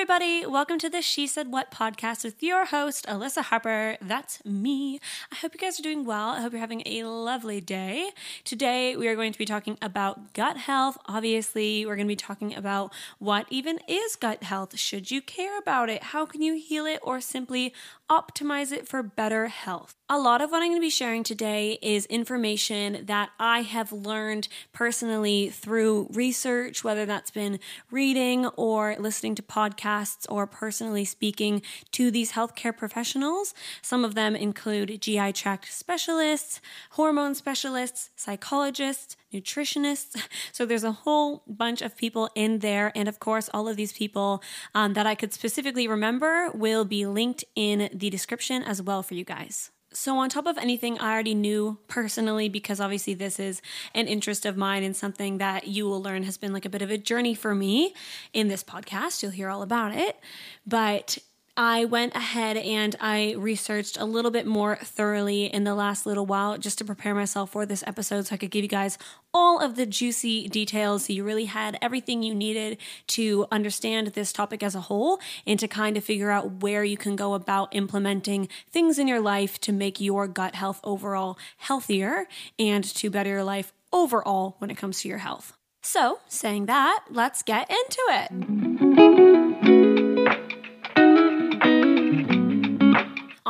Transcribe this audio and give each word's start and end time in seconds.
everybody. 0.00 0.46
Welcome 0.46 0.78
to 0.78 0.88
the 0.88 1.02
She 1.02 1.26
Said 1.26 1.52
What 1.52 1.70
podcast 1.70 2.24
with 2.24 2.42
your 2.42 2.64
host, 2.64 3.04
Alyssa 3.04 3.42
Harper. 3.42 3.98
That's 4.00 4.42
me. 4.46 4.98
I 5.30 5.34
hope 5.34 5.52
you 5.52 5.60
guys 5.60 5.78
are 5.78 5.82
doing 5.82 6.06
well. 6.06 6.30
I 6.30 6.40
hope 6.40 6.52
you're 6.52 6.60
having 6.60 6.82
a 6.86 7.04
lovely 7.04 7.60
day. 7.60 8.08
Today, 8.42 8.96
we 8.96 9.08
are 9.08 9.14
going 9.14 9.30
to 9.30 9.38
be 9.38 9.44
talking 9.44 9.76
about 9.82 10.32
gut 10.32 10.56
health. 10.56 10.96
Obviously, 11.04 11.84
we're 11.84 11.96
going 11.96 12.06
to 12.06 12.12
be 12.12 12.16
talking 12.16 12.54
about 12.54 12.94
what 13.18 13.44
even 13.50 13.78
is 13.86 14.16
gut 14.16 14.42
health. 14.42 14.78
Should 14.78 15.10
you 15.10 15.20
care 15.20 15.58
about 15.58 15.90
it? 15.90 16.02
How 16.02 16.24
can 16.24 16.40
you 16.40 16.54
heal 16.54 16.86
it 16.86 17.00
or 17.02 17.20
simply 17.20 17.74
optimize 18.10 18.72
it 18.72 18.88
for 18.88 19.02
better 19.02 19.48
health? 19.48 19.96
A 20.12 20.18
lot 20.18 20.42
of 20.42 20.50
what 20.50 20.60
I'm 20.60 20.70
going 20.70 20.80
to 20.80 20.84
be 20.84 20.90
sharing 20.90 21.22
today 21.22 21.78
is 21.80 22.04
information 22.06 23.04
that 23.06 23.30
I 23.38 23.62
have 23.62 23.92
learned 23.92 24.48
personally 24.72 25.50
through 25.50 26.08
research, 26.10 26.82
whether 26.82 27.06
that's 27.06 27.30
been 27.30 27.60
reading 27.92 28.46
or 28.56 28.96
listening 28.98 29.36
to 29.36 29.42
podcasts 29.42 30.26
or 30.28 30.48
personally 30.48 31.04
speaking 31.04 31.62
to 31.92 32.10
these 32.10 32.32
healthcare 32.32 32.76
professionals. 32.76 33.54
Some 33.82 34.04
of 34.04 34.16
them 34.16 34.34
include 34.34 35.00
GI 35.00 35.32
tract 35.32 35.72
specialists, 35.72 36.60
hormone 36.90 37.36
specialists, 37.36 38.10
psychologists, 38.16 39.16
nutritionists. 39.32 40.20
So 40.52 40.66
there's 40.66 40.82
a 40.82 40.90
whole 40.90 41.44
bunch 41.46 41.82
of 41.82 41.96
people 41.96 42.30
in 42.34 42.58
there. 42.58 42.90
And 42.96 43.08
of 43.08 43.20
course, 43.20 43.48
all 43.54 43.68
of 43.68 43.76
these 43.76 43.92
people 43.92 44.42
um, 44.74 44.94
that 44.94 45.06
I 45.06 45.14
could 45.14 45.32
specifically 45.32 45.86
remember 45.86 46.50
will 46.50 46.84
be 46.84 47.06
linked 47.06 47.44
in 47.54 47.88
the 47.94 48.10
description 48.10 48.64
as 48.64 48.82
well 48.82 49.04
for 49.04 49.14
you 49.14 49.24
guys. 49.24 49.70
So, 49.92 50.18
on 50.18 50.28
top 50.28 50.46
of 50.46 50.56
anything 50.56 50.98
I 51.00 51.12
already 51.12 51.34
knew 51.34 51.78
personally, 51.88 52.48
because 52.48 52.80
obviously 52.80 53.14
this 53.14 53.40
is 53.40 53.60
an 53.92 54.06
interest 54.06 54.46
of 54.46 54.56
mine 54.56 54.84
and 54.84 54.96
something 54.96 55.38
that 55.38 55.66
you 55.66 55.84
will 55.84 56.00
learn 56.00 56.22
has 56.22 56.38
been 56.38 56.52
like 56.52 56.64
a 56.64 56.68
bit 56.68 56.82
of 56.82 56.90
a 56.90 56.98
journey 56.98 57.34
for 57.34 57.56
me 57.56 57.94
in 58.32 58.46
this 58.46 58.62
podcast. 58.62 59.20
You'll 59.20 59.32
hear 59.32 59.48
all 59.48 59.62
about 59.62 59.92
it. 59.92 60.16
But 60.64 61.18
I 61.56 61.84
went 61.84 62.14
ahead 62.14 62.56
and 62.56 62.96
I 63.00 63.34
researched 63.36 63.98
a 63.98 64.04
little 64.04 64.30
bit 64.30 64.46
more 64.46 64.76
thoroughly 64.76 65.46
in 65.46 65.64
the 65.64 65.74
last 65.74 66.06
little 66.06 66.24
while 66.24 66.56
just 66.58 66.78
to 66.78 66.84
prepare 66.84 67.14
myself 67.14 67.50
for 67.50 67.66
this 67.66 67.84
episode 67.86 68.26
so 68.26 68.34
I 68.34 68.38
could 68.38 68.50
give 68.50 68.62
you 68.62 68.68
guys 68.68 68.96
all 69.34 69.60
of 69.60 69.76
the 69.76 69.86
juicy 69.86 70.48
details 70.48 71.04
so 71.04 71.12
you 71.12 71.24
really 71.24 71.46
had 71.46 71.78
everything 71.82 72.22
you 72.22 72.34
needed 72.34 72.78
to 73.08 73.46
understand 73.50 74.08
this 74.08 74.32
topic 74.32 74.62
as 74.62 74.74
a 74.74 74.82
whole 74.82 75.20
and 75.46 75.58
to 75.60 75.68
kind 75.68 75.96
of 75.96 76.04
figure 76.04 76.30
out 76.30 76.62
where 76.62 76.84
you 76.84 76.96
can 76.96 77.16
go 77.16 77.34
about 77.34 77.74
implementing 77.74 78.48
things 78.70 78.98
in 78.98 79.08
your 79.08 79.20
life 79.20 79.60
to 79.60 79.72
make 79.72 80.00
your 80.00 80.28
gut 80.28 80.54
health 80.54 80.80
overall 80.84 81.38
healthier 81.58 82.26
and 82.58 82.84
to 82.84 83.10
better 83.10 83.30
your 83.30 83.44
life 83.44 83.72
overall 83.92 84.56
when 84.58 84.70
it 84.70 84.76
comes 84.76 85.00
to 85.02 85.08
your 85.08 85.18
health. 85.18 85.56
So, 85.82 86.20
saying 86.28 86.66
that, 86.66 87.04
let's 87.10 87.42
get 87.42 87.70
into 87.70 88.02
it. 88.08 88.99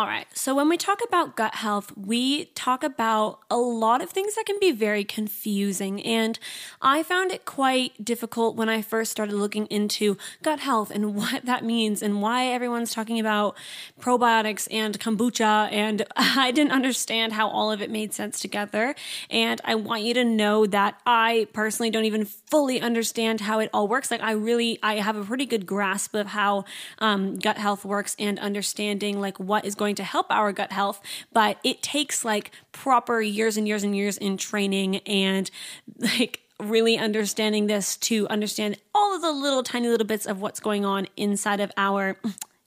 All 0.01 0.07
right. 0.07 0.27
So 0.33 0.55
when 0.55 0.71
we 0.71 0.79
talk 0.79 1.01
about 1.07 1.37
gut 1.37 1.57
health, 1.57 1.93
we 1.95 2.47
talk 2.55 2.83
about 2.83 3.41
a 3.51 3.59
lot 3.59 4.01
of 4.01 4.09
things 4.09 4.35
that 4.35 4.47
can 4.47 4.59
be 4.59 4.73
very 4.73 5.05
confusing. 5.05 6.03
And 6.03 6.39
I 6.81 7.03
found 7.03 7.33
it 7.33 7.45
quite 7.45 8.03
difficult 8.03 8.57
when 8.57 8.71
I 8.71 8.81
first 8.81 9.11
started 9.11 9.35
looking 9.35 9.67
into 9.67 10.17
gut 10.43 10.61
health 10.61 10.91
and 10.91 11.15
what 11.21 11.45
that 11.45 11.67
means 11.67 12.01
and 12.01 12.23
why 12.23 12.47
everyone's 12.47 12.95
talking 12.95 13.21
about 13.21 13.59
probiotics 14.01 14.67
and 14.71 14.99
kombucha. 14.99 15.71
And 15.71 16.07
I 16.17 16.51
didn't 16.51 16.73
understand 16.73 17.35
how 17.35 17.51
all 17.51 17.71
of 17.71 17.83
it 17.83 17.91
made 17.91 18.15
sense 18.15 18.41
together. 18.41 18.95
And 19.29 19.61
I 19.67 19.75
want 19.75 20.05
you 20.05 20.15
to 20.15 20.25
know 20.25 20.65
that 20.65 20.99
I 21.05 21.47
personally 21.53 21.91
don't 21.91 22.07
even 22.07 22.25
fully 22.25 22.81
understand 22.81 23.43
how 23.43 23.59
it 23.59 23.69
all 23.75 23.87
works. 23.87 24.11
Like 24.11 24.23
I 24.23 24.33
really, 24.33 24.79
I 24.83 24.95
have 24.95 25.17
a 25.17 25.25
pretty 25.25 25.45
good 25.45 25.67
grasp 25.67 26.15
of 26.15 26.29
how 26.29 26.65
um, 27.01 27.37
gut 27.37 27.59
health 27.59 27.85
works 27.85 28.17
and 28.19 28.39
understanding 28.39 29.21
like 29.21 29.39
what 29.39 29.67
is 29.67 29.75
going 29.75 29.90
going 29.91 29.97
to 29.97 30.05
help 30.05 30.27
our 30.31 30.53
gut 30.53 30.71
health, 30.71 31.01
but 31.33 31.59
it 31.65 31.83
takes 31.83 32.25
like 32.25 32.53
proper 32.71 33.21
years 33.21 33.57
and 33.57 33.67
years 33.67 33.83
and 33.83 33.97
years 33.97 34.17
in 34.17 34.37
training 34.37 34.99
and 34.99 35.51
like 35.99 36.41
really 36.61 36.97
understanding 36.97 37.67
this 37.67 37.97
to 37.97 38.29
understand 38.29 38.77
all 38.95 39.17
of 39.17 39.23
the 39.23 39.33
little 39.33 39.63
tiny 39.63 39.89
little 39.89 40.07
bits 40.07 40.27
of 40.27 40.41
what's 40.41 40.61
going 40.61 40.85
on 40.85 41.09
inside 41.17 41.59
of 41.59 41.73
our 41.77 42.17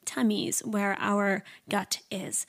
tummies 0.05 0.59
where 0.65 0.95
our 0.99 1.43
gut 1.69 1.99
is. 2.11 2.45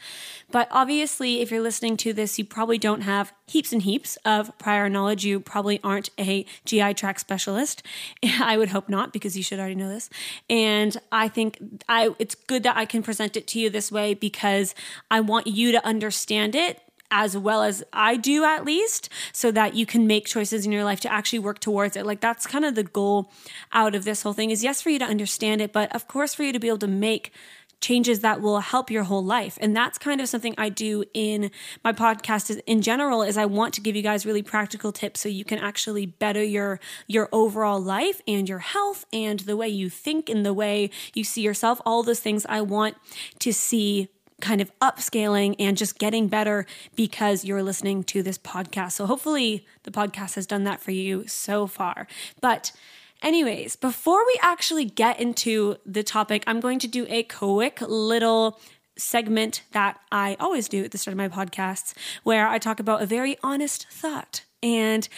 But 0.51 0.69
obviously, 0.71 1.41
if 1.41 1.51
you're 1.51 1.63
listening 1.63 1.97
to 1.99 2.13
this, 2.13 2.39
you 2.39 2.45
probably 2.45 2.79
don't 2.79 3.03
have 3.03 3.33
heaps 3.47 3.73
and 3.73 3.83
heaps 3.83 4.17
of 4.25 4.57
prior 4.59 4.89
knowledge. 4.89 5.25
You 5.25 5.41
probably 5.41 5.81
aren't 5.83 6.11
a 6.19 6.47
GI 6.65 6.95
tract 6.95 7.21
specialist. 7.21 7.83
I 8.41 8.57
would 8.57 8.69
hope 8.69 8.89
not 8.89 9.13
because 9.13 9.37
you 9.37 9.43
should 9.43 9.59
already 9.59 9.75
know 9.75 9.89
this. 9.89 10.11
And 10.49 10.97
I 11.13 11.29
think 11.29 11.59
I 11.89 12.15
it's 12.19 12.35
good 12.35 12.63
that 12.63 12.77
I 12.77 12.85
can 12.85 13.03
present 13.03 13.37
it 13.37 13.47
to 13.49 13.61
you 13.61 13.71
this 13.71 13.91
way 13.91 14.15
because 14.15 14.75
I 15.11 15.21
want 15.21 15.47
you 15.47 15.73
to 15.73 15.85
understand 15.87 16.55
it 16.55 16.81
as 17.17 17.37
well 17.37 17.63
as 17.63 17.85
I 17.93 18.17
do, 18.17 18.43
at 18.45 18.65
least, 18.65 19.09
so 19.33 19.53
that 19.53 19.75
you 19.75 19.87
can 19.87 20.05
make 20.09 20.27
choices 20.27 20.67
in 20.67 20.73
your 20.73 20.83
life 20.83 20.99
to 21.01 21.13
actually 21.13 21.39
work 21.39 21.61
towards 21.61 21.97
it. 21.97 22.05
Like, 22.05 22.21
that's 22.21 22.45
kind 22.45 22.65
of 22.65 22.75
the 22.75 22.83
goal 22.83 23.31
out 23.73 23.95
of 23.95 24.05
this 24.05 24.23
whole 24.23 24.33
thing 24.33 24.51
is 24.51 24.65
yes, 24.65 24.83
for 24.83 24.91
you 24.91 24.99
to 24.99 25.05
understand 25.05 25.61
it, 25.61 25.73
but 25.73 25.95
of 25.95 26.09
course, 26.09 26.35
for 26.35 26.43
you 26.43 26.53
to 26.53 26.59
be 26.59 26.67
able 26.67 26.79
to 26.79 26.89
make 26.89 27.33
changes 27.81 28.21
that 28.21 28.41
will 28.41 28.59
help 28.61 28.91
your 28.91 29.05
whole 29.05 29.25
life. 29.25 29.59
And 29.61 29.77
that's 29.77 29.97
kind 29.97 30.21
of 30.21 30.29
something 30.29 30.55
I 30.59 30.71
do 30.71 31.05
in 31.15 31.53
my 31.85 31.93
podcast 31.93 32.61
in 32.67 32.83
general 32.83 33.23
is 33.23 33.37
I 33.37 33.45
want 33.45 33.75
to 33.75 33.81
give 33.81 33.95
you 33.95 34.03
guys 34.03 34.27
really 34.27 34.43
practical 34.43 34.91
tips 34.91 35.21
so 35.21 35.29
you 35.29 35.45
can 35.45 35.59
actually 35.59 36.07
better 36.07 36.43
your 36.43 36.81
your 37.07 37.29
overall 37.31 37.81
life 37.81 38.23
and 38.27 38.49
your 38.49 38.61
health 38.61 39.05
and 39.13 39.41
the 39.41 39.57
way 39.57 39.69
you 39.69 39.91
think 39.91 40.29
and 40.29 40.45
the 40.45 40.55
way 40.55 40.91
you 41.13 41.25
see 41.25 41.43
yourself. 41.43 41.81
All 41.85 42.03
those 42.03 42.21
things 42.21 42.47
I 42.49 42.63
want 42.63 42.97
to 43.41 43.53
see 43.53 44.09
kind 44.45 44.61
of 44.61 44.71
upscaling 44.79 45.57
and 45.59 45.77
just 45.77 45.99
getting 45.99 46.29
better 46.29 46.67
because 46.95 47.45
you're 47.45 47.63
listening 47.63 48.05
to 48.05 48.23
this 48.23 48.37
podcast. 48.37 48.93
So 48.93 49.07
hopefully 49.07 49.67
the 49.85 49.91
podcast 49.91 50.35
has 50.35 50.47
done 50.47 50.65
that 50.65 50.81
for 50.81 50.91
you 50.91 51.27
so 51.27 51.67
far. 51.67 52.07
But 52.43 52.71
anyways, 53.23 53.77
before 53.77 54.25
we 54.27 54.39
actually 54.43 54.85
get 54.85 55.19
into 55.19 55.77
the 55.87 56.03
topic, 56.03 56.45
I'm 56.47 56.61
going 56.61 56.79
to 56.81 56.87
do 56.87 57.07
a 57.09 57.23
quick 57.23 57.81
little 57.81 58.61
segment 58.97 59.63
that 59.73 59.99
I 60.13 60.37
always 60.39 60.69
do 60.69 60.85
at 60.85 60.91
the 60.91 60.99
start 60.99 61.15
of 61.15 61.19
my 61.19 61.29
podcasts 61.29 61.95
where 62.23 62.47
I 62.47 62.59
talk 62.59 62.79
about 62.79 63.03
a 63.03 63.07
very 63.07 63.39
honest 63.43 63.87
thought. 63.91 64.45
And 64.63 65.09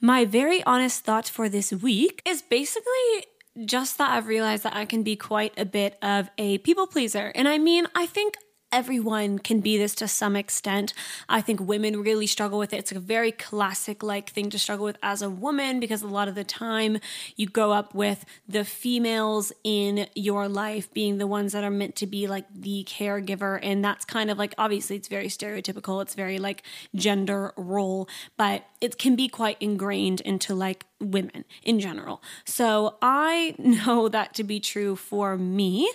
my 0.00 0.24
very 0.24 0.62
honest 0.62 1.04
thought 1.04 1.28
for 1.28 1.48
this 1.48 1.72
week 1.72 2.22
is 2.24 2.40
basically 2.40 3.26
just 3.64 3.98
that 3.98 4.10
I've 4.10 4.26
realized 4.26 4.62
that 4.62 4.76
I 4.76 4.84
can 4.84 5.02
be 5.02 5.16
quite 5.16 5.58
a 5.58 5.64
bit 5.64 5.98
of 6.02 6.30
a 6.38 6.58
people 6.58 6.86
pleaser. 6.86 7.32
And 7.34 7.48
I 7.48 7.58
mean, 7.58 7.86
I 7.94 8.06
think 8.06 8.36
everyone 8.72 9.38
can 9.38 9.60
be 9.60 9.78
this 9.78 9.94
to 9.96 10.08
some 10.08 10.36
extent. 10.36 10.92
I 11.28 11.40
think 11.40 11.60
women 11.60 12.02
really 12.02 12.26
struggle 12.26 12.58
with 12.58 12.72
it. 12.72 12.78
It's 12.78 12.92
a 12.92 13.00
very 13.00 13.32
classic 13.32 14.02
like 14.02 14.30
thing 14.30 14.50
to 14.50 14.58
struggle 14.58 14.84
with 14.84 14.98
as 15.02 15.22
a 15.22 15.30
woman 15.30 15.80
because 15.80 16.02
a 16.02 16.06
lot 16.06 16.28
of 16.28 16.34
the 16.34 16.44
time 16.44 16.98
you 17.36 17.46
grow 17.46 17.70
up 17.72 17.94
with 17.94 18.24
the 18.48 18.64
females 18.64 19.52
in 19.64 20.06
your 20.14 20.48
life 20.48 20.92
being 20.92 21.18
the 21.18 21.26
ones 21.26 21.52
that 21.52 21.64
are 21.64 21.70
meant 21.70 21.96
to 21.96 22.06
be 22.06 22.26
like 22.26 22.46
the 22.52 22.84
caregiver 22.84 23.58
and 23.62 23.84
that's 23.84 24.04
kind 24.04 24.30
of 24.30 24.38
like 24.38 24.54
obviously 24.58 24.96
it's 24.96 25.08
very 25.08 25.28
stereotypical. 25.28 26.02
It's 26.02 26.14
very 26.14 26.38
like 26.38 26.62
gender 26.94 27.52
role, 27.56 28.08
but 28.36 28.66
it 28.80 28.98
can 28.98 29.16
be 29.16 29.28
quite 29.28 29.56
ingrained 29.60 30.20
into 30.22 30.54
like 30.54 30.86
women 31.00 31.44
in 31.62 31.80
general. 31.80 32.22
So 32.44 32.96
I 33.00 33.54
know 33.58 34.08
that 34.08 34.34
to 34.34 34.44
be 34.44 34.60
true 34.60 34.96
for 34.96 35.36
me. 35.36 35.90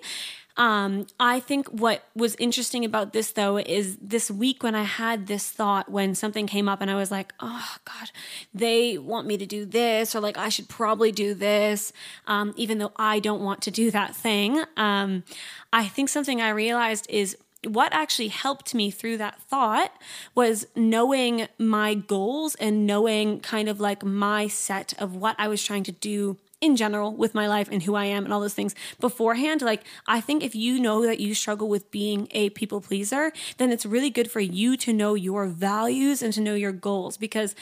Um, 0.58 1.08
I 1.20 1.40
think 1.40 1.68
what 1.70 2.04
was 2.16 2.36
interesting 2.36 2.86
about 2.86 3.14
this 3.14 3.32
though 3.32 3.58
is 3.58 3.98
this 4.02 4.30
week 4.30 4.64
when 4.64 4.76
I 4.76 4.84
had 4.84 5.28
this 5.28 5.50
thought 5.50 5.90
when 5.90 6.16
something 6.16 6.48
came 6.48 6.68
up 6.68 6.82
and 6.82 6.92
I 6.92 6.96
was 6.96 7.12
like, 7.12 7.34
oh 7.40 7.76
God, 7.86 8.12
they 8.54 8.98
want 8.98 9.28
me 9.28 9.38
to 9.38 9.46
do 9.46 9.66
this, 9.66 10.16
or 10.16 10.20
like 10.20 10.38
I 10.38 10.50
should 10.50 10.68
probably 10.68 11.12
do 11.12 11.34
this, 11.34 11.94
um, 12.28 12.54
even 12.58 12.78
though 12.78 12.92
I 12.96 13.20
don't 13.20 13.42
want 13.42 13.62
to 13.64 13.72
do 13.72 13.92
that 13.92 14.16
thing. 14.16 14.64
Um, 14.78 15.24
I 15.72 15.88
think 15.88 16.10
something 16.10 16.42
I 16.42 16.50
realized 16.50 17.08
is 17.10 17.38
what 17.68 17.94
actually 17.94 18.30
helped 18.30 18.74
me 18.74 18.90
through 18.90 19.18
that 19.18 19.40
thought 19.44 19.92
was 20.34 20.66
knowing 20.76 21.48
my 21.60 21.94
goals 21.94 22.56
and 22.56 22.88
knowing 22.88 23.40
kind 23.40 23.70
of 23.70 23.80
like 23.80 24.04
my 24.04 24.48
set 24.48 24.94
of 25.00 25.16
what 25.16 25.36
I 25.38 25.48
was 25.48 25.64
trying 25.64 25.84
to 25.84 25.92
do 25.92 26.38
in 26.62 26.76
general 26.76 27.12
with 27.12 27.34
my 27.34 27.48
life 27.48 27.68
and 27.72 27.84
who 27.84 27.96
I 27.96 28.06
am 28.06 28.24
and 28.24 28.32
all 28.32 28.40
those 28.40 28.54
things 28.54 28.76
beforehand. 29.00 29.64
Like, 29.64 29.84
I 30.08 30.22
think 30.22 30.44
if 30.44 30.56
you 30.56 30.80
know 30.80 31.06
that 31.06 31.20
you 31.20 31.34
struggle 31.34 31.68
with 31.68 31.90
being 31.90 32.28
a 32.32 32.52
people 32.52 32.80
pleaser, 32.80 33.34
then 33.58 33.72
it's 33.72 33.86
really 33.86 34.12
good 34.12 34.30
for 34.30 34.40
you 34.40 34.78
to 34.78 34.94
know 34.94 35.16
your 35.16 35.48
values 35.48 36.22
and 36.22 36.32
to 36.34 36.42
know 36.42 36.54
your 36.54 36.72
goals. 36.72 37.18
Because 37.18 37.56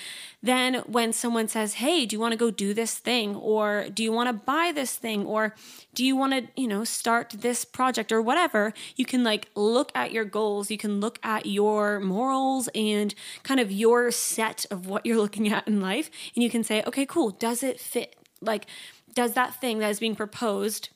then 0.43 0.75
when 0.85 1.13
someone 1.13 1.47
says, 1.47 1.75
Hey, 1.75 2.05
do 2.05 2.15
you 2.15 2.19
want 2.19 2.33
to 2.33 2.37
go 2.37 2.51
do 2.51 2.73
this 2.73 2.95
thing? 2.95 3.35
Or 3.35 3.87
do 3.93 4.03
you 4.03 4.11
want 4.11 4.27
to 4.27 4.33
buy 4.33 4.71
this 4.75 4.95
thing? 4.95 5.25
Or 5.25 5.55
do 5.93 6.05
you 6.05 6.15
want 6.15 6.33
to, 6.33 6.61
you 6.61 6.67
know, 6.67 6.83
start 6.83 7.35
this 7.39 7.63
project 7.63 8.11
or 8.11 8.21
whatever? 8.21 8.73
You 8.97 9.05
can 9.05 9.23
like 9.23 9.49
look 9.55 9.91
at 9.95 10.11
your 10.11 10.25
goals. 10.25 10.69
You 10.69 10.77
can 10.77 10.99
look 10.99 11.19
at 11.23 11.45
your 11.45 12.01
morals 12.01 12.67
and 12.75 13.15
kind 13.43 13.61
of 13.61 13.71
your 13.71 14.11
set 14.11 14.65
of 14.69 14.87
what 14.87 15.05
you're 15.05 15.17
looking 15.25 15.47
at 15.51 15.67
in 15.67 15.79
life. 15.79 16.11
And 16.35 16.43
you 16.43 16.49
can 16.49 16.63
say, 16.65 16.83
okay, 16.85 17.05
cool. 17.05 17.29
Does 17.29 17.63
it 17.63 17.79
fit? 17.79 18.18
Like 18.41 18.65
does 19.13 19.33
that 19.33 19.59
thing 19.59 19.79
that 19.79 19.89
is 19.89 19.99
being 19.99 20.15
proposed 20.15 20.89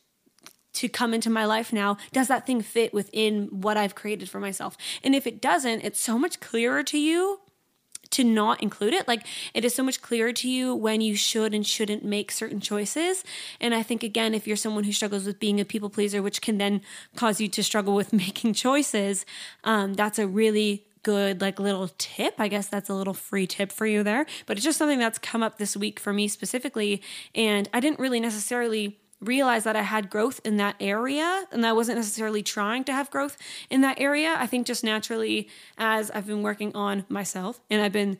to 0.73 0.89
come 0.89 1.13
into 1.13 1.29
my 1.29 1.45
life 1.45 1.71
now, 1.71 1.97
does 2.11 2.27
that 2.27 2.47
thing 2.47 2.61
fit 2.61 2.93
within 2.93 3.47
what 3.51 3.77
I've 3.77 3.95
created 3.95 4.29
for 4.29 4.39
myself? 4.39 4.75
And 5.03 5.15
if 5.15 5.27
it 5.27 5.41
doesn't, 5.41 5.81
it's 5.81 5.99
so 5.99 6.17
much 6.17 6.39
clearer 6.39 6.83
to 6.83 6.97
you 6.97 7.39
to 8.11 8.23
not 8.23 8.61
include 8.61 8.93
it. 8.93 9.07
Like 9.07 9.25
it 9.53 9.65
is 9.65 9.73
so 9.73 9.83
much 9.83 10.01
clearer 10.01 10.33
to 10.33 10.49
you 10.49 10.75
when 10.75 11.01
you 11.01 11.15
should 11.15 11.53
and 11.53 11.65
shouldn't 11.65 12.03
make 12.03 12.31
certain 12.31 12.59
choices. 12.59 13.23
And 13.59 13.73
I 13.73 13.83
think, 13.83 14.03
again, 14.03 14.33
if 14.33 14.47
you're 14.47 14.55
someone 14.55 14.83
who 14.83 14.91
struggles 14.91 15.25
with 15.25 15.39
being 15.39 15.59
a 15.59 15.65
people 15.65 15.89
pleaser, 15.89 16.21
which 16.21 16.41
can 16.41 16.57
then 16.57 16.81
cause 17.15 17.41
you 17.41 17.47
to 17.49 17.63
struggle 17.63 17.95
with 17.95 18.13
making 18.25 18.53
choices, 18.53 19.25
um, 19.63 19.93
that's 19.93 20.19
a 20.19 20.27
really 20.27 20.85
good 21.03 21.41
like 21.41 21.59
little 21.59 21.89
tip. 21.97 22.35
I 22.39 22.47
guess 22.47 22.67
that's 22.67 22.89
a 22.89 22.93
little 22.93 23.13
free 23.13 23.45
tip 23.45 23.71
for 23.71 23.85
you 23.85 24.03
there. 24.03 24.25
But 24.45 24.57
it's 24.57 24.63
just 24.63 24.77
something 24.77 24.99
that's 24.99 25.19
come 25.19 25.43
up 25.43 25.57
this 25.57 25.77
week 25.77 25.99
for 25.99 26.13
me 26.13 26.27
specifically. 26.27 27.01
And 27.35 27.69
I 27.73 27.79
didn't 27.79 27.99
really 27.99 28.19
necessarily 28.19 28.99
realize 29.21 29.63
that 29.63 29.75
I 29.75 29.81
had 29.81 30.09
growth 30.09 30.41
in 30.43 30.57
that 30.57 30.75
area 30.79 31.45
and 31.51 31.65
I 31.65 31.73
wasn't 31.73 31.97
necessarily 31.97 32.43
trying 32.43 32.83
to 32.85 32.93
have 32.93 33.09
growth 33.09 33.37
in 33.69 33.81
that 33.81 33.99
area. 33.99 34.35
I 34.37 34.47
think 34.47 34.67
just 34.67 34.83
naturally 34.83 35.47
as 35.77 36.11
I've 36.11 36.27
been 36.27 36.41
working 36.41 36.75
on 36.75 37.05
myself 37.09 37.61
and 37.69 37.81
I've 37.81 37.93
been 37.93 38.17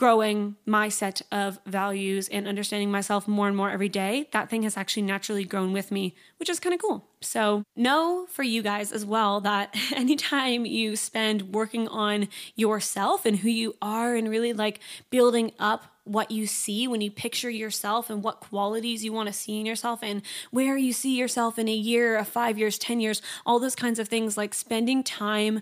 growing 0.00 0.56
my 0.64 0.88
set 0.88 1.20
of 1.30 1.58
values 1.66 2.26
and 2.28 2.48
understanding 2.48 2.90
myself 2.90 3.28
more 3.28 3.48
and 3.48 3.54
more 3.54 3.70
every 3.70 3.90
day, 3.90 4.26
that 4.32 4.48
thing 4.48 4.62
has 4.62 4.74
actually 4.74 5.02
naturally 5.02 5.44
grown 5.44 5.74
with 5.74 5.92
me, 5.92 6.14
which 6.38 6.48
is 6.48 6.58
kind 6.58 6.74
of 6.74 6.80
cool. 6.80 7.06
So, 7.20 7.64
know 7.76 8.24
for 8.30 8.42
you 8.42 8.62
guys 8.62 8.92
as 8.92 9.04
well 9.04 9.42
that 9.42 9.76
anytime 9.94 10.64
you 10.64 10.96
spend 10.96 11.52
working 11.52 11.86
on 11.86 12.28
yourself 12.56 13.26
and 13.26 13.36
who 13.40 13.50
you 13.50 13.74
are 13.82 14.16
and 14.16 14.30
really 14.30 14.54
like 14.54 14.80
building 15.10 15.52
up 15.58 15.84
what 16.04 16.30
you 16.30 16.46
see 16.46 16.88
when 16.88 17.02
you 17.02 17.10
picture 17.10 17.50
yourself 17.50 18.08
and 18.08 18.24
what 18.24 18.40
qualities 18.40 19.04
you 19.04 19.12
want 19.12 19.26
to 19.26 19.34
see 19.34 19.60
in 19.60 19.66
yourself 19.66 20.00
and 20.02 20.22
where 20.50 20.78
you 20.78 20.94
see 20.94 21.14
yourself 21.14 21.58
in 21.58 21.68
a 21.68 21.74
year, 21.74 22.16
a 22.16 22.24
five 22.24 22.58
years, 22.58 22.78
10 22.78 23.00
years, 23.00 23.20
all 23.44 23.58
those 23.58 23.76
kinds 23.76 23.98
of 23.98 24.08
things, 24.08 24.38
like 24.38 24.54
spending 24.54 25.02
time 25.02 25.60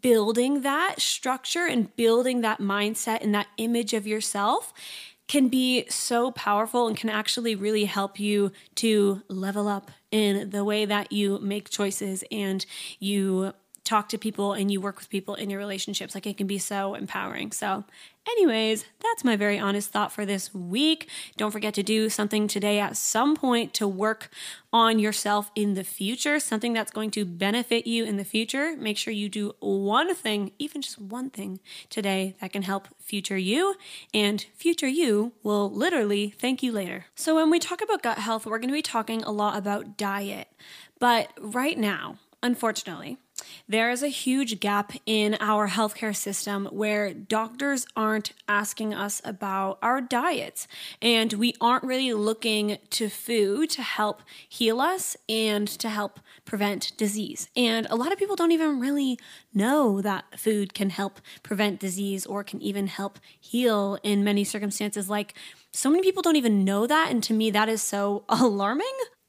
building 0.00 0.62
that 0.62 1.00
structure 1.00 1.66
and 1.66 1.94
building 1.96 2.40
that 2.40 2.60
mindset 2.60 3.22
and 3.22 3.34
that 3.34 3.46
image 3.56 3.92
of 3.92 4.06
yourself 4.06 4.72
can 5.28 5.48
be 5.48 5.84
so 5.88 6.30
powerful 6.30 6.86
and 6.86 6.96
can 6.96 7.10
actually 7.10 7.54
really 7.54 7.84
help 7.84 8.20
you 8.20 8.52
to 8.76 9.22
level 9.28 9.66
up 9.66 9.90
in 10.10 10.50
the 10.50 10.64
way 10.64 10.84
that 10.84 11.10
you 11.12 11.38
make 11.40 11.68
choices 11.68 12.22
and 12.30 12.64
you 13.00 13.52
talk 13.82 14.08
to 14.08 14.18
people 14.18 14.52
and 14.52 14.70
you 14.70 14.80
work 14.80 14.98
with 14.98 15.08
people 15.08 15.34
in 15.34 15.50
your 15.50 15.58
relationships. 15.58 16.14
Like 16.14 16.26
it 16.26 16.36
can 16.36 16.46
be 16.46 16.58
so 16.58 16.94
empowering. 16.94 17.52
So, 17.52 17.84
anyways, 18.28 18.84
that's 19.00 19.24
my 19.24 19.36
very 19.36 19.58
honest 19.58 19.90
thought 19.90 20.12
for 20.12 20.26
this 20.26 20.54
week. 20.54 21.08
Don't 21.36 21.50
forget 21.50 21.74
to 21.74 21.82
do 21.82 22.08
something 22.08 22.48
today 22.48 22.78
at 22.78 22.96
some 22.96 23.36
point 23.36 23.74
to 23.74 23.88
work 23.88 24.30
on 24.72 24.98
yourself 24.98 25.50
in 25.54 25.74
the 25.74 25.84
future, 25.84 26.38
something 26.38 26.72
that's 26.72 26.90
going 26.90 27.10
to 27.12 27.24
benefit 27.24 27.86
you 27.86 28.04
in 28.04 28.16
the 28.16 28.24
future. 28.24 28.76
Make 28.76 28.98
sure 28.98 29.12
you 29.12 29.28
do 29.28 29.54
one 29.60 30.14
thing, 30.14 30.52
even 30.58 30.82
just 30.82 31.00
one 31.00 31.30
thing 31.30 31.60
today 31.88 32.36
that 32.40 32.52
can 32.52 32.62
help 32.62 32.88
future 33.00 33.38
you, 33.38 33.76
and 34.12 34.44
future 34.54 34.88
you 34.88 35.32
will 35.42 35.70
literally 35.70 36.34
thank 36.38 36.62
you 36.62 36.72
later. 36.72 37.06
So, 37.14 37.34
when 37.34 37.50
we 37.50 37.58
talk 37.58 37.80
about 37.82 38.02
gut 38.02 38.18
health, 38.18 38.46
we're 38.46 38.58
going 38.58 38.68
to 38.68 38.74
be 38.74 38.82
talking 38.82 39.22
a 39.22 39.30
lot 39.30 39.56
about 39.56 39.96
diet. 39.96 40.48
But 40.98 41.30
right 41.38 41.78
now, 41.78 42.18
unfortunately, 42.42 43.18
there 43.68 43.90
is 43.90 44.02
a 44.02 44.08
huge 44.08 44.60
gap 44.60 44.92
in 45.06 45.36
our 45.40 45.68
healthcare 45.68 46.14
system 46.14 46.66
where 46.66 47.12
doctors 47.12 47.86
aren't 47.96 48.32
asking 48.48 48.94
us 48.94 49.20
about 49.24 49.78
our 49.82 50.00
diets 50.00 50.68
and 51.02 51.32
we 51.32 51.54
aren't 51.60 51.84
really 51.84 52.12
looking 52.12 52.78
to 52.90 53.08
food 53.08 53.70
to 53.70 53.82
help 53.82 54.22
heal 54.48 54.80
us 54.80 55.16
and 55.28 55.66
to 55.68 55.88
help 55.88 56.20
prevent 56.44 56.92
disease. 56.96 57.48
And 57.56 57.86
a 57.90 57.96
lot 57.96 58.12
of 58.12 58.18
people 58.18 58.36
don't 58.36 58.52
even 58.52 58.78
really 58.80 59.18
know 59.52 60.00
that 60.00 60.38
food 60.38 60.74
can 60.74 60.90
help 60.90 61.20
prevent 61.42 61.80
disease 61.80 62.24
or 62.24 62.44
can 62.44 62.62
even 62.62 62.86
help 62.86 63.18
heal 63.40 63.98
in 64.02 64.22
many 64.22 64.44
circumstances. 64.44 65.10
Like, 65.10 65.34
so 65.72 65.90
many 65.90 66.02
people 66.02 66.22
don't 66.22 66.36
even 66.36 66.64
know 66.64 66.86
that. 66.86 67.10
And 67.10 67.22
to 67.24 67.34
me, 67.34 67.50
that 67.50 67.68
is 67.68 67.82
so 67.82 68.24
alarming. 68.28 68.86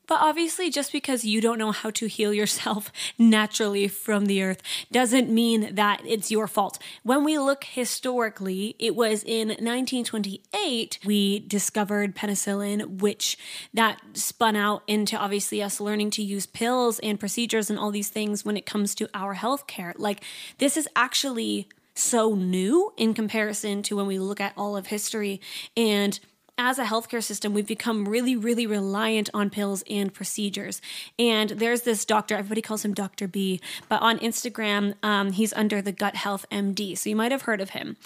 But 0.07 0.21
obviously, 0.21 0.69
just 0.69 0.92
because 0.92 1.25
you 1.25 1.42
don't 1.42 1.57
know 1.57 1.71
how 1.71 1.92
to 1.92 2.07
heal 2.07 2.33
yourself 2.33 2.92
naturally 3.18 3.88
from 3.88 4.25
the 4.25 4.42
earth 4.42 4.62
doesn't 4.92 5.30
mean 5.30 5.75
that 5.75 6.01
it's 6.06 6.31
your 6.31 6.48
fault. 6.48 6.81
When 7.04 7.24
we 7.24 7.38
look 7.38 7.65
historically, 7.65 8.75
it 8.80 8.95
was 8.95 9.24
in 9.24 9.50
1928 9.50 11.00
we 11.06 11.39
discovered 11.39 12.15
penicillin, 12.15 13.01
which 13.01 13.38
that 13.74 14.01
spun 14.13 14.56
out 14.56 14.83
into 14.88 15.18
obviously 15.18 15.62
us 15.62 15.80
learning 15.80 16.12
to 16.12 16.24
use 16.24 16.45
pills 16.45 17.00
and 17.00 17.19
procedures 17.19 17.69
and 17.69 17.77
all 17.77 17.92
these 17.92 18.10
things 18.10 18.45
when 18.45 18.57
it 18.57 18.65
comes 18.65 18.95
to 18.95 19.10
our 19.13 19.36
healthcare. 19.36 19.94
Like, 19.98 20.24
this 20.57 20.77
is 20.77 20.88
actually 20.95 21.68
so 21.95 22.36
new 22.36 22.94
in 22.95 23.13
comparison 23.13 23.81
to 23.83 23.95
when 23.95 24.07
we 24.07 24.19
look 24.19 24.39
at 24.39 24.53
all 24.56 24.77
of 24.77 24.88
history. 24.88 25.42
And 25.75 26.19
as 26.57 26.80
a 26.80 26.86
healthcare 26.86 27.24
system, 27.24 27.54
we've 27.54 27.68
become 27.68 28.07
really, 28.07 28.36
really 28.36 28.65
reliant 28.65 29.30
on 29.33 29.50
pills 29.50 29.83
and 29.89 30.13
procedures. 30.13 30.81
And 31.19 31.51
there's 31.51 31.81
this 31.81 32.06
doctor, 32.06 32.36
everybody 32.36 32.62
calls 32.62 32.83
him 32.83 32.94
Dr. 32.94 33.27
B, 33.27 33.62
but 33.88 34.01
on 34.01 34.19
Instagram, 34.19 34.95
um, 35.04 35.31
he's 35.31 35.54
under 35.54 35.81
the 35.81 35.92
Gut 35.92 36.15
Health 36.15 36.45
MD. 36.51 36.98
So 36.98 37.09
you 37.09 37.15
might 37.15 37.31
have 37.31 37.44
heard 37.44 37.62
of 37.62 37.71
him. 37.71 37.98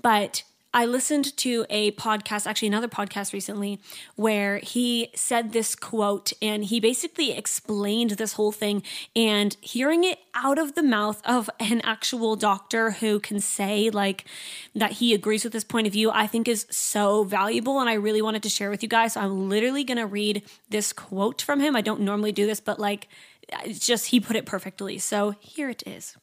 But 0.00 0.42
I 0.72 0.86
listened 0.86 1.36
to 1.38 1.66
a 1.68 1.90
podcast, 1.92 2.46
actually 2.46 2.68
another 2.68 2.88
podcast 2.88 3.32
recently, 3.32 3.80
where 4.14 4.58
he 4.58 5.10
said 5.16 5.52
this 5.52 5.74
quote 5.74 6.32
and 6.40 6.64
he 6.64 6.78
basically 6.78 7.32
explained 7.32 8.10
this 8.10 8.34
whole 8.34 8.52
thing. 8.52 8.84
And 9.16 9.56
hearing 9.60 10.04
it 10.04 10.20
out 10.34 10.58
of 10.58 10.76
the 10.76 10.82
mouth 10.82 11.20
of 11.24 11.50
an 11.58 11.80
actual 11.82 12.36
doctor 12.36 12.92
who 12.92 13.18
can 13.18 13.40
say 13.40 13.90
like 13.90 14.24
that 14.74 14.92
he 14.92 15.12
agrees 15.12 15.42
with 15.42 15.52
this 15.52 15.64
point 15.64 15.88
of 15.88 15.92
view, 15.92 16.10
I 16.12 16.28
think 16.28 16.46
is 16.46 16.66
so 16.70 17.24
valuable. 17.24 17.80
And 17.80 17.90
I 17.90 17.94
really 17.94 18.22
wanted 18.22 18.44
to 18.44 18.48
share 18.48 18.70
with 18.70 18.82
you 18.84 18.88
guys. 18.88 19.14
So 19.14 19.22
I'm 19.22 19.48
literally 19.48 19.82
going 19.82 19.98
to 19.98 20.06
read 20.06 20.42
this 20.68 20.92
quote 20.92 21.42
from 21.42 21.58
him. 21.58 21.74
I 21.74 21.80
don't 21.80 22.02
normally 22.02 22.32
do 22.32 22.46
this, 22.46 22.60
but 22.60 22.78
like, 22.78 23.08
it's 23.64 23.84
just 23.84 24.06
he 24.06 24.20
put 24.20 24.36
it 24.36 24.46
perfectly. 24.46 24.98
So 24.98 25.34
here 25.40 25.68
it 25.68 25.82
is. 25.84 26.16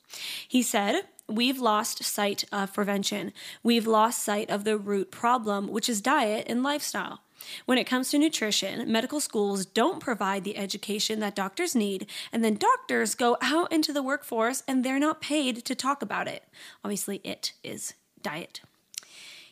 He 0.47 0.63
said, 0.63 1.01
we've 1.27 1.59
lost 1.59 2.03
sight 2.03 2.43
of 2.51 2.73
prevention. 2.73 3.33
We've 3.63 3.87
lost 3.87 4.23
sight 4.23 4.49
of 4.49 4.63
the 4.63 4.77
root 4.77 5.11
problem, 5.11 5.67
which 5.67 5.89
is 5.89 6.01
diet 6.01 6.45
and 6.49 6.63
lifestyle. 6.63 7.21
When 7.65 7.77
it 7.77 7.85
comes 7.85 8.09
to 8.09 8.17
nutrition, 8.17 8.91
medical 8.91 9.19
schools 9.19 9.65
don't 9.65 9.99
provide 9.99 10.43
the 10.43 10.57
education 10.57 11.19
that 11.19 11.35
doctors 11.35 11.75
need, 11.75 12.07
and 12.31 12.43
then 12.43 12.55
doctors 12.55 13.15
go 13.15 13.37
out 13.41 13.71
into 13.71 13.93
the 13.93 14.03
workforce 14.03 14.63
and 14.67 14.83
they're 14.83 14.99
not 14.99 15.21
paid 15.21 15.63
to 15.65 15.75
talk 15.75 16.01
about 16.01 16.27
it. 16.27 16.43
Obviously, 16.83 17.21
it 17.23 17.53
is 17.63 17.93
diet. 18.21 18.61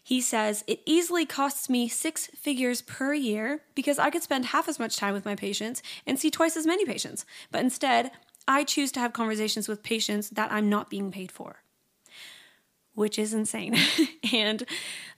He 0.04 0.22
says, 0.22 0.64
It 0.68 0.82
easily 0.86 1.26
costs 1.26 1.70
me 1.70 1.88
six 1.88 2.28
figures 2.28 2.82
per 2.82 3.14
year 3.14 3.62
because 3.74 4.00
I 4.00 4.10
could 4.10 4.24
spend 4.24 4.48
half 4.48 4.68
as 4.68 4.80
much 4.80 4.98
time 4.98 5.14
with 5.14 5.26
my 5.26 5.36
patients 5.36 5.82
and 6.06 6.20
see 6.20 6.30
twice 6.30 6.58
as 6.58 6.68
many 6.68 6.86
patients. 6.86 7.26
But 7.52 7.62
instead, 7.62 8.12
I 8.48 8.64
choose 8.64 8.92
to 8.94 9.00
have 9.00 9.14
conversations 9.14 9.68
with 9.68 9.84
patients 9.84 10.30
that 10.32 10.52
I'm 10.52 10.70
not 10.70 10.90
being 10.92 11.12
paid 11.12 11.32
for 11.32 11.58
which 12.96 13.20
is 13.20 13.34
insane. 13.34 13.76
and 14.34 14.66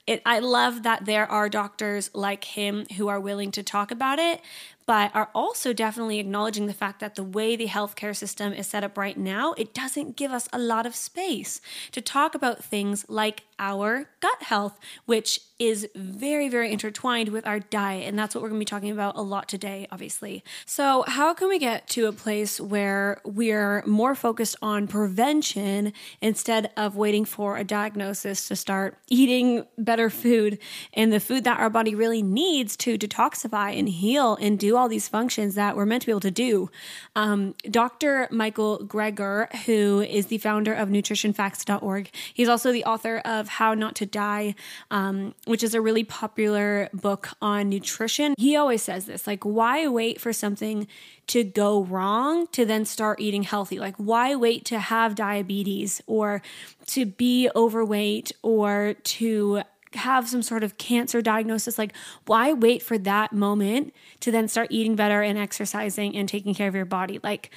it, 0.06 0.22
I 0.24 0.38
love 0.38 0.84
that 0.84 1.04
there 1.04 1.30
are 1.30 1.48
doctors 1.48 2.10
like 2.14 2.44
him 2.44 2.86
who 2.96 3.08
are 3.08 3.20
willing 3.20 3.50
to 3.52 3.62
talk 3.62 3.90
about 3.90 4.18
it, 4.18 4.40
but 4.86 5.14
are 5.14 5.28
also 5.34 5.74
definitely 5.74 6.18
acknowledging 6.18 6.66
the 6.66 6.72
fact 6.72 7.00
that 7.00 7.14
the 7.14 7.22
way 7.22 7.56
the 7.56 7.66
healthcare 7.66 8.16
system 8.16 8.54
is 8.54 8.66
set 8.66 8.82
up 8.82 8.96
right 8.96 9.18
now, 9.18 9.52
it 9.58 9.74
doesn't 9.74 10.16
give 10.16 10.32
us 10.32 10.48
a 10.50 10.58
lot 10.58 10.86
of 10.86 10.94
space 10.94 11.60
to 11.92 12.00
talk 12.00 12.34
about 12.34 12.64
things 12.64 13.04
like 13.08 13.42
our 13.58 14.08
gut 14.20 14.42
health, 14.44 14.80
which 15.04 15.40
is 15.58 15.88
very, 15.94 16.48
very 16.48 16.72
intertwined 16.72 17.30
with 17.30 17.46
our 17.46 17.58
diet. 17.58 18.06
And 18.08 18.18
that's 18.18 18.34
what 18.34 18.42
we're 18.42 18.48
going 18.48 18.60
to 18.60 18.64
be 18.64 18.70
talking 18.70 18.90
about 18.90 19.16
a 19.16 19.22
lot 19.22 19.48
today, 19.48 19.88
obviously. 19.90 20.44
So, 20.66 21.04
how 21.06 21.34
can 21.34 21.48
we 21.48 21.58
get 21.58 21.88
to 21.88 22.06
a 22.06 22.12
place 22.12 22.60
where 22.60 23.20
we're 23.24 23.82
more 23.86 24.14
focused 24.14 24.56
on 24.62 24.86
prevention 24.86 25.92
instead 26.20 26.70
of 26.76 26.96
waiting 26.96 27.24
for 27.24 27.56
a 27.56 27.64
diagnosis 27.64 28.46
to 28.48 28.56
start 28.56 28.98
eating 29.08 29.66
better 29.76 30.10
food 30.10 30.58
and 30.94 31.12
the 31.12 31.20
food 31.20 31.44
that 31.44 31.58
our 31.58 31.70
body 31.70 31.94
really 31.94 32.22
needs 32.22 32.76
to 32.76 32.96
detoxify 32.96 33.76
and 33.76 33.88
heal 33.88 34.36
and 34.40 34.58
do 34.58 34.76
all 34.76 34.88
these 34.88 35.08
functions 35.08 35.56
that 35.56 35.76
we're 35.76 35.86
meant 35.86 36.02
to 36.02 36.06
be 36.06 36.12
able 36.12 36.20
to 36.20 36.30
do? 36.30 36.70
Um, 37.16 37.54
Dr. 37.68 38.28
Michael 38.30 38.78
Greger, 38.80 39.52
who 39.64 40.02
is 40.02 40.26
the 40.26 40.38
founder 40.38 40.72
of 40.72 40.88
nutritionfacts.org, 40.88 42.10
he's 42.32 42.48
also 42.48 42.70
the 42.70 42.84
author 42.84 43.18
of 43.24 43.48
How 43.48 43.74
Not 43.74 43.96
to 43.96 44.06
Die, 44.06 44.54
um, 44.90 45.34
which 45.48 45.62
is 45.62 45.74
a 45.74 45.80
really 45.80 46.04
popular 46.04 46.88
book 46.92 47.30
on 47.40 47.68
nutrition. 47.68 48.34
He 48.38 48.54
always 48.56 48.82
says 48.82 49.06
this 49.06 49.26
like, 49.26 49.44
why 49.44 49.88
wait 49.88 50.20
for 50.20 50.32
something 50.32 50.86
to 51.28 51.42
go 51.44 51.82
wrong 51.82 52.46
to 52.48 52.64
then 52.64 52.84
start 52.84 53.20
eating 53.20 53.42
healthy? 53.42 53.78
Like, 53.78 53.96
why 53.96 54.36
wait 54.36 54.66
to 54.66 54.78
have 54.78 55.14
diabetes 55.14 56.02
or 56.06 56.42
to 56.86 57.06
be 57.06 57.50
overweight 57.56 58.32
or 58.42 58.94
to 59.04 59.62
have 59.94 60.28
some 60.28 60.42
sort 60.42 60.62
of 60.62 60.78
cancer 60.78 61.22
diagnosis, 61.22 61.78
like 61.78 61.94
why 62.26 62.52
wait 62.52 62.82
for 62.82 62.98
that 62.98 63.32
moment 63.32 63.94
to 64.20 64.30
then 64.30 64.48
start 64.48 64.68
eating 64.70 64.96
better 64.96 65.22
and 65.22 65.38
exercising 65.38 66.16
and 66.16 66.28
taking 66.28 66.54
care 66.54 66.68
of 66.68 66.74
your 66.74 66.84
body? 66.84 67.20
Like 67.22 67.50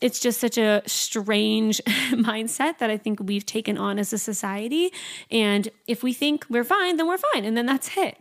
it's 0.00 0.20
just 0.20 0.40
such 0.40 0.58
a 0.58 0.82
strange 0.86 1.80
mindset 2.10 2.78
that 2.78 2.90
I 2.90 2.96
think 2.96 3.20
we've 3.20 3.46
taken 3.46 3.78
on 3.78 3.98
as 3.98 4.12
a 4.12 4.18
society. 4.18 4.92
And 5.30 5.68
if 5.86 6.02
we 6.02 6.12
think 6.12 6.44
we're 6.50 6.64
fine, 6.64 6.96
then 6.96 7.06
we're 7.06 7.18
fine. 7.32 7.44
And 7.44 7.56
then 7.56 7.66
that's 7.66 7.96
it. 7.96 8.18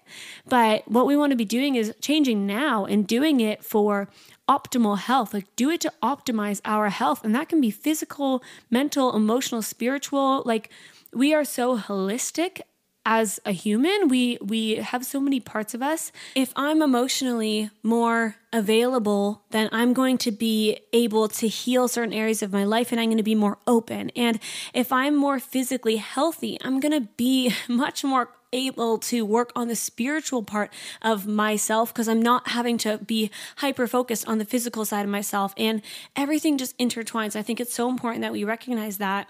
But 0.47 0.87
what 0.89 1.05
we 1.05 1.17
want 1.17 1.31
to 1.31 1.35
be 1.35 1.45
doing 1.45 1.75
is 1.75 1.93
changing 2.01 2.45
now 2.45 2.85
and 2.85 3.05
doing 3.05 3.41
it 3.41 3.63
for 3.63 4.07
optimal 4.47 4.99
health. 4.99 5.33
Like, 5.33 5.53
do 5.55 5.69
it 5.69 5.81
to 5.81 5.91
optimize 6.01 6.61
our 6.63 6.89
health. 6.89 7.23
And 7.25 7.35
that 7.35 7.49
can 7.49 7.59
be 7.59 7.71
physical, 7.71 8.43
mental, 8.69 9.15
emotional, 9.15 9.61
spiritual. 9.61 10.43
Like, 10.45 10.69
we 11.11 11.33
are 11.33 11.43
so 11.43 11.77
holistic 11.77 12.61
as 13.05 13.39
a 13.45 13.51
human 13.51 14.07
we 14.07 14.37
we 14.41 14.75
have 14.75 15.05
so 15.05 15.19
many 15.19 15.39
parts 15.39 15.73
of 15.73 15.81
us. 15.81 16.11
If 16.35 16.51
i'm 16.55 16.81
emotionally 16.81 17.69
more 17.83 18.35
available 18.51 19.43
then 19.51 19.69
i'm 19.71 19.93
going 19.93 20.17
to 20.19 20.31
be 20.31 20.79
able 20.93 21.27
to 21.27 21.47
heal 21.47 21.87
certain 21.87 22.13
areas 22.13 22.41
of 22.41 22.51
my 22.51 22.63
life 22.63 22.91
and 22.91 22.99
i'm 22.99 23.07
going 23.07 23.17
to 23.17 23.23
be 23.23 23.35
more 23.35 23.57
open. 23.67 24.11
And 24.15 24.39
if 24.73 24.91
i'm 24.91 25.15
more 25.15 25.39
physically 25.39 25.97
healthy 25.97 26.57
i'm 26.63 26.79
going 26.79 26.99
to 26.99 27.07
be 27.15 27.53
much 27.67 28.03
more 28.03 28.29
able 28.55 28.97
to 28.97 29.25
work 29.25 29.51
on 29.55 29.67
the 29.67 29.75
spiritual 29.75 30.41
part 30.41 30.71
of 31.01 31.27
myself 31.27 31.93
because 31.93 32.07
I'm 32.07 32.21
not 32.21 32.49
having 32.49 32.77
to 32.79 32.97
be 32.97 33.29
hyper 33.57 33.85
focused 33.85 34.27
on 34.27 34.37
the 34.37 34.45
physical 34.45 34.85
side 34.85 35.03
of 35.03 35.11
myself. 35.11 35.53
And 35.57 35.81
everything 36.15 36.57
just 36.57 36.77
intertwines. 36.77 37.35
I 37.35 37.41
think 37.41 37.59
it's 37.59 37.73
so 37.73 37.89
important 37.89 38.21
that 38.21 38.31
we 38.31 38.43
recognize 38.43 38.97
that. 38.97 39.27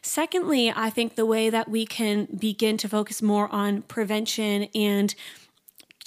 Secondly, 0.00 0.72
I 0.74 0.90
think 0.90 1.16
the 1.16 1.26
way 1.26 1.50
that 1.50 1.68
we 1.68 1.84
can 1.84 2.26
begin 2.26 2.76
to 2.78 2.88
focus 2.88 3.20
more 3.20 3.52
on 3.52 3.82
prevention 3.82 4.68
and 4.74 5.14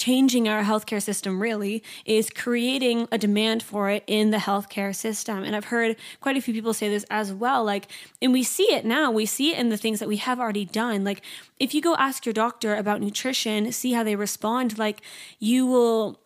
changing 0.02 0.50
our 0.50 0.64
healthcare 0.64 1.02
system 1.02 1.40
really 1.40 1.84
is 2.06 2.32
creating 2.32 3.08
a 3.12 3.20
demand 3.20 3.62
for 3.62 3.92
it 3.92 4.04
in 4.08 4.32
the 4.32 4.38
healthcare 4.38 4.96
system. 4.96 5.44
And 5.44 5.56
I've 5.56 5.66
heard 5.66 5.96
quite 6.22 6.36
a 6.38 6.42
few 6.42 6.56
people 6.56 6.74
say 6.74 6.90
this 6.90 7.06
as 7.12 7.32
well. 7.32 7.64
Like, 7.64 7.86
and 8.20 8.34
we 8.34 8.42
see 8.42 8.74
it 8.74 8.84
now, 8.84 9.12
we 9.12 9.28
see 9.28 9.52
it 9.54 9.60
in 9.60 9.70
the 9.70 9.78
things 9.78 10.00
that 10.00 10.08
we 10.08 10.18
have 10.18 10.40
already 10.40 10.66
done. 10.66 11.04
Like, 11.04 11.22
if 11.60 11.76
you 11.76 11.82
go 11.84 11.96
ask 11.98 12.26
your 12.26 12.34
doctor 12.34 12.76
about 12.76 13.00
nutrition, 13.00 13.72
see 13.72 13.92
how 13.92 14.04
they 14.04 14.16
respond, 14.16 14.80
like, 14.80 15.02
you 15.38 15.68
will 15.68 16.20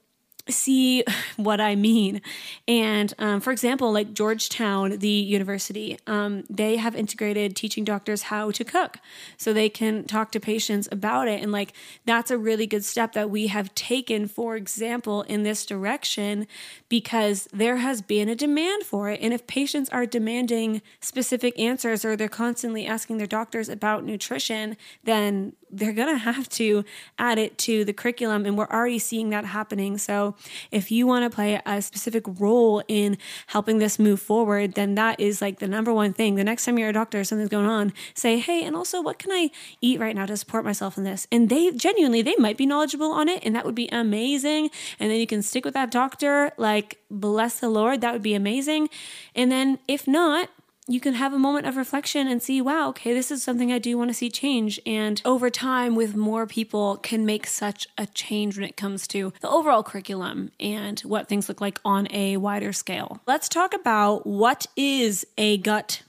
see 0.49 1.03
what 1.37 1.59
I 1.59 1.75
mean. 1.75 2.21
And 2.67 3.13
um, 3.17 3.41
for 3.41 3.51
example, 3.51 3.91
like 3.91 4.13
Georgetown, 4.13 4.99
the 4.99 5.07
university, 5.07 5.97
um, 6.07 6.43
they 6.49 6.77
have 6.77 6.95
integrated 6.95 7.55
teaching 7.55 7.83
doctors 7.83 8.23
how 8.23 8.51
to 8.51 8.63
cook 8.63 8.97
so 9.37 9.53
they 9.53 9.69
can 9.69 10.03
talk 10.05 10.31
to 10.33 10.39
patients 10.39 10.87
about 10.91 11.27
it. 11.27 11.41
And 11.41 11.51
like 11.51 11.73
that's 12.05 12.31
a 12.31 12.37
really 12.37 12.67
good 12.67 12.85
step 12.85 13.13
that 13.13 13.29
we 13.29 13.47
have 13.47 13.73
taken, 13.75 14.27
for 14.27 14.55
example, 14.55 15.23
in 15.23 15.43
this 15.43 15.65
direction 15.65 16.47
because 16.89 17.47
there 17.51 17.77
has 17.77 18.01
been 18.01 18.29
a 18.29 18.35
demand 18.35 18.83
for 18.83 19.09
it. 19.09 19.19
And 19.21 19.33
if 19.33 19.47
patients 19.47 19.89
are 19.89 20.05
demanding 20.05 20.81
specific 20.99 21.57
answers 21.59 22.05
or 22.05 22.15
they're 22.15 22.27
constantly 22.27 22.85
asking 22.85 23.17
their 23.17 23.27
doctors 23.27 23.69
about 23.69 24.03
nutrition, 24.03 24.77
then 25.03 25.53
they're 25.75 25.93
going 25.93 26.13
to 26.13 26.17
have 26.17 26.47
to 26.49 26.83
add 27.19 27.37
it 27.37 27.57
to 27.59 27.83
the 27.83 27.93
curriculum. 27.93 28.45
And 28.45 28.57
we're 28.57 28.67
already 28.67 28.99
seeing 28.99 29.29
that 29.31 29.45
happening. 29.45 29.97
So 29.97 30.35
if 30.71 30.91
you 30.91 31.05
want 31.05 31.29
to 31.29 31.35
play 31.35 31.61
a 31.65 31.81
specific 31.81 32.23
role 32.39 32.81
in 32.87 33.17
helping 33.47 33.79
this 33.79 33.99
move 33.99 34.21
forward, 34.21 34.73
then 34.73 34.95
that 34.95 35.19
is 35.19 35.41
like 35.41 35.59
the 35.59 35.67
number 35.67 35.93
one 35.93 36.13
thing. 36.13 36.35
The 36.35 36.43
next 36.43 36.65
time 36.65 36.79
you're 36.79 36.89
a 36.89 36.93
doctor, 36.93 37.23
something's 37.23 37.49
going 37.49 37.67
on, 37.67 37.93
say, 38.13 38.39
hey, 38.39 38.63
and 38.63 38.75
also 38.75 39.01
what 39.01 39.19
can 39.19 39.31
I 39.31 39.51
eat 39.81 39.99
right 39.99 40.15
now 40.15 40.25
to 40.25 40.37
support 40.37 40.63
myself 40.63 40.97
in 40.97 41.03
this? 41.03 41.27
And 41.31 41.49
they 41.49 41.71
genuinely, 41.71 42.21
they 42.21 42.35
might 42.37 42.57
be 42.57 42.65
knowledgeable 42.65 43.11
on 43.11 43.27
it. 43.27 43.43
And 43.45 43.55
that 43.55 43.65
would 43.65 43.75
be 43.75 43.89
amazing. 43.91 44.69
And 44.99 45.11
then 45.11 45.19
you 45.19 45.27
can 45.27 45.41
stick 45.41 45.65
with 45.65 45.73
that 45.73 45.91
doctor. 45.91 46.51
Like, 46.57 46.99
bless 47.11 47.59
the 47.59 47.69
Lord. 47.69 48.01
That 48.01 48.13
would 48.13 48.21
be 48.21 48.33
amazing. 48.33 48.89
And 49.35 49.51
then 49.51 49.79
if 49.87 50.07
not, 50.07 50.49
you 50.87 50.99
can 50.99 51.15
have 51.15 51.33
a 51.33 51.39
moment 51.39 51.65
of 51.65 51.77
reflection 51.77 52.27
and 52.27 52.41
see, 52.43 52.61
wow, 52.61 52.89
okay, 52.89 53.13
this 53.13 53.31
is 53.31 53.41
something 53.41 53.71
I 53.71 53.79
do 53.79 53.97
want 53.97 54.11
to 54.11 54.13
see 54.13 54.29
change. 54.29 54.79
And 54.85 55.21
over 55.25 55.49
time, 55.49 55.95
with 55.95 56.15
more 56.15 56.45
people, 56.45 56.97
can 56.97 57.25
make 57.25 57.47
such 57.47 57.87
a 57.97 58.05
change 58.05 58.57
when 58.57 58.67
it 58.67 58.77
comes 58.77 59.07
to 59.07 59.33
the 59.41 59.49
overall 59.49 59.81
curriculum 59.81 60.51
and 60.59 60.99
what 61.01 61.27
things 61.27 61.49
look 61.49 61.59
like 61.59 61.79
on 61.83 62.07
a 62.11 62.37
wider 62.37 62.71
scale. 62.71 63.19
Let's 63.25 63.49
talk 63.49 63.73
about 63.73 64.27
what 64.27 64.67
is 64.75 65.25
a 65.37 65.57
gut 65.57 66.03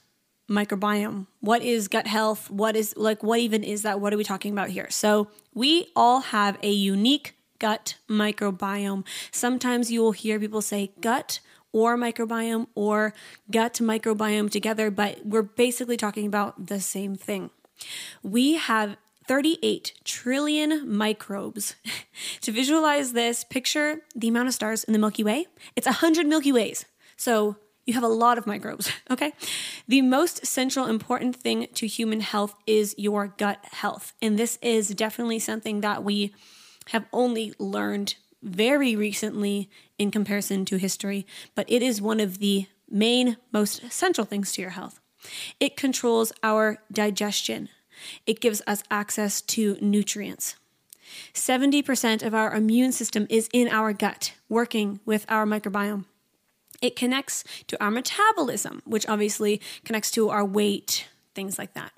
microbiome. 0.49 1.25
What 1.39 1.63
is 1.63 1.87
gut 1.87 2.05
health? 2.05 2.51
What 2.51 2.75
is 2.75 2.95
like, 2.95 3.23
what 3.23 3.39
even 3.39 3.63
is 3.63 3.81
that? 3.81 3.99
What 3.99 4.13
are 4.13 4.17
we 4.17 4.23
talking 4.23 4.53
about 4.53 4.69
here? 4.69 4.89
So, 4.91 5.27
we 5.55 5.87
all 5.95 6.19
have 6.19 6.57
a 6.61 6.71
unique 6.71 7.33
gut 7.57 7.95
microbiome. 8.07 9.03
Sometimes 9.31 9.91
you 9.91 10.01
will 10.01 10.11
hear 10.11 10.39
people 10.39 10.61
say 10.61 10.91
gut 11.01 11.39
or 11.71 11.97
microbiome 11.97 12.67
or 12.75 13.13
gut 13.51 13.75
microbiome 13.75 14.49
together, 14.49 14.89
but 14.89 15.25
we're 15.25 15.43
basically 15.43 15.97
talking 15.97 16.25
about 16.25 16.67
the 16.67 16.79
same 16.79 17.15
thing. 17.15 17.49
We 18.23 18.55
have 18.55 18.97
38 19.27 19.93
trillion 20.03 20.89
microbes. 20.89 21.75
to 22.41 22.51
visualize 22.51 23.13
this, 23.13 23.43
picture 23.43 24.01
the 24.15 24.29
amount 24.29 24.47
of 24.47 24.53
stars 24.53 24.83
in 24.83 24.93
the 24.93 24.99
Milky 24.99 25.23
Way. 25.23 25.47
It's 25.75 25.87
100 25.87 26.25
Milky 26.25 26.51
Ways. 26.51 26.85
So 27.17 27.57
you 27.85 27.93
have 27.93 28.03
a 28.03 28.07
lot 28.07 28.37
of 28.37 28.47
microbes, 28.47 28.91
okay? 29.09 29.33
The 29.87 30.01
most 30.01 30.45
central 30.45 30.85
important 30.85 31.35
thing 31.35 31.67
to 31.73 31.87
human 31.87 32.21
health 32.21 32.55
is 32.65 32.95
your 32.97 33.27
gut 33.27 33.63
health. 33.71 34.13
And 34.21 34.37
this 34.37 34.57
is 34.61 34.89
definitely 34.89 35.39
something 35.39 35.81
that 35.81 36.03
we 36.03 36.33
have 36.87 37.05
only 37.11 37.53
learned 37.59 38.15
very 38.43 38.95
recently 38.95 39.69
in 39.97 40.11
comparison 40.11 40.65
to 40.65 40.77
history, 40.77 41.25
but 41.55 41.69
it 41.69 41.81
is 41.81 42.01
one 42.01 42.19
of 42.19 42.39
the 42.39 42.67
main, 42.89 43.37
most 43.51 43.83
essential 43.83 44.25
things 44.25 44.51
to 44.53 44.61
your 44.61 44.71
health. 44.71 44.99
It 45.59 45.75
controls 45.75 46.31
our 46.43 46.79
digestion, 46.91 47.69
it 48.25 48.39
gives 48.39 48.61
us 48.67 48.83
access 48.91 49.41
to 49.41 49.77
nutrients. 49.81 50.55
70% 51.33 52.21
of 52.21 52.33
our 52.33 52.53
immune 52.53 52.91
system 52.91 53.25
is 53.29 53.49
in 53.53 53.67
our 53.69 53.93
gut, 53.93 54.33
working 54.49 54.99
with 55.05 55.25
our 55.29 55.45
microbiome. 55.45 56.05
It 56.81 56.95
connects 56.95 57.43
to 57.67 57.83
our 57.83 57.89
metabolism, 57.89 58.83
which 58.85 59.07
obviously 59.07 59.61
connects 59.83 60.11
to 60.11 60.29
our 60.29 60.45
weight, 60.45 61.07
things 61.33 61.57
like 61.57 61.73
that. 61.73 61.91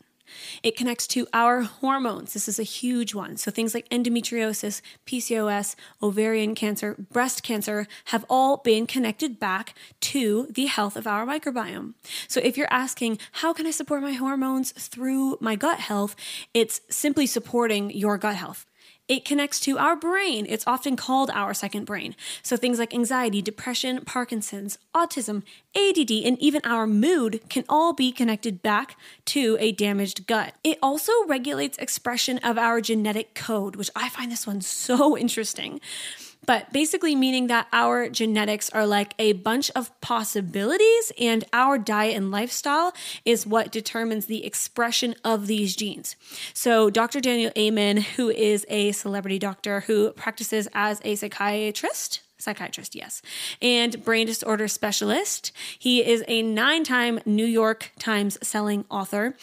It 0.63 0.75
connects 0.75 1.07
to 1.07 1.27
our 1.33 1.62
hormones. 1.62 2.33
This 2.33 2.48
is 2.48 2.59
a 2.59 2.63
huge 2.63 3.13
one. 3.13 3.38
So 3.38 3.51
things 3.51 3.74
like 3.74 3.89
endometriosis, 3.89 4.81
PCOS, 5.05 5.75
ovarian 6.01 6.55
cancer, 6.55 6.95
breast 7.12 7.43
cancer 7.43 7.88
have 8.05 8.25
all 8.29 8.57
been 8.57 8.88
connected 8.88 9.39
back 9.39 9.74
to 10.01 10.48
the 10.51 10.65
health 10.65 10.95
of 10.95 11.07
our 11.07 11.25
microbiome. 11.25 11.93
So 12.27 12.39
if 12.43 12.57
you're 12.57 12.71
asking, 12.71 13.19
how 13.33 13.53
can 13.53 13.65
I 13.65 13.71
support 13.71 14.01
my 14.01 14.13
hormones 14.13 14.71
through 14.71 15.38
my 15.41 15.55
gut 15.55 15.79
health? 15.79 16.15
It's 16.53 16.81
simply 16.89 17.25
supporting 17.25 17.91
your 17.91 18.17
gut 18.17 18.36
health. 18.36 18.65
It 19.10 19.25
connects 19.25 19.60
to 19.62 19.80
our 19.80 19.96
brain. 19.96 20.46
It's 20.48 20.63
often 20.68 20.96
called 20.96 21.32
our 21.32 21.56
second 21.56 21.86
brain. 21.86 22.16
So 22.44 22.56
things 22.56 22.78
like 22.78 22.94
anxiety, 22.94 23.42
depression, 23.42 24.06
Parkinson's, 24.06 24.78
autism, 24.96 25.42
ADD, 25.75 26.12
and 26.12 26.39
even 26.39 26.62
our 26.63 26.86
mood 26.86 27.42
can 27.50 27.66
all 27.68 27.92
be 27.92 28.12
connected 28.12 28.62
back 28.62 28.96
to 29.25 29.58
a 29.60 29.72
damaged 29.72 30.28
gut. 30.28 30.54
It 30.63 30.78
also 30.82 31.12
regulates 31.28 31.80
expression 31.80 32.38
of 32.38 32.60
our 32.60 32.82
genetic 32.82 33.34
code, 33.34 33.75
which 33.75 33.89
I 33.96 34.10
find 34.10 34.32
this 34.32 34.46
one 34.46 34.62
so 34.62 35.18
interesting 35.18 35.82
but 36.50 36.74
basically 36.74 37.15
meaning 37.15 37.46
that 37.46 37.68
our 37.72 38.10
genetics 38.10 38.72
are 38.72 38.88
like 38.88 39.13
a 39.20 39.34
bunch 39.34 39.70
of 39.75 39.91
possibilities, 40.01 41.12
and 41.20 41.44
our 41.53 41.77
diet 41.77 42.18
and 42.18 42.32
lifestyle 42.32 42.91
is 43.24 43.46
what 43.46 43.72
determines 43.72 44.25
the 44.25 44.44
expression 44.44 45.13
of 45.24 45.46
these 45.46 45.75
genes. 45.75 46.15
So, 46.56 46.89
Dr. 46.89 47.20
Daniel 47.20 47.51
Amen, 47.56 47.98
who 47.98 48.32
is 48.32 48.65
a 48.68 48.94
celebrity 48.94 49.38
doctor 49.38 49.82
who 49.82 50.12
practices 50.13 50.68
as 50.74 51.00
a 51.03 51.13
psychiatrist, 51.13 52.22
psychiatrist, 52.39 52.96
yes, 52.96 53.22
and 53.62 54.03
brain 54.03 54.27
disorder 54.27 54.67
specialist. 54.67 55.51
He 55.77 56.03
is 56.05 56.24
a 56.27 56.41
nine 56.41 56.84
time 56.84 57.19
New 57.25 57.46
York 57.46 57.91
Times 58.00 58.38
selling 58.41 58.86
author. 58.89 59.36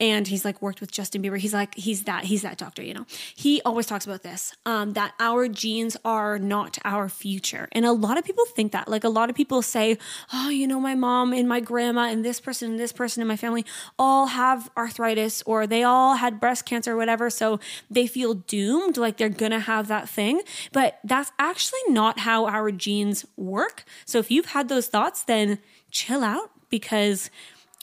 And 0.00 0.26
he's 0.26 0.46
like 0.46 0.62
worked 0.62 0.80
with 0.80 0.90
Justin 0.90 1.22
Bieber. 1.22 1.36
He's 1.36 1.52
like, 1.52 1.74
he's 1.74 2.04
that, 2.04 2.24
he's 2.24 2.40
that 2.40 2.56
doctor, 2.56 2.82
you 2.82 2.94
know. 2.94 3.04
He 3.36 3.60
always 3.66 3.84
talks 3.84 4.06
about 4.06 4.22
this 4.22 4.54
um, 4.64 4.94
that 4.94 5.12
our 5.20 5.46
genes 5.46 5.94
are 6.06 6.38
not 6.38 6.78
our 6.84 7.10
future. 7.10 7.68
And 7.72 7.84
a 7.84 7.92
lot 7.92 8.16
of 8.16 8.24
people 8.24 8.46
think 8.46 8.72
that. 8.72 8.88
Like, 8.88 9.04
a 9.04 9.10
lot 9.10 9.28
of 9.28 9.36
people 9.36 9.60
say, 9.60 9.98
oh, 10.32 10.48
you 10.48 10.66
know, 10.66 10.80
my 10.80 10.94
mom 10.94 11.34
and 11.34 11.46
my 11.46 11.60
grandma 11.60 12.08
and 12.08 12.24
this 12.24 12.40
person 12.40 12.70
and 12.70 12.80
this 12.80 12.92
person 12.92 13.20
in 13.20 13.28
my 13.28 13.36
family 13.36 13.66
all 13.98 14.28
have 14.28 14.70
arthritis 14.74 15.42
or 15.44 15.66
they 15.66 15.82
all 15.82 16.14
had 16.14 16.40
breast 16.40 16.64
cancer 16.64 16.94
or 16.94 16.96
whatever. 16.96 17.28
So 17.28 17.60
they 17.90 18.06
feel 18.06 18.32
doomed, 18.32 18.96
like 18.96 19.18
they're 19.18 19.28
gonna 19.28 19.60
have 19.60 19.88
that 19.88 20.08
thing. 20.08 20.40
But 20.72 20.98
that's 21.04 21.30
actually 21.38 21.80
not 21.88 22.20
how 22.20 22.39
how 22.46 22.54
our 22.54 22.70
genes 22.70 23.26
work. 23.36 23.84
So 24.04 24.18
if 24.18 24.30
you've 24.30 24.46
had 24.46 24.68
those 24.68 24.86
thoughts, 24.86 25.22
then 25.22 25.58
chill 25.90 26.22
out 26.22 26.50
because 26.68 27.30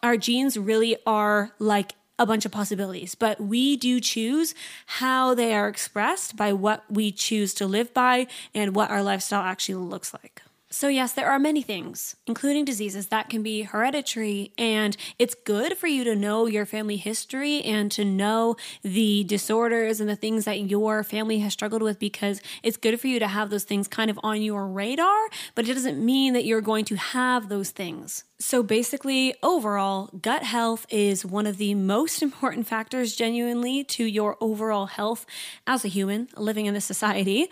our 0.03 0.17
genes 0.17 0.57
really 0.57 0.97
are 1.05 1.51
like 1.59 1.93
a 2.19 2.25
bunch 2.25 2.45
of 2.45 2.51
possibilities, 2.51 3.13
but 3.13 3.39
we 3.39 3.77
do 3.77 3.99
choose 3.99 4.55
how 4.87 5.35
they 5.35 5.53
are 5.53 5.67
expressed 5.67 6.35
by 6.35 6.51
what 6.51 6.83
we 6.89 7.11
choose 7.11 7.53
to 7.53 7.67
live 7.67 7.93
by 7.93 8.25
and 8.55 8.75
what 8.75 8.89
our 8.89 9.03
lifestyle 9.03 9.43
actually 9.43 9.75
looks 9.75 10.13
like. 10.13 10.41
So, 10.79 10.89
yes, 10.89 11.13
there 11.13 11.25
are 11.25 11.39
many 11.39 11.63
things, 11.63 12.15
including 12.27 12.63
diseases, 12.63 13.07
that 13.07 13.31
can 13.31 13.41
be 13.41 13.63
hereditary. 13.63 14.51
And 14.59 14.95
it's 15.17 15.33
good 15.33 15.75
for 15.75 15.87
you 15.87 16.03
to 16.03 16.15
know 16.15 16.45
your 16.45 16.67
family 16.67 16.97
history 16.97 17.63
and 17.63 17.91
to 17.93 18.05
know 18.05 18.57
the 18.83 19.23
disorders 19.23 19.99
and 19.99 20.07
the 20.07 20.15
things 20.15 20.45
that 20.45 20.69
your 20.69 21.03
family 21.03 21.39
has 21.39 21.53
struggled 21.53 21.81
with 21.81 21.97
because 21.97 22.43
it's 22.61 22.77
good 22.77 22.99
for 22.99 23.07
you 23.07 23.17
to 23.17 23.27
have 23.27 23.49
those 23.49 23.63
things 23.63 23.87
kind 23.87 24.11
of 24.11 24.19
on 24.21 24.39
your 24.43 24.67
radar, 24.67 25.29
but 25.55 25.67
it 25.67 25.73
doesn't 25.73 25.97
mean 25.97 26.33
that 26.33 26.45
you're 26.45 26.61
going 26.61 26.85
to 26.85 26.95
have 26.95 27.49
those 27.49 27.71
things. 27.71 28.23
So, 28.37 28.61
basically, 28.61 29.33
overall, 29.41 30.11
gut 30.21 30.43
health 30.43 30.85
is 30.91 31.25
one 31.25 31.47
of 31.47 31.57
the 31.57 31.73
most 31.73 32.21
important 32.27 32.67
factors, 32.67 33.15
genuinely, 33.15 33.83
to 33.85 34.05
your 34.05 34.37
overall 34.39 34.85
health 34.85 35.25
as 35.65 35.83
a 35.83 35.87
human 35.87 36.27
living 36.37 36.67
in 36.67 36.75
this 36.75 36.85
society. 36.85 37.49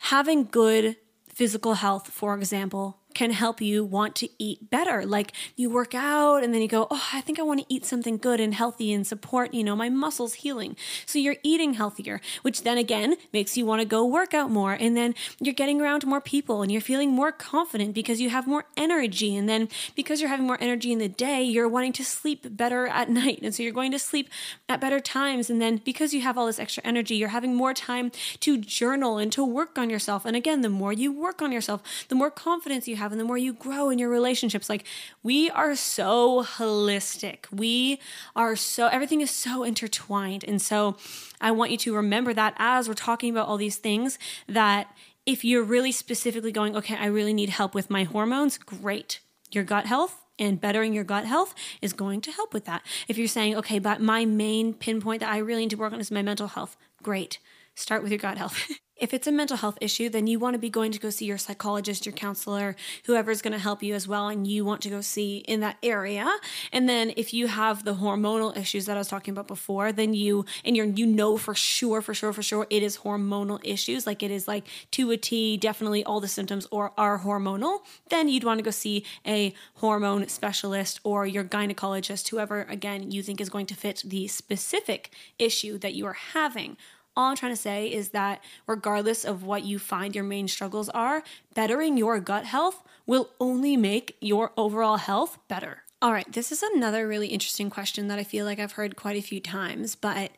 Having 0.00 0.48
good 0.52 0.96
physical 1.38 1.74
health, 1.74 2.06
for 2.20 2.34
example, 2.36 2.98
can 3.18 3.32
help 3.32 3.60
you 3.60 3.82
want 3.82 4.14
to 4.14 4.28
eat 4.38 4.70
better. 4.70 5.04
Like 5.04 5.32
you 5.56 5.70
work 5.70 5.92
out 5.92 6.44
and 6.44 6.54
then 6.54 6.62
you 6.62 6.68
go, 6.68 6.86
Oh, 6.88 7.08
I 7.12 7.20
think 7.20 7.40
I 7.40 7.42
want 7.42 7.58
to 7.58 7.66
eat 7.68 7.84
something 7.84 8.16
good 8.16 8.38
and 8.38 8.54
healthy 8.54 8.92
and 8.92 9.04
support, 9.04 9.52
you 9.52 9.64
know, 9.64 9.74
my 9.74 9.88
muscles 9.88 10.34
healing. 10.34 10.76
So 11.04 11.18
you're 11.18 11.38
eating 11.42 11.74
healthier, 11.74 12.20
which 12.42 12.62
then 12.62 12.78
again 12.78 13.16
makes 13.32 13.56
you 13.56 13.66
want 13.66 13.82
to 13.82 13.88
go 13.88 14.06
work 14.06 14.34
out 14.34 14.52
more. 14.52 14.74
And 14.74 14.96
then 14.96 15.16
you're 15.40 15.52
getting 15.52 15.80
around 15.80 16.06
more 16.06 16.20
people 16.20 16.62
and 16.62 16.70
you're 16.70 16.80
feeling 16.80 17.10
more 17.10 17.32
confident 17.32 17.92
because 17.92 18.20
you 18.20 18.30
have 18.30 18.46
more 18.46 18.66
energy. 18.76 19.34
And 19.34 19.48
then 19.48 19.68
because 19.96 20.20
you're 20.20 20.30
having 20.30 20.46
more 20.46 20.58
energy 20.60 20.92
in 20.92 21.00
the 21.00 21.08
day, 21.08 21.42
you're 21.42 21.68
wanting 21.68 21.94
to 21.94 22.04
sleep 22.04 22.46
better 22.56 22.86
at 22.86 23.10
night. 23.20 23.40
And 23.42 23.52
so 23.52 23.64
you're 23.64 23.72
going 23.72 23.90
to 23.90 23.98
sleep 23.98 24.28
at 24.68 24.80
better 24.80 25.00
times. 25.00 25.50
And 25.50 25.60
then 25.60 25.78
because 25.84 26.14
you 26.14 26.20
have 26.20 26.38
all 26.38 26.46
this 26.46 26.60
extra 26.60 26.84
energy, 26.84 27.16
you're 27.16 27.30
having 27.30 27.56
more 27.56 27.74
time 27.74 28.12
to 28.38 28.58
journal 28.58 29.18
and 29.18 29.32
to 29.32 29.44
work 29.44 29.76
on 29.76 29.90
yourself. 29.90 30.24
And 30.24 30.36
again, 30.36 30.60
the 30.60 30.68
more 30.68 30.92
you 30.92 31.10
work 31.10 31.42
on 31.42 31.50
yourself, 31.50 31.82
the 32.06 32.14
more 32.14 32.30
confidence 32.30 32.86
you 32.86 32.94
have 32.94 33.07
have 33.08 33.12
and 33.12 33.20
the 33.20 33.24
more 33.24 33.38
you 33.38 33.52
grow 33.52 33.90
in 33.90 33.98
your 33.98 34.10
relationships. 34.10 34.68
Like 34.68 34.84
we 35.22 35.50
are 35.50 35.74
so 35.74 36.44
holistic. 36.44 37.46
We 37.50 38.00
are 38.36 38.54
so, 38.56 38.88
everything 38.88 39.20
is 39.20 39.30
so 39.30 39.64
intertwined. 39.64 40.44
And 40.44 40.60
so 40.60 40.96
I 41.40 41.50
want 41.50 41.70
you 41.70 41.78
to 41.78 41.96
remember 41.96 42.34
that 42.34 42.54
as 42.58 42.88
we're 42.88 42.94
talking 42.94 43.30
about 43.30 43.48
all 43.48 43.56
these 43.56 43.76
things, 43.76 44.18
that 44.46 44.94
if 45.26 45.44
you're 45.44 45.62
really 45.62 45.92
specifically 45.92 46.52
going, 46.52 46.76
okay, 46.76 46.96
I 46.96 47.06
really 47.06 47.34
need 47.34 47.50
help 47.50 47.74
with 47.74 47.90
my 47.90 48.04
hormones, 48.04 48.58
great. 48.58 49.20
Your 49.50 49.64
gut 49.64 49.86
health, 49.86 50.24
and 50.38 50.60
bettering 50.60 50.92
your 50.92 51.04
gut 51.04 51.24
health 51.24 51.52
is 51.82 51.92
going 51.92 52.20
to 52.20 52.30
help 52.30 52.54
with 52.54 52.64
that. 52.66 52.82
If 53.08 53.18
you're 53.18 53.26
saying, 53.26 53.56
okay, 53.56 53.80
but 53.80 54.00
my 54.00 54.24
main 54.24 54.72
pinpoint 54.72 55.20
that 55.20 55.32
I 55.32 55.38
really 55.38 55.62
need 55.62 55.70
to 55.70 55.76
work 55.76 55.92
on 55.92 56.00
is 56.00 56.12
my 56.12 56.22
mental 56.22 56.46
health, 56.46 56.76
great. 57.02 57.40
Start 57.74 58.02
with 58.02 58.12
your 58.12 58.20
gut 58.20 58.38
health. 58.38 58.70
If 58.98 59.14
it's 59.14 59.28
a 59.28 59.32
mental 59.32 59.56
health 59.56 59.78
issue, 59.80 60.08
then 60.08 60.26
you 60.26 60.40
want 60.40 60.54
to 60.54 60.58
be 60.58 60.70
going 60.70 60.90
to 60.90 60.98
go 60.98 61.10
see 61.10 61.24
your 61.24 61.38
psychologist, 61.38 62.04
your 62.04 62.12
counselor, 62.12 62.74
whoever's 63.04 63.40
going 63.40 63.52
to 63.52 63.58
help 63.58 63.80
you 63.80 63.94
as 63.94 64.08
well, 64.08 64.26
and 64.26 64.44
you 64.44 64.64
want 64.64 64.82
to 64.82 64.90
go 64.90 65.00
see 65.00 65.38
in 65.38 65.60
that 65.60 65.76
area. 65.84 66.28
And 66.72 66.88
then 66.88 67.12
if 67.16 67.32
you 67.32 67.46
have 67.46 67.84
the 67.84 67.94
hormonal 67.94 68.56
issues 68.56 68.86
that 68.86 68.96
I 68.96 69.00
was 69.00 69.06
talking 69.06 69.30
about 69.32 69.46
before, 69.46 69.92
then 69.92 70.14
you 70.14 70.44
and 70.64 70.76
you're 70.76 70.86
you 70.86 71.06
know 71.06 71.36
for 71.36 71.54
sure, 71.54 72.02
for 72.02 72.12
sure, 72.12 72.32
for 72.32 72.42
sure, 72.42 72.66
it 72.70 72.82
is 72.82 72.98
hormonal 72.98 73.60
issues, 73.62 74.04
like 74.04 74.22
it 74.22 74.32
is 74.32 74.48
like 74.48 74.66
to 74.92 75.12
a 75.12 75.16
T, 75.16 75.56
definitely 75.56 76.02
all 76.02 76.20
the 76.20 76.26
symptoms 76.26 76.66
or 76.72 76.92
are 76.98 77.20
hormonal. 77.20 77.80
Then 78.10 78.28
you'd 78.28 78.44
want 78.44 78.58
to 78.58 78.64
go 78.64 78.72
see 78.72 79.04
a 79.24 79.54
hormone 79.74 80.26
specialist 80.28 80.98
or 81.04 81.24
your 81.24 81.44
gynecologist, 81.44 82.28
whoever 82.28 82.62
again 82.62 83.12
you 83.12 83.22
think 83.22 83.40
is 83.40 83.48
going 83.48 83.66
to 83.66 83.76
fit 83.76 84.02
the 84.04 84.26
specific 84.26 85.12
issue 85.38 85.78
that 85.78 85.94
you 85.94 86.04
are 86.06 86.18
having 86.32 86.76
all 87.18 87.30
I'm 87.30 87.36
trying 87.36 87.52
to 87.52 87.56
say 87.56 87.92
is 87.92 88.10
that 88.10 88.42
regardless 88.68 89.24
of 89.24 89.42
what 89.42 89.64
you 89.64 89.80
find 89.80 90.14
your 90.14 90.22
main 90.22 90.46
struggles 90.46 90.88
are, 90.90 91.24
bettering 91.52 91.98
your 91.98 92.20
gut 92.20 92.44
health 92.44 92.84
will 93.06 93.30
only 93.40 93.76
make 93.76 94.16
your 94.20 94.52
overall 94.56 94.98
health 94.98 95.36
better. 95.48 95.82
All 96.00 96.12
right, 96.12 96.32
this 96.32 96.52
is 96.52 96.62
another 96.62 97.08
really 97.08 97.26
interesting 97.26 97.70
question 97.70 98.06
that 98.06 98.20
I 98.20 98.24
feel 98.24 98.46
like 98.46 98.60
I've 98.60 98.72
heard 98.72 98.94
quite 98.94 99.16
a 99.16 99.20
few 99.20 99.40
times, 99.40 99.96
but 99.96 100.30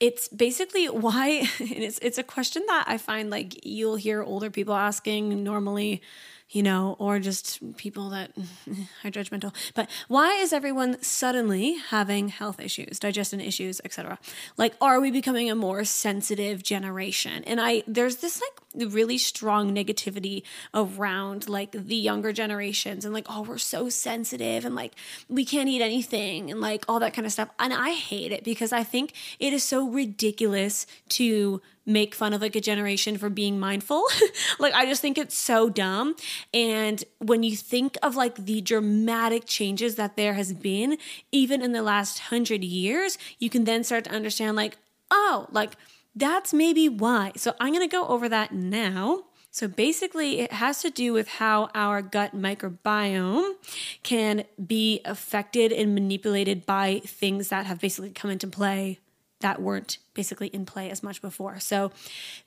it's 0.00 0.26
basically 0.26 0.86
why 0.86 1.48
it's 1.60 2.00
it's 2.00 2.18
a 2.18 2.24
question 2.24 2.64
that 2.66 2.86
I 2.88 2.98
find 2.98 3.30
like 3.30 3.64
you'll 3.64 3.96
hear 3.96 4.20
older 4.20 4.50
people 4.50 4.74
asking 4.74 5.44
normally 5.44 6.02
you 6.50 6.62
know, 6.62 6.96
or 6.98 7.18
just 7.18 7.76
people 7.76 8.10
that 8.10 8.30
are 9.04 9.10
judgmental. 9.10 9.52
But 9.74 9.90
why 10.08 10.34
is 10.34 10.52
everyone 10.52 11.02
suddenly 11.02 11.74
having 11.74 12.28
health 12.28 12.60
issues, 12.60 12.98
digestion 12.98 13.40
issues, 13.40 13.80
etc.? 13.84 14.18
Like, 14.56 14.74
are 14.80 15.00
we 15.00 15.10
becoming 15.10 15.50
a 15.50 15.54
more 15.54 15.84
sensitive 15.84 16.62
generation? 16.62 17.42
And 17.44 17.60
I, 17.60 17.82
there's 17.86 18.16
this 18.16 18.40
like 18.40 18.92
really 18.92 19.18
strong 19.18 19.74
negativity 19.74 20.42
around 20.72 21.48
like 21.48 21.72
the 21.72 21.96
younger 21.96 22.32
generations 22.32 23.04
and 23.04 23.12
like, 23.12 23.26
oh, 23.28 23.42
we're 23.42 23.58
so 23.58 23.88
sensitive 23.88 24.64
and 24.64 24.74
like 24.74 24.92
we 25.28 25.44
can't 25.44 25.68
eat 25.68 25.82
anything 25.82 26.50
and 26.50 26.60
like 26.60 26.84
all 26.88 27.00
that 27.00 27.14
kind 27.14 27.26
of 27.26 27.32
stuff. 27.32 27.48
And 27.58 27.72
I 27.72 27.90
hate 27.90 28.32
it 28.32 28.44
because 28.44 28.72
I 28.72 28.84
think 28.84 29.12
it 29.40 29.52
is 29.52 29.64
so 29.64 29.88
ridiculous 29.88 30.86
to 31.10 31.60
make 31.86 32.14
fun 32.14 32.34
of 32.34 32.42
like 32.42 32.56
a 32.56 32.60
generation 32.60 33.16
for 33.16 33.30
being 33.30 33.58
mindful. 33.58 34.04
like 34.58 34.74
I 34.74 34.84
just 34.84 35.00
think 35.00 35.16
it's 35.16 35.38
so 35.38 35.70
dumb. 35.70 36.16
And 36.52 37.02
when 37.18 37.44
you 37.44 37.56
think 37.56 37.96
of 38.02 38.16
like 38.16 38.34
the 38.34 38.60
dramatic 38.60 39.46
changes 39.46 39.94
that 39.94 40.16
there 40.16 40.34
has 40.34 40.52
been 40.52 40.98
even 41.30 41.62
in 41.62 41.72
the 41.72 41.82
last 41.82 42.30
100 42.30 42.64
years, 42.64 43.16
you 43.38 43.48
can 43.48 43.64
then 43.64 43.84
start 43.84 44.04
to 44.04 44.10
understand 44.10 44.56
like, 44.56 44.76
oh, 45.10 45.46
like 45.52 45.76
that's 46.14 46.52
maybe 46.52 46.88
why. 46.88 47.32
So 47.36 47.54
I'm 47.60 47.72
going 47.72 47.88
to 47.88 47.92
go 47.92 48.06
over 48.08 48.28
that 48.28 48.52
now. 48.52 49.24
So 49.50 49.68
basically, 49.68 50.40
it 50.40 50.52
has 50.52 50.82
to 50.82 50.90
do 50.90 51.14
with 51.14 51.28
how 51.28 51.70
our 51.74 52.02
gut 52.02 52.36
microbiome 52.36 53.54
can 54.02 54.44
be 54.66 55.00
affected 55.06 55.72
and 55.72 55.94
manipulated 55.94 56.66
by 56.66 57.00
things 57.06 57.48
that 57.48 57.64
have 57.64 57.80
basically 57.80 58.10
come 58.10 58.30
into 58.30 58.46
play 58.46 58.98
that 59.40 59.60
weren't 59.60 59.98
basically 60.14 60.48
in 60.48 60.64
play 60.64 60.90
as 60.90 61.02
much 61.02 61.20
before. 61.20 61.60
So 61.60 61.92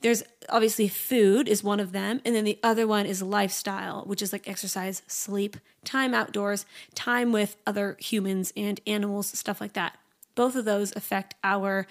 there's 0.01 0.23
obviously 0.49 0.87
food 0.87 1.47
is 1.47 1.63
one 1.63 1.79
of 1.79 1.91
them 1.91 2.21
and 2.25 2.35
then 2.35 2.43
the 2.43 2.59
other 2.63 2.87
one 2.87 3.05
is 3.05 3.21
lifestyle, 3.21 4.03
which 4.05 4.21
is 4.21 4.33
like 4.33 4.47
exercise, 4.47 5.01
sleep, 5.07 5.57
time 5.83 6.13
outdoors, 6.13 6.65
time 6.95 7.31
with 7.31 7.57
other 7.67 7.95
humans 7.99 8.51
and 8.57 8.79
animals, 8.87 9.27
stuff 9.27 9.61
like 9.61 9.73
that. 9.73 9.97
Both 10.35 10.55
of 10.55 10.65
those 10.65 10.95
affect 10.95 11.35
our 11.43 11.85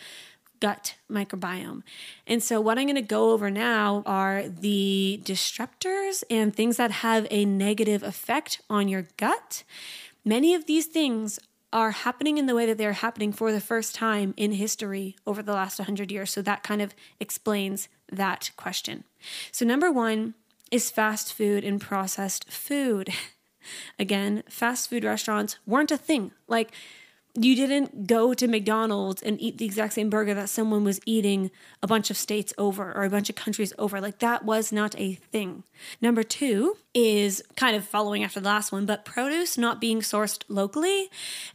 gut 0.60 0.96
microbiome. 1.10 1.82
And 2.26 2.42
so, 2.42 2.60
what 2.60 2.78
I'm 2.78 2.86
going 2.86 2.96
to 2.96 3.02
go 3.02 3.30
over 3.30 3.50
now 3.50 4.02
are 4.06 4.48
the 4.48 5.20
disruptors 5.22 6.24
and 6.30 6.54
things 6.54 6.76
that 6.76 6.90
have 6.90 7.26
a 7.30 7.44
negative 7.44 8.02
effect 8.02 8.60
on 8.68 8.88
your 8.88 9.06
gut. 9.16 9.62
Many 10.24 10.54
of 10.54 10.66
these 10.66 10.86
things 10.86 11.38
are 11.72 11.90
happening 11.90 12.38
in 12.38 12.46
the 12.46 12.54
way 12.54 12.66
that 12.66 12.78
they're 12.78 12.92
happening 12.94 13.32
for 13.32 13.52
the 13.52 13.60
first 13.60 13.94
time 13.94 14.32
in 14.36 14.52
history 14.52 15.16
over 15.26 15.42
the 15.42 15.52
last 15.52 15.78
100 15.78 16.10
years. 16.10 16.30
So 16.30 16.42
that 16.42 16.62
kind 16.62 16.80
of 16.80 16.94
explains 17.20 17.88
that 18.10 18.50
question. 18.56 19.04
So, 19.52 19.66
number 19.66 19.92
one 19.92 20.34
is 20.70 20.90
fast 20.90 21.32
food 21.32 21.64
and 21.64 21.80
processed 21.80 22.50
food. 22.50 23.10
Again, 23.98 24.42
fast 24.48 24.88
food 24.88 25.04
restaurants 25.04 25.58
weren't 25.66 25.90
a 25.90 25.98
thing. 25.98 26.32
Like, 26.46 26.72
you 27.44 27.54
didn't 27.54 28.06
go 28.06 28.34
to 28.34 28.48
McDonald's 28.48 29.22
and 29.22 29.40
eat 29.40 29.58
the 29.58 29.64
exact 29.64 29.94
same 29.94 30.10
burger 30.10 30.34
that 30.34 30.48
someone 30.48 30.84
was 30.84 31.00
eating 31.06 31.50
a 31.82 31.86
bunch 31.86 32.10
of 32.10 32.16
states 32.16 32.52
over 32.58 32.92
or 32.92 33.04
a 33.04 33.10
bunch 33.10 33.28
of 33.28 33.36
countries 33.36 33.72
over. 33.78 34.00
Like 34.00 34.18
that 34.18 34.44
was 34.44 34.72
not 34.72 34.98
a 34.98 35.14
thing. 35.14 35.64
Number 36.00 36.22
two 36.22 36.76
is 36.94 37.42
kind 37.54 37.76
of 37.76 37.84
following 37.84 38.24
after 38.24 38.40
the 38.40 38.48
last 38.48 38.72
one, 38.72 38.86
but 38.86 39.04
produce 39.04 39.56
not 39.56 39.80
being 39.80 40.00
sourced 40.00 40.42
locally 40.48 41.08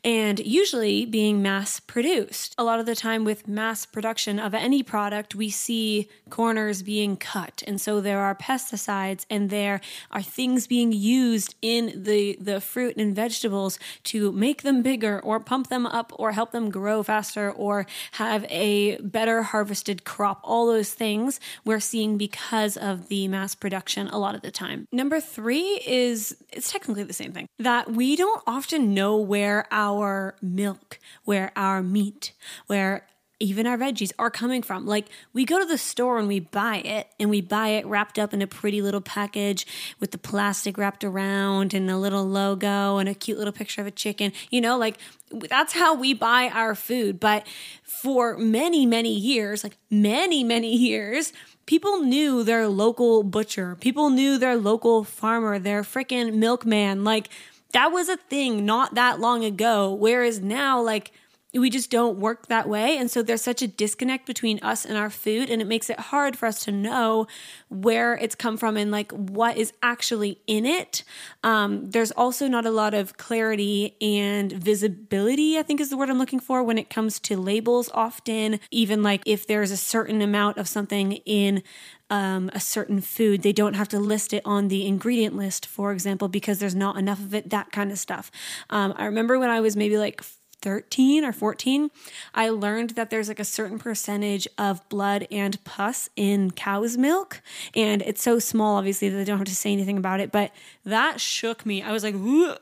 and 0.04 0.40
usually 0.40 1.06
being 1.06 1.42
mass 1.42 1.80
produced. 1.80 2.56
A 2.58 2.64
lot 2.64 2.80
of 2.80 2.86
the 2.86 2.96
time, 2.96 3.26
with 3.26 3.48
mass 3.48 3.86
production 3.86 4.40
of 4.40 4.54
any 4.54 4.84
product, 4.84 5.36
we 5.36 5.50
see 5.50 6.08
corners 6.30 6.82
being 6.82 7.18
cut. 7.18 7.64
And 7.68 7.82
so 7.82 8.00
there 8.00 8.20
are 8.20 8.36
pesticides 8.36 9.26
and 9.30 9.50
there 9.50 9.82
are 10.12 10.22
things 10.22 10.68
being 10.68 10.92
used 10.94 11.56
in 11.62 12.04
the, 12.04 12.38
the 12.40 12.62
fruit 12.62 12.96
and 12.96 13.16
vegetables 13.16 13.80
to 14.06 14.32
make 14.32 14.62
them 14.62 14.82
bigger 14.82 15.20
or 15.20 15.40
pump 15.40 15.68
them 15.74 15.86
up 15.86 16.14
or 16.16 16.32
help 16.32 16.52
them 16.52 16.70
grow 16.70 17.04
faster 17.04 17.52
or 17.52 17.86
have 18.14 18.46
a 18.50 18.98
better 18.98 19.42
harvested 19.44 20.06
crop. 20.06 20.40
All 20.44 20.68
those 20.68 20.94
things 20.94 21.40
we're 21.66 21.80
seeing 21.80 22.18
because 22.18 22.78
of 22.78 23.10
the 23.10 23.28
mass 23.28 23.56
production 23.56 24.08
a 24.08 24.18
lot 24.18 24.36
of 24.36 24.42
the 24.42 24.52
time. 24.52 24.88
Number 24.92 25.20
three 25.20 25.82
is 25.86 26.38
it's 26.52 26.72
technically 26.72 27.04
the 27.04 27.14
same 27.14 27.34
thing 27.34 27.48
that 27.60 27.92
we 27.92 28.16
don't 28.16 28.42
often 28.46 28.94
know 28.94 29.18
where 29.18 29.68
our 29.72 30.36
milk, 30.42 31.00
where 31.24 31.52
our 31.56 31.82
meat, 31.82 32.34
where 32.68 33.06
even 33.44 33.68
our 33.68 33.78
veggies 33.78 34.14
are 34.18 34.32
coming 34.32 34.62
from. 34.62 34.86
Like 34.86 35.08
we 35.34 35.44
go 35.44 35.60
to 35.60 35.66
the 35.66 35.78
store 35.78 36.18
and 36.18 36.30
we 36.30 36.40
buy 36.40 36.78
it 36.78 37.08
and 37.20 37.30
we 37.30 37.42
buy 37.42 37.70
it 37.70 37.86
wrapped 37.86 38.18
up 38.18 38.34
in 38.34 38.42
a 38.42 38.48
pretty 38.48 38.82
little 38.82 39.02
package 39.02 39.68
with 40.00 40.12
the 40.12 40.18
plastic 40.18 40.78
wrapped 40.78 41.04
around 41.04 41.74
and 41.74 41.92
a 41.92 41.98
little 41.98 42.26
logo 42.26 42.98
and 42.98 43.10
a 43.10 43.14
cute 43.14 43.38
little 43.38 43.52
picture 43.52 43.82
of 43.82 43.88
a 43.88 43.92
chicken. 43.92 44.32
You 44.50 44.62
know, 44.62 44.78
like 44.78 44.98
that's 45.30 45.74
how 45.74 45.94
we 45.94 46.14
buy 46.14 46.50
our 46.54 46.74
food. 46.74 47.20
But 47.20 47.46
for 47.84 48.38
many, 48.38 48.86
many 48.86 49.14
years, 49.14 49.64
like 49.64 49.78
many, 49.92 50.44
many 50.46 50.74
years, 50.74 51.34
people 51.66 52.00
knew 52.00 52.44
their 52.44 52.70
local 52.70 53.24
butcher, 53.24 53.76
people 53.76 54.10
knew 54.10 54.38
their 54.38 54.56
local 54.56 55.04
farmer, 55.04 55.60
their 55.60 55.84
freaking 55.84 56.36
milkman. 56.36 57.04
Like 57.04 57.28
that 57.74 57.92
was 57.92 58.08
a 58.08 58.18
thing 58.18 58.66
not 58.66 58.96
that 58.96 59.20
long 59.20 59.44
ago. 59.44 59.94
Whereas 59.94 60.40
now, 60.40 60.82
like, 60.82 61.12
we 61.54 61.70
just 61.70 61.92
don't 61.92 62.18
work 62.18 62.48
that 62.48 62.68
way. 62.68 62.98
And 62.98 63.12
so 63.12 63.22
there's 63.22 63.42
such 63.42 63.62
a 63.62 63.68
disconnect 63.68 64.26
between 64.26 64.60
us 64.64 64.86
and 64.86 64.98
our 64.98 65.10
food, 65.10 65.50
and 65.50 65.62
it 65.62 65.66
makes 65.66 65.90
it 65.90 66.00
hard 66.00 66.36
for 66.36 66.48
us 66.48 66.64
to 66.66 66.72
know 66.72 67.28
where 67.70 68.16
it's 68.16 68.36
come 68.36 68.58
from 68.58 68.76
and 68.76 68.92
like 68.92 69.12
what 69.12 69.58
is 69.58 69.72
actually 69.82 70.40
in 70.48 70.66
it. 70.66 71.04
Um, 71.44 71.92
there's 71.92 72.12
also 72.12 72.48
not 72.48 72.66
a 72.66 72.72
lot 72.72 72.94
of 72.94 73.18
clarity 73.18 73.96
and 74.02 74.52
visibility, 74.52 75.58
I 75.58 75.64
think 75.64 75.80
is 75.80 75.90
the 75.90 75.98
word 75.98 76.10
I'm 76.10 76.18
looking 76.18 76.40
for, 76.40 76.64
when 76.64 76.78
it 76.78 76.90
comes 76.90 77.20
to 77.22 77.38
labels. 77.38 77.90
Often, 77.94 78.60
even 78.72 79.04
like 79.04 79.22
if 79.26 79.46
there's 79.46 79.72
a 79.72 79.78
certain 79.78 80.22
amount 80.22 80.58
of 80.58 80.68
something 80.68 81.14
in 81.26 81.62
um, 82.10 82.50
a 82.54 82.60
certain 82.60 83.02
food, 83.02 83.42
they 83.42 83.54
don't 83.54 83.76
have 83.76 83.88
to 83.90 84.00
list 84.00 84.34
it 84.34 84.42
on 84.46 84.68
the 84.68 84.86
ingredient 84.86 85.36
list, 85.36 85.66
for 85.66 85.92
example, 85.92 86.28
because 86.28 86.60
there's 86.60 86.76
not 86.76 86.98
enough 86.98 87.20
of 87.20 87.34
it, 87.34 87.50
that 87.50 87.72
kind 87.72 87.92
of 87.92 88.00
stuff. 88.00 88.32
Um, 88.70 88.94
I 88.98 89.06
remember 89.06 89.40
when 89.40 89.50
I 89.50 89.62
was 89.62 89.76
maybe 89.76 89.98
like 89.98 90.22
13 90.64 91.26
or 91.26 91.34
14, 91.34 91.92
I 92.34 92.50
learned 92.50 92.92
that 92.92 93.10
there's 93.10 93.28
like 93.28 93.40
a 93.40 93.46
certain 93.46 93.78
percentage 93.78 94.48
of 94.58 94.88
blood 94.88 95.28
and 95.30 95.62
pus 95.66 96.10
in 96.16 96.52
cow's 96.52 96.98
milk. 96.98 97.42
And 97.76 98.02
it's 98.02 98.24
so 98.24 98.40
small, 98.40 98.78
obviously, 98.78 99.10
that 99.10 99.18
they 99.18 99.26
don't 99.26 99.38
have 99.38 99.48
to 99.48 99.56
say 99.56 99.74
anything 99.74 99.98
about 99.98 100.22
it. 100.22 100.32
But 100.32 100.52
that 100.86 101.20
shook 101.20 101.66
me. 101.66 101.84
I 101.84 101.92
was 101.92 102.04
like, 102.04 102.16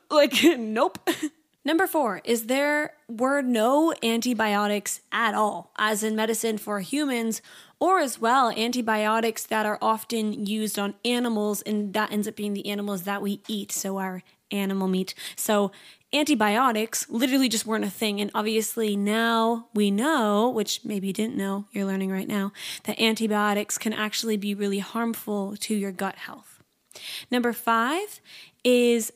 like, 0.12 0.34
nope. 0.58 0.98
Number 1.64 1.86
four 1.86 2.22
is 2.24 2.48
there 2.48 2.94
were 3.08 3.44
no 3.44 3.94
antibiotics 4.02 5.02
at 5.12 5.36
all, 5.36 5.72
as 5.78 6.04
in 6.04 6.16
medicine 6.16 6.58
for 6.58 6.80
humans, 6.80 7.44
or 7.80 8.00
as 8.00 8.20
well 8.20 8.50
antibiotics 8.50 9.44
that 9.46 9.68
are 9.68 9.78
often 9.80 10.48
used 10.48 10.80
on 10.80 10.96
animals, 11.06 11.62
and 11.62 11.94
that 11.94 12.12
ends 12.12 12.28
up 12.28 12.36
being 12.36 12.54
the 12.54 12.68
animals 12.68 13.04
that 13.04 13.22
we 13.22 13.42
eat. 13.48 13.72
So, 13.72 13.98
our 14.00 14.24
animal 14.50 14.88
meat. 14.88 15.14
So, 15.36 15.72
antibiotics 16.14 17.10
literally 17.10 17.50
just 17.50 17.66
weren't 17.66 17.86
a 17.86 17.90
thing. 17.90 18.20
And 18.20 18.32
obviously, 18.34 18.96
now 18.96 19.68
we 19.74 19.92
know, 19.92 20.50
which 20.50 20.84
maybe 20.84 21.08
you 21.08 21.14
didn't 21.14 21.38
know, 21.38 21.66
you're 21.72 21.86
learning 21.86 22.12
right 22.12 22.28
now, 22.28 22.52
that 22.84 23.00
antibiotics 23.00 23.78
can 23.78 23.94
actually 23.94 24.38
be 24.38 24.54
really 24.54 24.80
harmful 24.80 25.56
to 25.58 25.76
your 25.76 25.92
gut 25.92 26.16
health. 26.16 26.62
Number 27.30 27.54
five 27.54 28.20
is 28.64 29.12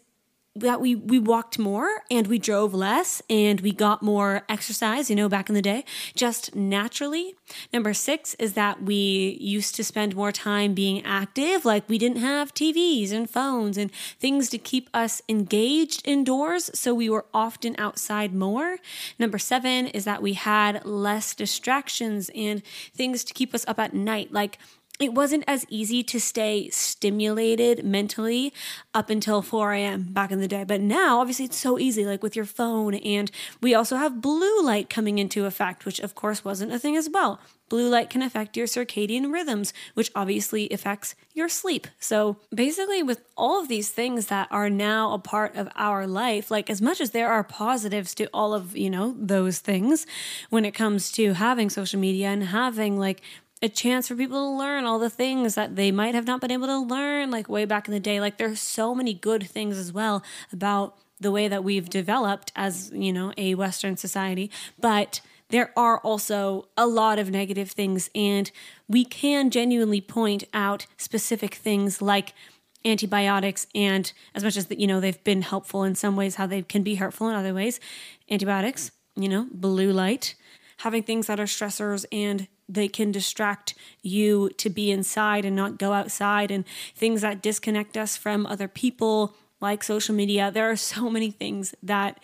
that 0.55 0.79
we 0.79 0.95
we 0.95 1.19
walked 1.19 1.59
more 1.59 1.89
and 2.09 2.27
we 2.27 2.39
drove 2.39 2.73
less 2.73 3.21
and 3.29 3.59
we 3.59 3.73
got 3.73 4.01
more 4.01 4.43
exercise 4.47 5.09
you 5.09 5.15
know 5.15 5.27
back 5.27 5.49
in 5.49 5.55
the 5.55 5.61
day 5.61 5.83
just 6.15 6.55
naturally. 6.55 7.35
Number 7.73 7.93
6 7.93 8.35
is 8.35 8.53
that 8.53 8.81
we 8.81 9.37
used 9.41 9.75
to 9.75 9.83
spend 9.83 10.15
more 10.15 10.31
time 10.31 10.73
being 10.73 11.03
active 11.05 11.65
like 11.65 11.87
we 11.89 11.97
didn't 11.97 12.21
have 12.21 12.53
TVs 12.53 13.11
and 13.11 13.29
phones 13.29 13.77
and 13.77 13.91
things 14.19 14.49
to 14.49 14.57
keep 14.57 14.89
us 14.93 15.21
engaged 15.27 16.01
indoors 16.05 16.71
so 16.73 16.93
we 16.93 17.09
were 17.09 17.25
often 17.33 17.75
outside 17.77 18.33
more. 18.33 18.77
Number 19.19 19.37
7 19.37 19.87
is 19.87 20.05
that 20.05 20.21
we 20.21 20.33
had 20.33 20.85
less 20.85 21.35
distractions 21.35 22.29
and 22.33 22.63
things 22.93 23.23
to 23.25 23.33
keep 23.33 23.53
us 23.53 23.65
up 23.67 23.79
at 23.79 23.93
night 23.93 24.31
like 24.31 24.57
it 24.99 25.13
wasn't 25.13 25.43
as 25.45 25.65
easy 25.67 26.03
to 26.03 26.19
stay 26.19 26.69
stimulated 26.69 27.83
mentally 27.83 28.53
up 28.93 29.09
until 29.09 29.41
4 29.41 29.73
a.m. 29.73 30.03
back 30.11 30.31
in 30.31 30.39
the 30.39 30.47
day. 30.47 30.63
But 30.63 30.79
now, 30.79 31.19
obviously, 31.19 31.45
it's 31.45 31.57
so 31.57 31.77
easy, 31.77 32.05
like 32.05 32.23
with 32.23 32.35
your 32.35 32.45
phone. 32.45 32.95
And 32.95 33.29
we 33.61 33.75
also 33.75 33.97
have 33.97 34.21
blue 34.21 34.61
light 34.61 34.89
coming 34.89 35.17
into 35.17 35.45
effect, 35.45 35.85
which 35.85 35.99
of 35.99 36.15
course 36.15 36.45
wasn't 36.45 36.71
a 36.71 36.79
thing 36.79 36.95
as 36.95 37.09
well. 37.09 37.41
Blue 37.67 37.89
light 37.89 38.11
can 38.11 38.21
affect 38.21 38.55
your 38.55 38.67
circadian 38.67 39.33
rhythms, 39.33 39.73
which 39.95 40.11
obviously 40.13 40.69
affects 40.69 41.15
your 41.33 41.49
sleep. 41.49 41.87
So, 41.99 42.37
basically, 42.53 43.01
with 43.01 43.23
all 43.35 43.59
of 43.59 43.67
these 43.67 43.89
things 43.89 44.27
that 44.27 44.47
are 44.51 44.69
now 44.69 45.13
a 45.13 45.19
part 45.19 45.55
of 45.55 45.67
our 45.75 46.05
life, 46.05 46.51
like 46.51 46.69
as 46.69 46.79
much 46.79 47.01
as 47.01 47.09
there 47.09 47.31
are 47.31 47.43
positives 47.43 48.13
to 48.15 48.29
all 48.31 48.53
of, 48.53 48.77
you 48.77 48.91
know, 48.91 49.15
those 49.17 49.59
things 49.59 50.05
when 50.51 50.63
it 50.63 50.75
comes 50.75 51.11
to 51.13 51.33
having 51.33 51.71
social 51.71 51.99
media 51.99 52.27
and 52.27 52.43
having 52.43 52.99
like 52.99 53.23
a 53.65 53.69
chance 53.69 54.07
for 54.07 54.15
people 54.15 54.37
to 54.37 54.57
learn 54.57 54.85
all 54.85 54.99
the 54.99 55.09
things 55.09 55.55
that 55.55 55.75
they 55.75 55.91
might 55.91 56.15
have 56.15 56.27
not 56.27 56.39
been 56.39 56.51
able 56.51 56.67
to 56.67 56.77
learn 56.77 57.31
like 57.31 57.49
way 57.49 57.65
back 57.65 57.87
in 57.87 57.93
the 57.93 57.99
day. 57.99 58.21
Like 58.21 58.37
there's 58.37 58.61
so 58.61 58.93
many 58.93 59.13
good 59.13 59.49
things 59.49 59.77
as 59.77 59.91
well 59.91 60.23
about 60.53 60.97
the 61.19 61.31
way 61.31 61.47
that 61.47 61.63
we've 61.63 61.89
developed 61.89 62.51
as, 62.55 62.91
you 62.93 63.11
know, 63.11 63.33
a 63.37 63.55
Western 63.55 63.97
society. 63.97 64.51
But 64.79 65.21
there 65.49 65.71
are 65.75 65.99
also 65.99 66.67
a 66.77 66.85
lot 66.85 67.19
of 67.19 67.29
negative 67.29 67.71
things, 67.71 68.09
and 68.15 68.51
we 68.87 69.05
can 69.05 69.49
genuinely 69.49 70.01
point 70.01 70.43
out 70.53 70.85
specific 70.97 71.55
things 71.55 72.01
like 72.01 72.33
antibiotics 72.83 73.65
and 73.73 74.13
as 74.35 74.43
much 74.43 74.55
as 74.55 74.67
you 74.69 74.85
know 74.85 74.99
they've 74.99 75.23
been 75.23 75.41
helpful 75.41 75.83
in 75.83 75.95
some 75.95 76.15
ways 76.15 76.35
how 76.35 76.45
they 76.45 76.61
can 76.61 76.83
be 76.83 76.95
hurtful 76.95 77.27
in 77.27 77.33
other 77.33 77.51
ways 77.51 77.79
antibiotics 78.29 78.91
you 79.15 79.27
know 79.27 79.47
blue 79.51 79.91
light 79.91 80.35
having 80.77 81.01
things 81.01 81.25
that 81.25 81.39
are 81.39 81.45
stressors 81.45 82.05
and 82.11 82.47
they 82.67 82.87
can 82.87 83.11
distract 83.11 83.75
you 84.01 84.49
to 84.57 84.69
be 84.69 84.91
inside 84.91 85.45
and 85.45 85.55
not 85.55 85.77
go 85.77 85.93
outside 85.93 86.51
and 86.51 86.65
things 86.95 87.21
that 87.21 87.41
disconnect 87.41 87.95
us 87.97 88.17
from 88.17 88.45
other 88.45 88.67
people 88.67 89.35
like 89.61 89.83
social 89.83 90.15
media. 90.15 90.51
There 90.51 90.69
are 90.69 90.75
so 90.75 91.09
many 91.09 91.31
things 91.31 91.75
that 91.83 92.19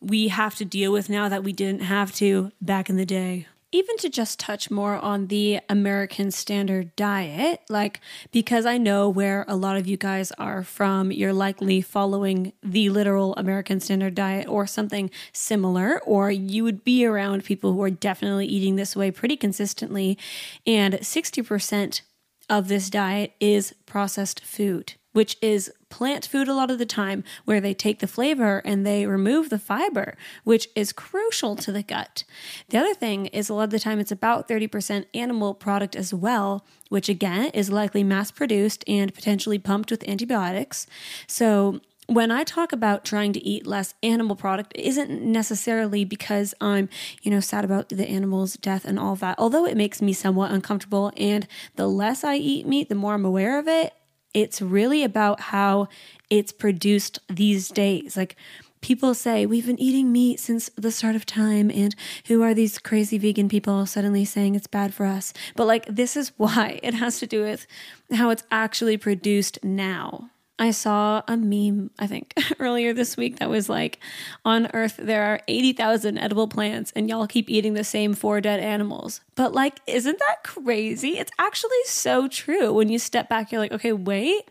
we 0.00 0.28
have 0.28 0.54
to 0.56 0.64
deal 0.64 0.92
with 0.92 1.10
now 1.10 1.28
that 1.28 1.44
we 1.44 1.52
didn't 1.52 1.82
have 1.82 2.12
to 2.14 2.52
back 2.60 2.88
in 2.88 2.96
the 2.96 3.06
day 3.06 3.46
even 3.72 3.96
to 3.98 4.08
just 4.08 4.38
touch 4.38 4.70
more 4.70 4.96
on 4.96 5.28
the 5.28 5.60
American 5.68 6.30
standard 6.30 6.94
diet, 6.96 7.60
like 7.68 8.00
because 8.32 8.66
I 8.66 8.78
know 8.78 9.08
where 9.08 9.44
a 9.48 9.56
lot 9.56 9.76
of 9.76 9.86
you 9.86 9.96
guys 9.96 10.32
are 10.32 10.62
from, 10.62 11.12
you're 11.12 11.32
likely 11.32 11.80
following 11.80 12.52
the 12.62 12.90
literal 12.90 13.34
American 13.36 13.80
standard 13.80 14.14
diet 14.14 14.48
or 14.48 14.66
something 14.66 15.10
similar, 15.32 16.00
or 16.00 16.30
you 16.30 16.64
would 16.64 16.84
be 16.84 17.04
around 17.04 17.44
people 17.44 17.72
who 17.72 17.82
are 17.82 17.90
definitely 17.90 18.46
eating 18.46 18.76
this 18.76 18.96
way 18.96 19.10
pretty 19.10 19.36
consistently. 19.36 20.18
And 20.66 20.94
60% 20.94 22.02
of 22.48 22.68
this 22.68 22.90
diet 22.90 23.32
is 23.40 23.74
processed 23.86 24.44
food 24.44 24.94
which 25.12 25.36
is 25.40 25.72
plant 25.90 26.26
food 26.26 26.48
a 26.48 26.54
lot 26.54 26.70
of 26.70 26.78
the 26.78 26.86
time, 26.86 27.22
where 27.44 27.60
they 27.60 27.74
take 27.74 27.98
the 27.98 28.06
flavor 28.06 28.62
and 28.64 28.86
they 28.86 29.06
remove 29.06 29.50
the 29.50 29.58
fiber, 29.58 30.16
which 30.44 30.68
is 30.74 30.92
crucial 30.92 31.56
to 31.56 31.70
the 31.70 31.82
gut. 31.82 32.24
The 32.68 32.78
other 32.78 32.94
thing 32.94 33.26
is 33.26 33.48
a 33.48 33.54
lot 33.54 33.64
of 33.64 33.70
the 33.70 33.78
time 33.78 33.98
it's 33.98 34.12
about 34.12 34.48
30% 34.48 35.04
animal 35.12 35.54
product 35.54 35.94
as 35.94 36.14
well, 36.14 36.64
which 36.88 37.08
again 37.08 37.50
is 37.52 37.70
likely 37.70 38.02
mass 38.02 38.30
produced 38.30 38.84
and 38.86 39.12
potentially 39.12 39.58
pumped 39.58 39.90
with 39.90 40.08
antibiotics. 40.08 40.86
So 41.26 41.80
when 42.10 42.32
I 42.32 42.42
talk 42.42 42.72
about 42.72 43.04
trying 43.04 43.32
to 43.34 43.46
eat 43.46 43.68
less 43.68 43.94
animal 44.02 44.34
product, 44.34 44.72
it 44.74 44.82
isn't 44.82 45.22
necessarily 45.22 46.04
because 46.04 46.54
I'm, 46.60 46.88
you 47.22 47.30
know, 47.30 47.38
sad 47.38 47.64
about 47.64 47.88
the 47.88 48.08
animal's 48.08 48.54
death 48.54 48.84
and 48.84 48.98
all 48.98 49.14
that. 49.16 49.38
Although 49.38 49.64
it 49.64 49.76
makes 49.76 50.02
me 50.02 50.12
somewhat 50.12 50.50
uncomfortable, 50.50 51.12
and 51.16 51.46
the 51.76 51.86
less 51.86 52.24
I 52.24 52.34
eat 52.34 52.66
meat, 52.66 52.88
the 52.88 52.96
more 52.96 53.14
I'm 53.14 53.24
aware 53.24 53.60
of 53.60 53.68
it. 53.68 53.94
It's 54.34 54.62
really 54.62 55.02
about 55.02 55.40
how 55.40 55.88
it's 56.28 56.52
produced 56.52 57.18
these 57.28 57.68
days. 57.68 58.16
Like 58.16 58.36
people 58.80 59.14
say, 59.14 59.46
we've 59.46 59.66
been 59.66 59.80
eating 59.80 60.12
meat 60.12 60.40
since 60.40 60.70
the 60.76 60.92
start 60.92 61.16
of 61.16 61.26
time, 61.26 61.70
and 61.70 61.94
who 62.26 62.42
are 62.42 62.54
these 62.54 62.78
crazy 62.78 63.18
vegan 63.18 63.48
people 63.48 63.84
suddenly 63.86 64.24
saying 64.24 64.54
it's 64.54 64.66
bad 64.66 64.94
for 64.94 65.06
us? 65.06 65.32
But 65.56 65.66
like, 65.66 65.86
this 65.86 66.16
is 66.16 66.32
why 66.36 66.80
it 66.82 66.94
has 66.94 67.18
to 67.20 67.26
do 67.26 67.42
with 67.42 67.66
how 68.12 68.30
it's 68.30 68.44
actually 68.50 68.96
produced 68.96 69.58
now. 69.62 70.30
I 70.60 70.72
saw 70.72 71.22
a 71.26 71.38
meme, 71.38 71.90
I 71.98 72.06
think, 72.06 72.34
earlier 72.58 72.92
this 72.92 73.16
week 73.16 73.38
that 73.38 73.48
was 73.48 73.70
like, 73.70 73.98
on 74.44 74.68
Earth, 74.74 74.96
there 74.98 75.24
are 75.24 75.40
80,000 75.48 76.18
edible 76.18 76.48
plants, 76.48 76.92
and 76.94 77.08
y'all 77.08 77.26
keep 77.26 77.48
eating 77.48 77.72
the 77.72 77.82
same 77.82 78.12
four 78.12 78.42
dead 78.42 78.60
animals. 78.60 79.22
But, 79.36 79.54
like, 79.54 79.80
isn't 79.86 80.18
that 80.18 80.44
crazy? 80.44 81.18
It's 81.18 81.32
actually 81.38 81.70
so 81.86 82.28
true. 82.28 82.74
When 82.74 82.90
you 82.90 82.98
step 82.98 83.30
back, 83.30 83.50
you're 83.50 83.60
like, 83.60 83.72
okay, 83.72 83.94
wait, 83.94 84.50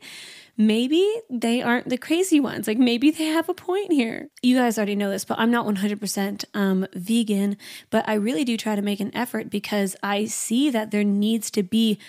maybe 0.58 1.08
they 1.30 1.62
aren't 1.62 1.90
the 1.90 1.98
crazy 1.98 2.40
ones. 2.40 2.68
Like, 2.68 2.80
maybe 2.80 3.12
they 3.12 3.26
have 3.26 3.48
a 3.48 3.54
point 3.54 3.94
here. 3.94 4.30
You 4.42 4.58
guys 4.58 4.80
already 4.80 4.96
know 4.96 5.12
this, 5.12 5.26
but 5.26 5.38
I'm 5.38 5.52
not 5.52 5.68
100% 5.68 6.46
um, 6.56 6.88
vegan, 6.94 7.56
but 7.92 8.04
I 8.10 8.16
really 8.16 8.44
do 8.44 8.58
try 8.58 8.76
to 8.76 8.82
make 8.82 9.00
an 9.00 9.16
effort 9.16 9.52
because 9.52 9.96
I 10.02 10.26
see 10.26 10.72
that 10.72 10.90
there 10.90 11.04
needs 11.04 11.52
to 11.52 11.62
be 11.62 12.00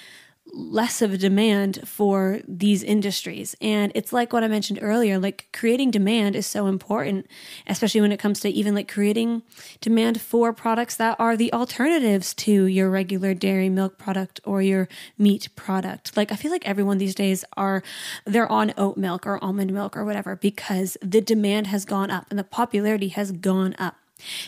less 0.52 1.00
of 1.02 1.12
a 1.12 1.18
demand 1.18 1.80
for 1.86 2.40
these 2.46 2.82
industries. 2.82 3.54
And 3.60 3.92
it's 3.94 4.12
like 4.12 4.32
what 4.32 4.42
I 4.42 4.48
mentioned 4.48 4.78
earlier, 4.82 5.18
like 5.18 5.48
creating 5.52 5.90
demand 5.90 6.34
is 6.34 6.46
so 6.46 6.66
important, 6.66 7.26
especially 7.66 8.00
when 8.00 8.12
it 8.12 8.18
comes 8.18 8.40
to 8.40 8.48
even 8.48 8.74
like 8.74 8.90
creating 8.90 9.42
demand 9.80 10.20
for 10.20 10.52
products 10.52 10.96
that 10.96 11.18
are 11.18 11.36
the 11.36 11.52
alternatives 11.52 12.34
to 12.34 12.66
your 12.66 12.90
regular 12.90 13.34
dairy 13.34 13.68
milk 13.68 13.98
product 13.98 14.40
or 14.44 14.62
your 14.62 14.88
meat 15.18 15.48
product. 15.56 16.16
Like 16.16 16.32
I 16.32 16.36
feel 16.36 16.50
like 16.50 16.66
everyone 16.66 16.98
these 16.98 17.14
days 17.14 17.44
are 17.56 17.82
they're 18.24 18.50
on 18.50 18.72
oat 18.76 18.96
milk 18.96 19.26
or 19.26 19.42
almond 19.42 19.72
milk 19.72 19.96
or 19.96 20.04
whatever 20.04 20.36
because 20.36 20.96
the 21.02 21.20
demand 21.20 21.68
has 21.68 21.84
gone 21.84 22.10
up 22.10 22.26
and 22.30 22.38
the 22.38 22.44
popularity 22.44 23.08
has 23.08 23.32
gone 23.32 23.74
up. 23.78 23.96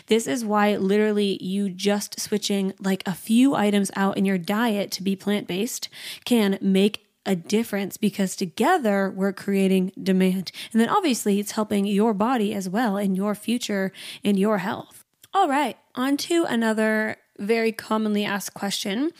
This 0.07 0.27
is 0.27 0.45
why 0.45 0.75
literally 0.75 1.41
you 1.43 1.69
just 1.69 2.19
switching 2.19 2.73
like 2.79 3.03
a 3.05 3.13
few 3.13 3.55
items 3.55 3.91
out 3.95 4.17
in 4.17 4.25
your 4.25 4.37
diet 4.37 4.91
to 4.91 5.03
be 5.03 5.15
plant 5.15 5.47
based 5.47 5.89
can 6.25 6.57
make 6.61 7.07
a 7.25 7.35
difference 7.35 7.97
because 7.97 8.35
together 8.35 9.09
we're 9.09 9.33
creating 9.33 9.91
demand. 10.01 10.51
And 10.71 10.81
then 10.81 10.89
obviously 10.89 11.39
it's 11.39 11.53
helping 11.53 11.85
your 11.85 12.13
body 12.13 12.53
as 12.53 12.67
well 12.67 12.97
in 12.97 13.15
your 13.15 13.35
future 13.35 13.91
and 14.23 14.37
your 14.37 14.59
health. 14.59 15.05
All 15.33 15.47
right, 15.47 15.77
on 15.95 16.17
to 16.17 16.45
another 16.47 17.17
very 17.39 17.71
commonly 17.71 18.23
asked 18.23 18.53
question, 18.53 19.11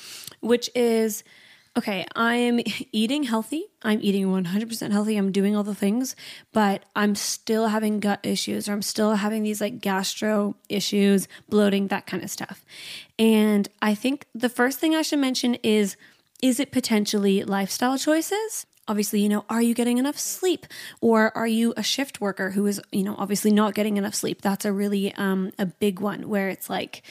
which 0.42 0.70
is 0.76 1.24
okay, 1.78 2.06
I'm 2.16 2.60
eating 2.92 3.24
healthy. 3.24 3.66
I'm 3.82 4.00
eating 4.02 4.28
100% 4.28 4.92
healthy. 4.92 5.18
I'm 5.18 5.32
doing 5.32 5.56
all 5.56 5.64
the 5.64 5.76
things, 5.76 6.16
but 6.52 6.84
I'm 6.96 7.16
still 7.16 7.68
having 7.68 8.00
gut 8.00 8.20
issues 8.24 8.70
or 8.70 8.74
I'm 8.74 8.82
still 8.82 9.16
having 9.16 9.44
these 9.44 9.60
like 9.60 9.82
gastro 9.82 10.56
issues, 10.70 11.28
bloating, 11.50 11.88
that 11.88 12.06
kind 12.06 12.24
of 12.24 12.30
stuff. 12.30 12.64
And 13.18 13.68
I 13.82 13.96
think 13.96 14.28
the 14.36 14.50
first 14.50 14.80
thing 14.80 14.96
I 14.96 15.02
should 15.02 15.20
mention 15.20 15.56
is 15.56 15.98
is 16.42 16.60
it 16.60 16.72
potentially 16.72 17.44
lifestyle 17.46 17.98
choices? 17.98 18.66
Obviously, 18.88 19.22
you 19.22 19.30
know, 19.30 19.46
are 19.50 19.62
you 19.62 19.74
getting 19.74 19.98
enough 19.98 20.20
sleep? 20.20 20.66
Or 21.00 21.36
are 21.38 21.48
you 21.48 21.74
a 21.78 21.84
shift 21.84 22.20
worker 22.20 22.52
who 22.52 22.66
is, 22.68 22.82
you 22.92 23.04
know, 23.04 23.16
obviously 23.18 23.52
not 23.52 23.74
getting 23.74 23.98
enough 23.98 24.16
sleep? 24.16 24.42
That's 24.42 24.66
a 24.66 24.74
really 24.74 25.14
um, 25.16 25.52
a 25.58 25.66
big 25.66 26.00
one 26.00 26.28
where 26.28 26.50
it's 26.50 26.70
like 26.70 27.02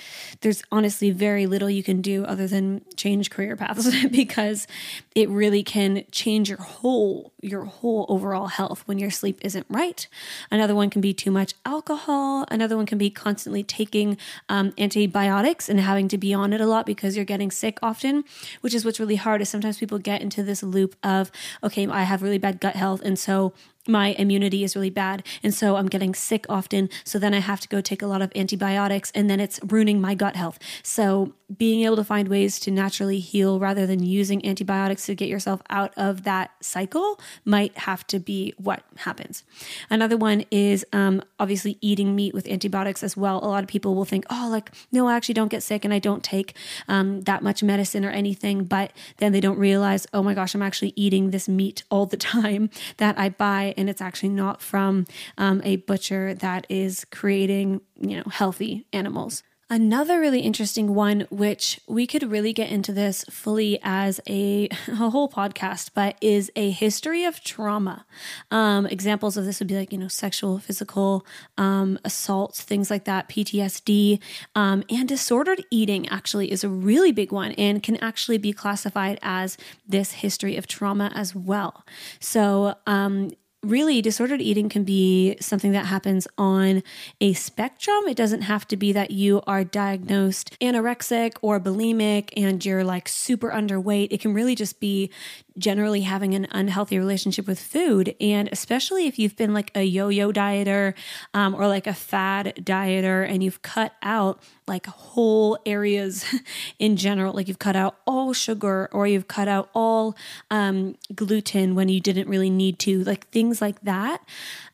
there's 0.42 0.62
honestly 0.70 1.10
very 1.10 1.46
little 1.46 1.70
you 1.70 1.82
can 1.82 2.02
do 2.02 2.24
other 2.24 2.46
than 2.46 2.82
change 2.96 3.30
career 3.30 3.56
paths 3.56 3.90
because 4.10 4.66
it 5.14 5.28
really 5.28 5.62
can 5.62 6.04
change 6.10 6.48
your 6.48 6.60
whole 6.60 7.32
your 7.40 7.64
whole 7.64 8.06
overall 8.08 8.46
health 8.46 8.82
when 8.86 8.98
your 8.98 9.10
sleep 9.10 9.38
isn't 9.42 9.66
right. 9.68 10.06
Another 10.50 10.74
one 10.74 10.90
can 10.90 11.00
be 11.00 11.12
too 11.12 11.30
much 11.30 11.54
alcohol. 11.64 12.46
Another 12.50 12.76
one 12.76 12.86
can 12.86 12.98
be 12.98 13.10
constantly 13.10 13.64
taking 13.64 14.16
um, 14.48 14.72
antibiotics 14.78 15.68
and 15.68 15.80
having 15.80 16.06
to 16.08 16.18
be 16.18 16.32
on 16.32 16.52
it 16.52 16.60
a 16.60 16.66
lot 16.66 16.86
because 16.86 17.16
you're 17.16 17.24
getting 17.24 17.50
sick 17.50 17.78
often, 17.82 18.24
which 18.60 18.74
is 18.74 18.84
what's 18.84 19.00
really 19.00 19.16
hard. 19.16 19.40
Is 19.40 19.48
sometimes 19.48 19.78
people 19.78 19.98
get 19.98 20.22
into 20.22 20.42
this 20.42 20.62
loop 20.62 20.94
of 21.02 21.32
okay, 21.62 21.86
I 21.86 22.02
have 22.02 22.22
really 22.22 22.38
bad 22.38 22.60
gut 22.60 22.76
health. 22.76 23.02
And 23.02 23.18
so 23.18 23.52
my 23.88 24.08
immunity 24.18 24.62
is 24.62 24.76
really 24.76 24.90
bad. 24.90 25.24
And 25.42 25.52
so 25.52 25.76
I'm 25.76 25.88
getting 25.88 26.14
sick 26.14 26.46
often. 26.48 26.88
So 27.04 27.18
then 27.18 27.34
I 27.34 27.38
have 27.38 27.60
to 27.60 27.68
go 27.68 27.80
take 27.80 28.02
a 28.02 28.06
lot 28.06 28.22
of 28.22 28.30
antibiotics 28.36 29.10
and 29.14 29.28
then 29.28 29.40
it's 29.40 29.58
ruining 29.64 30.00
my 30.00 30.14
gut 30.14 30.36
health. 30.36 30.58
So 30.82 31.34
being 31.58 31.84
able 31.84 31.96
to 31.96 32.04
find 32.04 32.28
ways 32.28 32.58
to 32.60 32.70
naturally 32.70 33.18
heal 33.18 33.58
rather 33.58 33.86
than 33.86 34.02
using 34.02 34.44
antibiotics 34.46 35.06
to 35.06 35.14
get 35.14 35.28
yourself 35.28 35.62
out 35.70 35.92
of 35.96 36.24
that 36.24 36.50
cycle 36.60 37.20
might 37.44 37.76
have 37.78 38.06
to 38.06 38.18
be 38.18 38.54
what 38.56 38.82
happens. 38.96 39.44
Another 39.90 40.16
one 40.16 40.44
is 40.50 40.84
um, 40.92 41.22
obviously 41.38 41.78
eating 41.80 42.14
meat 42.14 42.34
with 42.34 42.46
antibiotics 42.48 43.02
as 43.02 43.16
well. 43.16 43.38
A 43.42 43.48
lot 43.48 43.62
of 43.62 43.68
people 43.68 43.94
will 43.94 44.04
think, 44.04 44.24
oh, 44.30 44.48
like, 44.50 44.70
no, 44.90 45.08
I 45.08 45.16
actually 45.16 45.34
don't 45.34 45.48
get 45.48 45.62
sick 45.62 45.84
and 45.84 45.92
I 45.92 45.98
don't 45.98 46.22
take 46.22 46.56
um, 46.88 47.22
that 47.22 47.42
much 47.42 47.62
medicine 47.62 48.04
or 48.04 48.10
anything. 48.10 48.64
But 48.64 48.92
then 49.18 49.32
they 49.32 49.40
don't 49.40 49.58
realize, 49.58 50.06
oh 50.12 50.22
my 50.22 50.34
gosh, 50.34 50.54
I'm 50.54 50.62
actually 50.62 50.92
eating 50.96 51.30
this 51.30 51.48
meat 51.48 51.82
all 51.90 52.06
the 52.06 52.16
time 52.32 52.70
that 52.98 53.18
I 53.18 53.28
buy 53.28 53.74
and 53.76 53.90
it's 53.90 54.00
actually 54.00 54.30
not 54.30 54.60
from 54.60 55.06
um, 55.38 55.60
a 55.64 55.76
butcher 55.76 56.34
that 56.34 56.66
is 56.68 57.04
creating, 57.10 57.80
you 58.00 58.16
know, 58.16 58.24
healthy 58.30 58.86
animals. 58.92 59.42
Another 59.72 60.20
really 60.20 60.40
interesting 60.40 60.94
one, 60.94 61.26
which 61.30 61.80
we 61.86 62.06
could 62.06 62.30
really 62.30 62.52
get 62.52 62.70
into 62.70 62.92
this 62.92 63.24
fully 63.30 63.78
as 63.82 64.20
a, 64.28 64.68
a 64.86 65.08
whole 65.08 65.30
podcast, 65.30 65.92
but 65.94 66.14
is 66.20 66.52
a 66.54 66.68
history 66.68 67.24
of 67.24 67.42
trauma. 67.42 68.04
Um, 68.50 68.84
examples 68.84 69.38
of 69.38 69.46
this 69.46 69.60
would 69.60 69.68
be 69.68 69.76
like, 69.76 69.90
you 69.90 69.96
know, 69.96 70.08
sexual, 70.08 70.58
physical 70.58 71.24
um, 71.56 71.98
assaults, 72.04 72.60
things 72.60 72.90
like 72.90 73.04
that, 73.04 73.30
PTSD, 73.30 74.20
um, 74.54 74.84
and 74.90 75.08
disordered 75.08 75.64
eating 75.70 76.06
actually 76.10 76.52
is 76.52 76.62
a 76.62 76.68
really 76.68 77.10
big 77.10 77.32
one 77.32 77.52
and 77.52 77.82
can 77.82 77.96
actually 77.96 78.36
be 78.36 78.52
classified 78.52 79.18
as 79.22 79.56
this 79.88 80.12
history 80.12 80.54
of 80.54 80.66
trauma 80.66 81.10
as 81.14 81.34
well. 81.34 81.82
So, 82.20 82.74
um, 82.86 83.30
really 83.62 84.02
disordered 84.02 84.42
eating 84.42 84.68
can 84.68 84.82
be 84.82 85.36
something 85.40 85.70
that 85.72 85.86
happens 85.86 86.26
on 86.36 86.82
a 87.20 87.32
spectrum. 87.32 88.08
It 88.08 88.16
doesn't 88.16 88.42
have 88.42 88.66
to 88.68 88.76
be 88.76 88.92
that 88.92 89.12
you 89.12 89.40
are 89.46 89.62
diagnosed 89.62 90.58
anorexic 90.60 91.36
or 91.42 91.60
bulimic 91.60 92.30
and 92.36 92.64
you're 92.64 92.82
like 92.82 93.08
super 93.08 93.50
underweight. 93.50 94.08
It 94.10 94.20
can 94.20 94.34
really 94.34 94.56
just 94.56 94.80
be 94.80 95.10
generally 95.58 96.02
having 96.02 96.34
an 96.34 96.46
unhealthy 96.50 96.98
relationship 96.98 97.46
with 97.46 97.60
food. 97.60 98.14
And 98.20 98.48
especially 98.52 99.06
if 99.06 99.18
you've 99.18 99.36
been 99.36 99.54
like 99.54 99.70
a 99.74 99.82
yo 99.82 100.08
yo 100.08 100.32
dieter 100.32 100.94
um, 101.34 101.54
or 101.54 101.66
like 101.66 101.86
a 101.86 101.94
fad 101.94 102.54
dieter 102.60 103.28
and 103.28 103.42
you've 103.42 103.62
cut 103.62 103.94
out 104.02 104.42
like 104.66 104.86
whole 104.86 105.58
areas 105.66 106.24
in 106.78 106.96
general, 106.96 107.34
like 107.34 107.48
you've 107.48 107.58
cut 107.58 107.76
out 107.76 107.96
all 108.06 108.32
sugar 108.32 108.88
or 108.92 109.06
you've 109.06 109.28
cut 109.28 109.48
out 109.48 109.68
all 109.74 110.16
um, 110.50 110.96
gluten 111.14 111.74
when 111.74 111.88
you 111.88 112.00
didn't 112.00 112.28
really 112.28 112.50
need 112.50 112.78
to, 112.80 113.04
like 113.04 113.28
things 113.28 113.60
like 113.60 113.80
that 113.82 114.22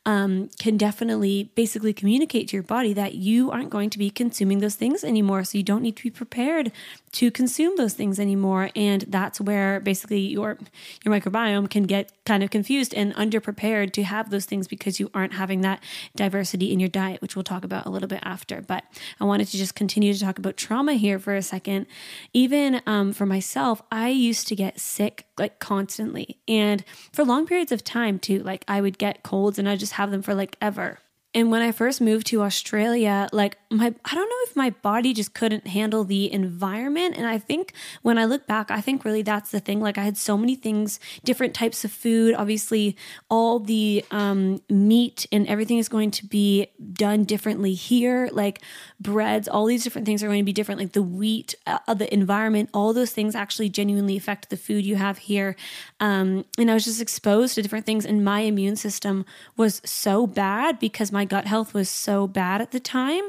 um, 0.08 0.48
can 0.58 0.78
definitely 0.78 1.50
basically 1.54 1.92
communicate 1.92 2.48
to 2.48 2.56
your 2.56 2.62
body 2.62 2.94
that 2.94 3.16
you 3.16 3.50
aren't 3.50 3.68
going 3.68 3.90
to 3.90 3.98
be 3.98 4.08
consuming 4.08 4.60
those 4.60 4.74
things 4.74 5.04
anymore. 5.04 5.44
So 5.44 5.58
you 5.58 5.62
don't 5.62 5.82
need 5.82 5.96
to 5.96 6.02
be 6.02 6.08
prepared 6.08 6.72
to 7.12 7.30
consume 7.30 7.76
those 7.76 7.92
things 7.92 8.18
anymore. 8.18 8.70
And 8.74 9.02
that's 9.02 9.38
where 9.38 9.80
basically 9.80 10.20
your 10.20 10.56
your 11.04 11.14
microbiome 11.14 11.68
can 11.68 11.82
get 11.82 12.10
kind 12.24 12.42
of 12.42 12.48
confused 12.48 12.94
and 12.94 13.14
underprepared 13.16 13.92
to 13.92 14.02
have 14.02 14.30
those 14.30 14.46
things 14.46 14.66
because 14.66 14.98
you 14.98 15.10
aren't 15.12 15.34
having 15.34 15.60
that 15.60 15.82
diversity 16.16 16.72
in 16.72 16.80
your 16.80 16.88
diet, 16.88 17.20
which 17.20 17.36
we'll 17.36 17.42
talk 17.42 17.62
about 17.62 17.84
a 17.84 17.90
little 17.90 18.08
bit 18.08 18.20
after. 18.22 18.62
But 18.62 18.84
I 19.20 19.24
wanted 19.24 19.48
to 19.48 19.58
just 19.58 19.74
continue 19.74 20.14
to 20.14 20.20
talk 20.20 20.38
about 20.38 20.56
trauma 20.56 20.94
here 20.94 21.18
for 21.18 21.34
a 21.34 21.42
second. 21.42 21.84
Even 22.32 22.80
um, 22.86 23.12
for 23.12 23.26
myself, 23.26 23.82
I 23.92 24.08
used 24.08 24.48
to 24.48 24.56
get 24.56 24.80
sick 24.80 25.26
like 25.36 25.58
constantly 25.58 26.38
and 26.48 26.82
for 27.12 27.24
long 27.24 27.46
periods 27.46 27.72
of 27.72 27.84
time 27.84 28.18
too. 28.18 28.42
Like 28.42 28.64
I 28.66 28.80
would 28.80 28.96
get 28.96 29.22
colds 29.22 29.58
and 29.58 29.68
I 29.68 29.76
just 29.76 29.97
have 29.98 30.12
them 30.12 30.22
for 30.22 30.32
like 30.32 30.56
ever. 30.60 30.98
And 31.34 31.50
when 31.50 31.60
I 31.60 31.72
first 31.72 32.00
moved 32.00 32.26
to 32.28 32.42
Australia, 32.42 33.28
like 33.32 33.58
my, 33.70 33.94
I 34.04 34.14
don't 34.14 34.28
know 34.28 34.36
if 34.44 34.56
my 34.56 34.70
body 34.70 35.12
just 35.12 35.34
couldn't 35.34 35.66
handle 35.66 36.02
the 36.02 36.32
environment. 36.32 37.18
And 37.18 37.26
I 37.26 37.36
think 37.36 37.74
when 38.00 38.16
I 38.16 38.24
look 38.24 38.46
back, 38.46 38.70
I 38.70 38.80
think 38.80 39.04
really 39.04 39.20
that's 39.20 39.50
the 39.50 39.60
thing. 39.60 39.78
Like 39.80 39.98
I 39.98 40.04
had 40.04 40.16
so 40.16 40.38
many 40.38 40.54
things, 40.54 40.98
different 41.24 41.54
types 41.54 41.84
of 41.84 41.92
food. 41.92 42.34
Obviously, 42.34 42.96
all 43.28 43.58
the 43.58 44.04
um, 44.10 44.62
meat 44.70 45.26
and 45.30 45.46
everything 45.46 45.76
is 45.76 45.88
going 45.90 46.10
to 46.12 46.26
be 46.26 46.68
done 46.94 47.24
differently 47.24 47.74
here. 47.74 48.30
Like 48.32 48.62
breads, 48.98 49.48
all 49.48 49.66
these 49.66 49.84
different 49.84 50.06
things 50.06 50.22
are 50.22 50.28
going 50.28 50.40
to 50.40 50.46
be 50.46 50.54
different. 50.54 50.80
Like 50.80 50.92
the 50.92 51.02
wheat, 51.02 51.54
uh, 51.66 51.92
the 51.92 52.12
environment, 52.12 52.70
all 52.72 52.94
those 52.94 53.12
things 53.12 53.34
actually 53.34 53.68
genuinely 53.68 54.16
affect 54.16 54.48
the 54.48 54.56
food 54.56 54.86
you 54.86 54.96
have 54.96 55.18
here. 55.18 55.56
Um, 56.00 56.46
and 56.56 56.70
I 56.70 56.74
was 56.74 56.84
just 56.84 57.02
exposed 57.02 57.54
to 57.56 57.62
different 57.62 57.84
things, 57.84 58.06
and 58.06 58.24
my 58.24 58.40
immune 58.40 58.76
system 58.76 59.26
was 59.58 59.82
so 59.84 60.26
bad 60.26 60.78
because 60.78 61.12
my 61.12 61.17
gut 61.24 61.46
health 61.46 61.74
was 61.74 61.88
so 61.88 62.26
bad 62.26 62.60
at 62.60 62.70
the 62.70 62.80
time. 62.80 63.22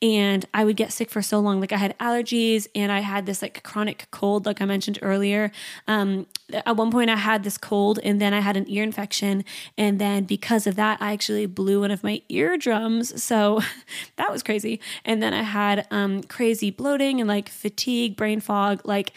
And 0.00 0.44
I 0.52 0.64
would 0.64 0.76
get 0.76 0.92
sick 0.92 1.10
for 1.10 1.22
so 1.22 1.40
long. 1.40 1.60
Like 1.60 1.72
I 1.72 1.76
had 1.76 1.98
allergies 1.98 2.66
and 2.74 2.90
I 2.90 3.00
had 3.00 3.26
this 3.26 3.42
like 3.42 3.62
chronic 3.62 4.06
cold, 4.10 4.46
like 4.46 4.60
I 4.60 4.64
mentioned 4.64 4.98
earlier. 5.02 5.50
Um, 5.86 6.26
at 6.52 6.76
one 6.76 6.90
point, 6.90 7.10
I 7.10 7.16
had 7.16 7.44
this 7.44 7.58
cold 7.58 7.98
and 8.02 8.20
then 8.20 8.34
I 8.34 8.40
had 8.40 8.56
an 8.56 8.64
ear 8.68 8.82
infection. 8.82 9.44
And 9.76 9.98
then 10.00 10.24
because 10.24 10.66
of 10.66 10.76
that, 10.76 11.00
I 11.00 11.12
actually 11.12 11.46
blew 11.46 11.80
one 11.80 11.90
of 11.90 12.02
my 12.02 12.22
eardrums. 12.28 13.22
So 13.22 13.60
that 14.16 14.30
was 14.30 14.42
crazy. 14.42 14.80
And 15.04 15.22
then 15.22 15.34
I 15.34 15.42
had 15.42 15.86
um, 15.90 16.22
crazy 16.22 16.70
bloating 16.70 17.20
and 17.20 17.28
like 17.28 17.48
fatigue, 17.48 18.16
brain 18.16 18.40
fog. 18.40 18.80
Like 18.84 19.12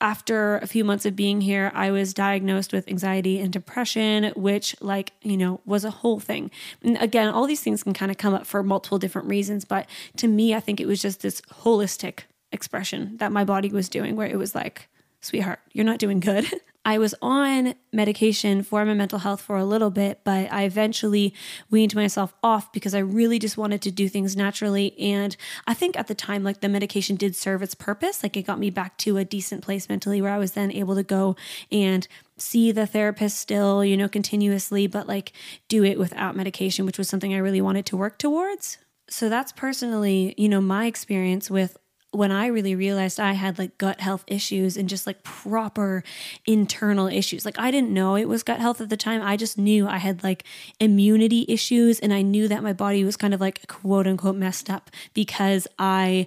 after 0.00 0.58
a 0.58 0.66
few 0.66 0.84
months 0.84 1.04
of 1.06 1.16
being 1.16 1.40
here, 1.40 1.72
I 1.74 1.90
was 1.90 2.14
diagnosed 2.14 2.72
with 2.72 2.88
anxiety 2.88 3.40
and 3.40 3.52
depression, 3.52 4.32
which, 4.36 4.76
like, 4.80 5.12
you 5.22 5.36
know, 5.36 5.60
was 5.66 5.84
a 5.84 5.90
whole 5.90 6.20
thing. 6.20 6.50
And 6.82 6.96
again, 6.98 7.28
all 7.28 7.46
these 7.46 7.62
things 7.62 7.82
can 7.82 7.94
kind 7.94 8.10
of 8.10 8.18
come 8.18 8.34
up 8.34 8.46
for 8.46 8.62
multiple 8.62 8.98
different 8.98 9.28
reasons. 9.28 9.64
But 9.64 9.86
to 10.16 10.28
me, 10.28 10.54
I 10.54 10.60
think 10.60 10.80
it 10.80 10.86
was 10.86 11.02
just 11.02 11.22
this 11.22 11.40
holistic 11.40 12.20
expression 12.52 13.16
that 13.16 13.32
my 13.32 13.44
body 13.44 13.70
was 13.70 13.88
doing 13.88 14.14
where 14.14 14.28
it 14.28 14.38
was 14.38 14.54
like, 14.54 14.88
sweetheart, 15.20 15.60
you're 15.72 15.84
not 15.84 15.98
doing 15.98 16.20
good. 16.20 16.46
I 16.88 16.96
was 16.96 17.14
on 17.20 17.74
medication 17.92 18.62
for 18.62 18.82
my 18.86 18.94
mental 18.94 19.18
health 19.18 19.42
for 19.42 19.58
a 19.58 19.64
little 19.66 19.90
bit, 19.90 20.20
but 20.24 20.50
I 20.50 20.62
eventually 20.62 21.34
weaned 21.68 21.94
myself 21.94 22.32
off 22.42 22.72
because 22.72 22.94
I 22.94 23.00
really 23.00 23.38
just 23.38 23.58
wanted 23.58 23.82
to 23.82 23.90
do 23.90 24.08
things 24.08 24.34
naturally. 24.34 24.98
And 24.98 25.36
I 25.66 25.74
think 25.74 25.98
at 25.98 26.06
the 26.06 26.14
time, 26.14 26.44
like 26.44 26.62
the 26.62 26.68
medication 26.70 27.16
did 27.16 27.36
serve 27.36 27.62
its 27.62 27.74
purpose. 27.74 28.22
Like 28.22 28.38
it 28.38 28.44
got 28.44 28.58
me 28.58 28.70
back 28.70 28.96
to 28.98 29.18
a 29.18 29.24
decent 29.26 29.62
place 29.62 29.86
mentally 29.90 30.22
where 30.22 30.32
I 30.32 30.38
was 30.38 30.52
then 30.52 30.72
able 30.72 30.94
to 30.94 31.02
go 31.02 31.36
and 31.70 32.08
see 32.38 32.72
the 32.72 32.86
therapist 32.86 33.36
still, 33.36 33.84
you 33.84 33.94
know, 33.94 34.08
continuously, 34.08 34.86
but 34.86 35.06
like 35.06 35.32
do 35.68 35.84
it 35.84 35.98
without 35.98 36.36
medication, 36.36 36.86
which 36.86 36.96
was 36.96 37.06
something 37.06 37.34
I 37.34 37.38
really 37.38 37.60
wanted 37.60 37.84
to 37.84 37.98
work 37.98 38.16
towards. 38.16 38.78
So 39.10 39.28
that's 39.28 39.52
personally, 39.52 40.32
you 40.38 40.48
know, 40.48 40.62
my 40.62 40.86
experience 40.86 41.50
with 41.50 41.76
when 42.10 42.32
I 42.32 42.46
really 42.46 42.74
realized 42.74 43.20
I 43.20 43.32
had 43.32 43.58
like 43.58 43.76
gut 43.76 44.00
health 44.00 44.24
issues 44.26 44.76
and 44.76 44.88
just 44.88 45.06
like 45.06 45.22
proper 45.22 46.02
internal 46.46 47.06
issues. 47.06 47.44
Like 47.44 47.58
I 47.58 47.70
didn't 47.70 47.90
know 47.90 48.16
it 48.16 48.28
was 48.28 48.42
gut 48.42 48.60
health 48.60 48.80
at 48.80 48.88
the 48.88 48.96
time. 48.96 49.22
I 49.22 49.36
just 49.36 49.58
knew 49.58 49.86
I 49.86 49.98
had 49.98 50.24
like 50.24 50.44
immunity 50.80 51.44
issues 51.48 52.00
and 52.00 52.12
I 52.14 52.22
knew 52.22 52.48
that 52.48 52.62
my 52.62 52.72
body 52.72 53.04
was 53.04 53.16
kind 53.16 53.34
of 53.34 53.40
like 53.40 53.66
quote 53.68 54.06
unquote 54.06 54.36
messed 54.36 54.70
up 54.70 54.90
because 55.12 55.66
I 55.78 56.26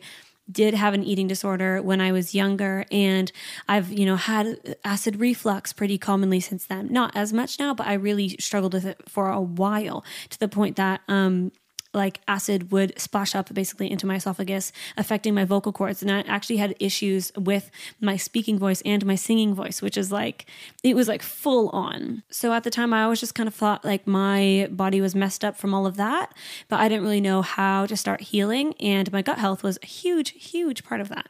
did 0.51 0.73
have 0.73 0.93
an 0.93 1.03
eating 1.03 1.27
disorder 1.27 1.81
when 1.81 2.01
I 2.01 2.11
was 2.11 2.35
younger 2.35 2.85
and 2.91 3.31
I've, 3.67 3.91
you 3.91 4.05
know, 4.05 4.17
had 4.17 4.77
acid 4.83 5.19
reflux 5.19 5.73
pretty 5.73 5.97
commonly 5.97 6.39
since 6.41 6.65
then. 6.65 6.89
Not 6.91 7.15
as 7.15 7.31
much 7.31 7.57
now, 7.57 7.73
but 7.73 7.87
I 7.87 7.93
really 7.93 8.35
struggled 8.39 8.73
with 8.73 8.85
it 8.85 9.01
for 9.07 9.29
a 9.29 9.41
while 9.41 10.03
to 10.29 10.39
the 10.39 10.47
point 10.47 10.75
that 10.75 11.01
um 11.07 11.51
like 11.93 12.21
acid 12.27 12.71
would 12.71 12.97
splash 12.99 13.35
up 13.35 13.53
basically 13.53 13.89
into 13.91 14.05
my 14.05 14.15
esophagus, 14.15 14.71
affecting 14.97 15.33
my 15.33 15.45
vocal 15.45 15.71
cords. 15.71 16.01
And 16.01 16.11
I 16.11 16.19
actually 16.21 16.57
had 16.57 16.75
issues 16.79 17.31
with 17.35 17.69
my 17.99 18.17
speaking 18.17 18.57
voice 18.57 18.81
and 18.85 19.05
my 19.05 19.15
singing 19.15 19.53
voice, 19.53 19.81
which 19.81 19.97
is 19.97 20.11
like, 20.11 20.45
it 20.83 20.95
was 20.95 21.07
like 21.07 21.21
full 21.21 21.69
on. 21.69 22.23
So 22.29 22.53
at 22.53 22.63
the 22.63 22.71
time, 22.71 22.93
I 22.93 23.03
always 23.03 23.19
just 23.19 23.35
kind 23.35 23.47
of 23.47 23.55
thought 23.55 23.83
like 23.83 24.07
my 24.07 24.67
body 24.71 25.01
was 25.01 25.15
messed 25.15 25.43
up 25.43 25.57
from 25.57 25.73
all 25.73 25.85
of 25.85 25.97
that, 25.97 26.33
but 26.69 26.79
I 26.79 26.87
didn't 26.87 27.03
really 27.03 27.21
know 27.21 27.41
how 27.41 27.85
to 27.85 27.97
start 27.97 28.21
healing. 28.21 28.73
And 28.79 29.11
my 29.11 29.21
gut 29.21 29.39
health 29.39 29.63
was 29.63 29.77
a 29.83 29.87
huge, 29.87 30.31
huge 30.31 30.83
part 30.83 31.01
of 31.01 31.09
that 31.09 31.27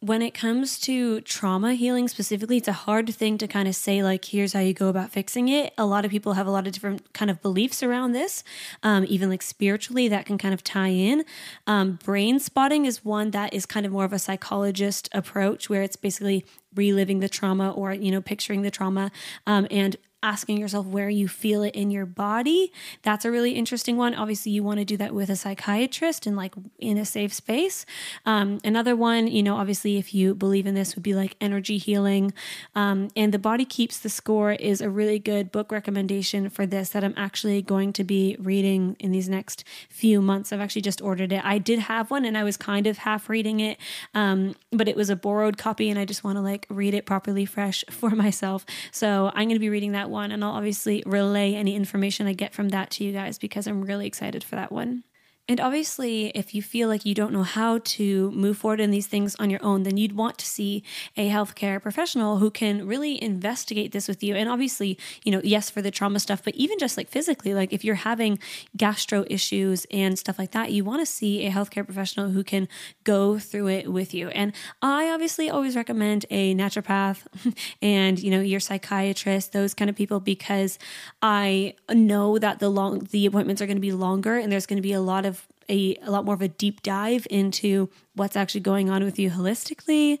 when 0.00 0.22
it 0.22 0.32
comes 0.32 0.78
to 0.78 1.20
trauma 1.22 1.74
healing 1.74 2.06
specifically 2.06 2.58
it's 2.58 2.68
a 2.68 2.72
hard 2.72 3.12
thing 3.12 3.36
to 3.36 3.48
kind 3.48 3.66
of 3.66 3.74
say 3.74 4.02
like 4.02 4.26
here's 4.26 4.52
how 4.52 4.60
you 4.60 4.72
go 4.72 4.88
about 4.88 5.10
fixing 5.10 5.48
it. 5.48 5.74
A 5.76 5.84
lot 5.84 6.04
of 6.04 6.10
people 6.10 6.34
have 6.34 6.46
a 6.46 6.50
lot 6.50 6.66
of 6.66 6.72
different 6.72 7.12
kind 7.12 7.30
of 7.30 7.42
beliefs 7.42 7.82
around 7.82 8.12
this 8.12 8.44
um, 8.84 9.04
even 9.08 9.28
like 9.28 9.42
spiritually 9.42 10.06
that 10.08 10.24
can 10.24 10.38
kind 10.38 10.54
of 10.54 10.62
tie 10.62 10.88
in. 10.88 11.24
Um, 11.66 11.98
brain 12.04 12.38
spotting 12.38 12.84
is 12.84 13.04
one 13.04 13.32
that 13.32 13.52
is 13.52 13.66
kind 13.66 13.84
of 13.84 13.92
more 13.92 14.04
of 14.04 14.12
a 14.12 14.18
psychologist 14.20 15.08
approach 15.12 15.68
where 15.68 15.82
it's 15.82 15.96
basically 15.96 16.44
reliving 16.74 17.18
the 17.18 17.28
trauma 17.28 17.70
or 17.72 17.92
you 17.92 18.12
know 18.12 18.20
picturing 18.20 18.62
the 18.62 18.70
trauma 18.70 19.10
um, 19.46 19.66
and 19.70 19.96
asking 20.22 20.58
yourself 20.58 20.86
where 20.86 21.08
you 21.08 21.28
feel 21.28 21.62
it 21.62 21.74
in 21.74 21.90
your 21.90 22.06
body. 22.06 22.72
That's 23.02 23.24
a 23.24 23.30
really 23.30 23.52
interesting 23.52 23.96
one. 23.96 24.14
Obviously, 24.14 24.52
you 24.52 24.62
want 24.62 24.78
to 24.78 24.84
do 24.84 24.96
that 24.96 25.14
with 25.14 25.30
a 25.30 25.36
psychiatrist 25.36 26.26
and 26.26 26.36
like 26.36 26.54
in 26.78 26.98
a 26.98 27.04
safe 27.04 27.32
space. 27.32 27.86
Um, 28.26 28.58
another 28.64 28.96
one, 28.96 29.26
you 29.28 29.42
know, 29.42 29.56
obviously, 29.56 29.96
if 29.96 30.14
you 30.14 30.34
believe 30.34 30.66
in 30.66 30.74
this, 30.74 30.96
would 30.96 31.02
be 31.02 31.14
like 31.14 31.36
energy 31.40 31.78
healing. 31.78 32.32
Um, 32.74 33.08
and 33.14 33.32
The 33.32 33.38
Body 33.38 33.64
Keeps 33.64 33.98
the 33.98 34.08
Score 34.08 34.52
is 34.52 34.80
a 34.80 34.90
really 34.90 35.18
good 35.18 35.52
book 35.52 35.70
recommendation 35.70 36.50
for 36.50 36.66
this 36.66 36.90
that 36.90 37.04
I'm 37.04 37.14
actually 37.16 37.62
going 37.62 37.92
to 37.94 38.04
be 38.04 38.36
reading 38.38 38.96
in 38.98 39.12
these 39.12 39.28
next 39.28 39.64
few 39.88 40.20
months. 40.20 40.52
I've 40.52 40.60
actually 40.60 40.82
just 40.82 41.00
ordered 41.00 41.32
it. 41.32 41.44
I 41.44 41.58
did 41.58 41.78
have 41.78 42.10
one 42.10 42.24
and 42.24 42.36
I 42.36 42.44
was 42.44 42.56
kind 42.56 42.86
of 42.86 42.98
half 42.98 43.28
reading 43.28 43.60
it, 43.60 43.78
um, 44.14 44.56
but 44.72 44.88
it 44.88 44.96
was 44.96 45.10
a 45.10 45.16
borrowed 45.16 45.58
copy 45.58 45.90
and 45.90 45.98
I 45.98 46.04
just 46.04 46.24
want 46.24 46.36
to 46.36 46.42
like 46.42 46.66
read 46.68 46.94
it 46.94 47.06
properly 47.06 47.44
fresh 47.44 47.84
for 47.90 48.10
myself. 48.10 48.66
So 48.90 49.30
I'm 49.34 49.48
going 49.48 49.50
to 49.50 49.58
be 49.58 49.68
reading 49.68 49.92
that 49.92 50.07
one, 50.08 50.32
and 50.32 50.44
I'll 50.44 50.52
obviously 50.52 51.02
relay 51.06 51.54
any 51.54 51.74
information 51.74 52.26
I 52.26 52.32
get 52.32 52.54
from 52.54 52.70
that 52.70 52.90
to 52.92 53.04
you 53.04 53.12
guys 53.12 53.38
because 53.38 53.66
I'm 53.66 53.82
really 53.82 54.06
excited 54.06 54.42
for 54.44 54.56
that 54.56 54.72
one. 54.72 55.04
And 55.50 55.60
obviously, 55.60 56.26
if 56.34 56.54
you 56.54 56.60
feel 56.60 56.88
like 56.88 57.06
you 57.06 57.14
don't 57.14 57.32
know 57.32 57.42
how 57.42 57.78
to 57.78 58.30
move 58.32 58.58
forward 58.58 58.80
in 58.80 58.90
these 58.90 59.06
things 59.06 59.34
on 59.36 59.48
your 59.48 59.64
own, 59.64 59.82
then 59.82 59.96
you'd 59.96 60.12
want 60.12 60.36
to 60.38 60.44
see 60.44 60.82
a 61.16 61.30
healthcare 61.30 61.80
professional 61.80 62.36
who 62.36 62.50
can 62.50 62.86
really 62.86 63.22
investigate 63.22 63.92
this 63.92 64.08
with 64.08 64.22
you. 64.22 64.36
And 64.36 64.50
obviously, 64.50 64.98
you 65.24 65.32
know, 65.32 65.40
yes, 65.42 65.70
for 65.70 65.80
the 65.80 65.90
trauma 65.90 66.20
stuff, 66.20 66.44
but 66.44 66.54
even 66.54 66.78
just 66.78 66.98
like 66.98 67.08
physically, 67.08 67.54
like 67.54 67.72
if 67.72 67.82
you're 67.82 67.94
having 67.94 68.38
gastro 68.76 69.24
issues 69.30 69.86
and 69.90 70.18
stuff 70.18 70.38
like 70.38 70.50
that, 70.50 70.70
you 70.70 70.84
want 70.84 71.00
to 71.00 71.06
see 71.06 71.46
a 71.46 71.50
healthcare 71.50 71.84
professional 71.86 72.28
who 72.28 72.44
can 72.44 72.68
go 73.04 73.38
through 73.38 73.68
it 73.68 73.90
with 73.90 74.12
you. 74.12 74.28
And 74.28 74.52
I 74.82 75.08
obviously 75.08 75.48
always 75.48 75.76
recommend 75.76 76.26
a 76.28 76.54
naturopath 76.54 77.26
and, 77.80 78.18
you 78.18 78.30
know, 78.30 78.40
your 78.40 78.60
psychiatrist, 78.60 79.52
those 79.52 79.72
kind 79.72 79.88
of 79.88 79.96
people, 79.96 80.20
because 80.20 80.78
I 81.22 81.72
know 81.90 82.38
that 82.38 82.58
the 82.58 82.68
long, 82.68 83.08
the 83.12 83.24
appointments 83.24 83.62
are 83.62 83.66
going 83.66 83.78
to 83.78 83.80
be 83.80 83.92
longer 83.92 84.36
and 84.36 84.52
there's 84.52 84.66
going 84.66 84.76
to 84.76 84.82
be 84.82 84.92
a 84.92 85.00
lot 85.00 85.24
of 85.24 85.37
a, 85.68 85.96
a 86.02 86.10
lot 86.10 86.24
more 86.24 86.34
of 86.34 86.42
a 86.42 86.48
deep 86.48 86.82
dive 86.82 87.26
into 87.30 87.90
what's 88.14 88.36
actually 88.36 88.60
going 88.60 88.90
on 88.90 89.04
with 89.04 89.18
you 89.18 89.30
holistically. 89.30 90.18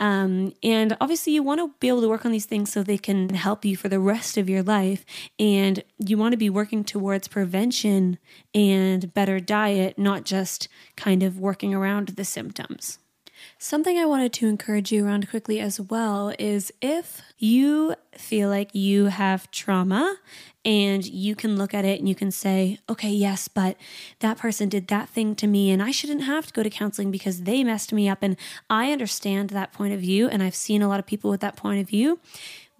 Um, 0.00 0.54
and 0.62 0.96
obviously, 1.00 1.32
you 1.34 1.42
want 1.42 1.60
to 1.60 1.70
be 1.80 1.88
able 1.88 2.00
to 2.00 2.08
work 2.08 2.24
on 2.24 2.32
these 2.32 2.46
things 2.46 2.72
so 2.72 2.82
they 2.82 2.98
can 2.98 3.30
help 3.30 3.64
you 3.64 3.76
for 3.76 3.88
the 3.88 4.00
rest 4.00 4.36
of 4.36 4.48
your 4.48 4.62
life. 4.62 5.04
And 5.38 5.82
you 5.98 6.16
want 6.16 6.32
to 6.32 6.38
be 6.38 6.50
working 6.50 6.84
towards 6.84 7.28
prevention 7.28 8.18
and 8.54 9.12
better 9.12 9.40
diet, 9.40 9.98
not 9.98 10.24
just 10.24 10.68
kind 10.96 11.22
of 11.22 11.38
working 11.38 11.74
around 11.74 12.08
the 12.08 12.24
symptoms. 12.24 12.98
Something 13.58 13.98
I 13.98 14.06
wanted 14.06 14.32
to 14.34 14.48
encourage 14.48 14.92
you 14.92 15.06
around 15.06 15.30
quickly 15.30 15.60
as 15.60 15.80
well 15.80 16.34
is 16.38 16.72
if 16.82 17.22
you 17.38 17.94
feel 18.12 18.48
like 18.48 18.74
you 18.74 19.06
have 19.06 19.50
trauma 19.50 20.16
and 20.64 21.04
you 21.04 21.34
can 21.34 21.56
look 21.56 21.74
at 21.74 21.84
it 21.84 21.98
and 21.98 22.08
you 22.08 22.14
can 22.14 22.30
say, 22.30 22.78
okay, 22.88 23.10
yes, 23.10 23.48
but 23.48 23.76
that 24.20 24.38
person 24.38 24.68
did 24.68 24.88
that 24.88 25.08
thing 25.08 25.34
to 25.36 25.46
me 25.46 25.70
and 25.70 25.82
I 25.82 25.90
shouldn't 25.90 26.22
have 26.22 26.46
to 26.46 26.52
go 26.52 26.62
to 26.62 26.70
counseling 26.70 27.10
because 27.10 27.42
they 27.42 27.62
messed 27.62 27.92
me 27.92 28.08
up. 28.08 28.22
And 28.22 28.36
I 28.70 28.92
understand 28.92 29.50
that 29.50 29.72
point 29.72 29.92
of 29.92 30.00
view. 30.00 30.28
And 30.28 30.42
I've 30.42 30.54
seen 30.54 30.80
a 30.80 30.88
lot 30.88 31.00
of 31.00 31.06
people 31.06 31.30
with 31.30 31.40
that 31.40 31.56
point 31.56 31.80
of 31.80 31.88
view, 31.88 32.18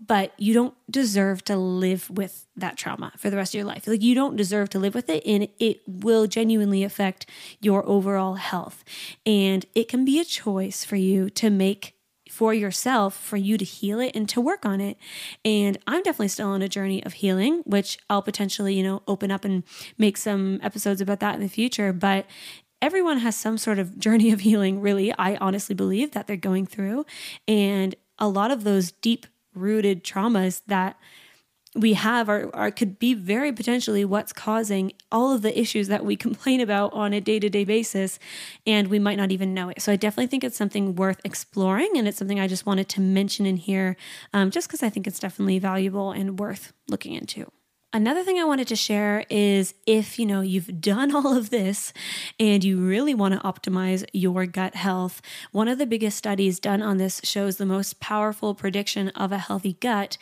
but 0.06 0.32
you 0.38 0.54
don't 0.54 0.74
deserve 0.90 1.44
to 1.44 1.56
live 1.56 2.10
with 2.10 2.46
that 2.56 2.76
trauma 2.76 3.12
for 3.16 3.30
the 3.30 3.36
rest 3.36 3.54
of 3.54 3.58
your 3.58 3.66
life. 3.66 3.86
Like 3.86 4.02
you 4.02 4.14
don't 4.14 4.36
deserve 4.36 4.70
to 4.70 4.78
live 4.78 4.94
with 4.94 5.08
it 5.08 5.22
and 5.26 5.48
it 5.58 5.80
will 5.86 6.26
genuinely 6.26 6.84
affect 6.84 7.26
your 7.60 7.88
overall 7.88 8.34
health. 8.34 8.84
And 9.24 9.64
it 9.74 9.88
can 9.88 10.04
be 10.04 10.20
a 10.20 10.24
choice 10.24 10.84
for 10.84 10.96
you 10.96 11.30
to 11.30 11.50
make 11.50 11.94
for 12.30 12.52
yourself 12.52 13.14
for 13.16 13.36
you 13.36 13.56
to 13.56 13.64
heal 13.64 14.00
it 14.00 14.10
and 14.16 14.28
to 14.28 14.40
work 14.40 14.66
on 14.66 14.80
it. 14.80 14.96
And 15.44 15.78
I'm 15.86 16.02
definitely 16.02 16.28
still 16.28 16.48
on 16.48 16.62
a 16.62 16.68
journey 16.68 17.04
of 17.04 17.14
healing, 17.14 17.62
which 17.64 17.98
I'll 18.10 18.22
potentially, 18.22 18.74
you 18.74 18.82
know, 18.82 19.02
open 19.06 19.30
up 19.30 19.44
and 19.44 19.62
make 19.98 20.16
some 20.16 20.58
episodes 20.62 21.00
about 21.00 21.20
that 21.20 21.36
in 21.36 21.40
the 21.40 21.48
future. 21.48 21.92
But 21.92 22.26
everyone 22.82 23.18
has 23.18 23.36
some 23.36 23.56
sort 23.56 23.78
of 23.78 23.98
journey 23.98 24.32
of 24.32 24.40
healing, 24.40 24.80
really. 24.80 25.12
I 25.16 25.36
honestly 25.36 25.74
believe 25.76 26.10
that 26.12 26.26
they're 26.26 26.36
going 26.36 26.66
through. 26.66 27.06
And 27.46 27.94
a 28.18 28.28
lot 28.28 28.50
of 28.50 28.64
those 28.64 28.90
deep 28.90 29.26
rooted 29.54 30.04
traumas 30.04 30.62
that 30.66 30.96
we 31.74 31.94
have 31.94 32.28
are, 32.28 32.54
are 32.54 32.70
could 32.70 32.98
be 32.98 33.14
very 33.14 33.52
potentially 33.52 34.04
what's 34.04 34.32
causing 34.32 34.92
all 35.10 35.32
of 35.32 35.42
the 35.42 35.58
issues 35.58 35.88
that 35.88 36.04
we 36.04 36.16
complain 36.26 36.60
about 36.60 36.92
on 36.92 37.12
a 37.12 37.20
day-to-day 37.20 37.64
basis 37.64 38.18
and 38.66 38.88
we 38.88 38.98
might 38.98 39.16
not 39.16 39.32
even 39.32 39.54
know 39.54 39.68
it. 39.68 39.80
So 39.80 39.92
i 39.92 39.96
definitely 39.96 40.28
think 40.28 40.44
it's 40.44 40.56
something 40.56 40.94
worth 40.94 41.20
exploring 41.24 41.90
and 41.96 42.06
it's 42.06 42.18
something 42.18 42.40
i 42.40 42.46
just 42.46 42.66
wanted 42.66 42.88
to 42.90 43.00
mention 43.00 43.46
in 43.46 43.56
here 43.56 43.96
um, 44.32 44.50
just 44.50 44.68
because 44.68 44.82
i 44.82 44.88
think 44.88 45.06
it's 45.06 45.18
definitely 45.18 45.58
valuable 45.58 46.12
and 46.12 46.38
worth 46.38 46.72
looking 46.88 47.14
into 47.14 47.50
Another 47.94 48.24
thing 48.24 48.40
I 48.40 48.44
wanted 48.44 48.66
to 48.66 48.74
share 48.74 49.24
is 49.30 49.72
if, 49.86 50.18
you 50.18 50.26
know, 50.26 50.40
you've 50.40 50.80
done 50.80 51.14
all 51.14 51.36
of 51.36 51.50
this 51.50 51.92
and 52.40 52.64
you 52.64 52.80
really 52.80 53.14
want 53.14 53.34
to 53.34 53.40
optimize 53.46 54.04
your 54.12 54.46
gut 54.46 54.74
health, 54.74 55.22
one 55.52 55.68
of 55.68 55.78
the 55.78 55.86
biggest 55.86 56.18
studies 56.18 56.58
done 56.58 56.82
on 56.82 56.96
this 56.96 57.20
shows 57.22 57.56
the 57.56 57.64
most 57.64 58.00
powerful 58.00 58.52
prediction 58.52 59.10
of 59.10 59.30
a 59.30 59.38
healthy 59.38 59.74
gut 59.74 60.18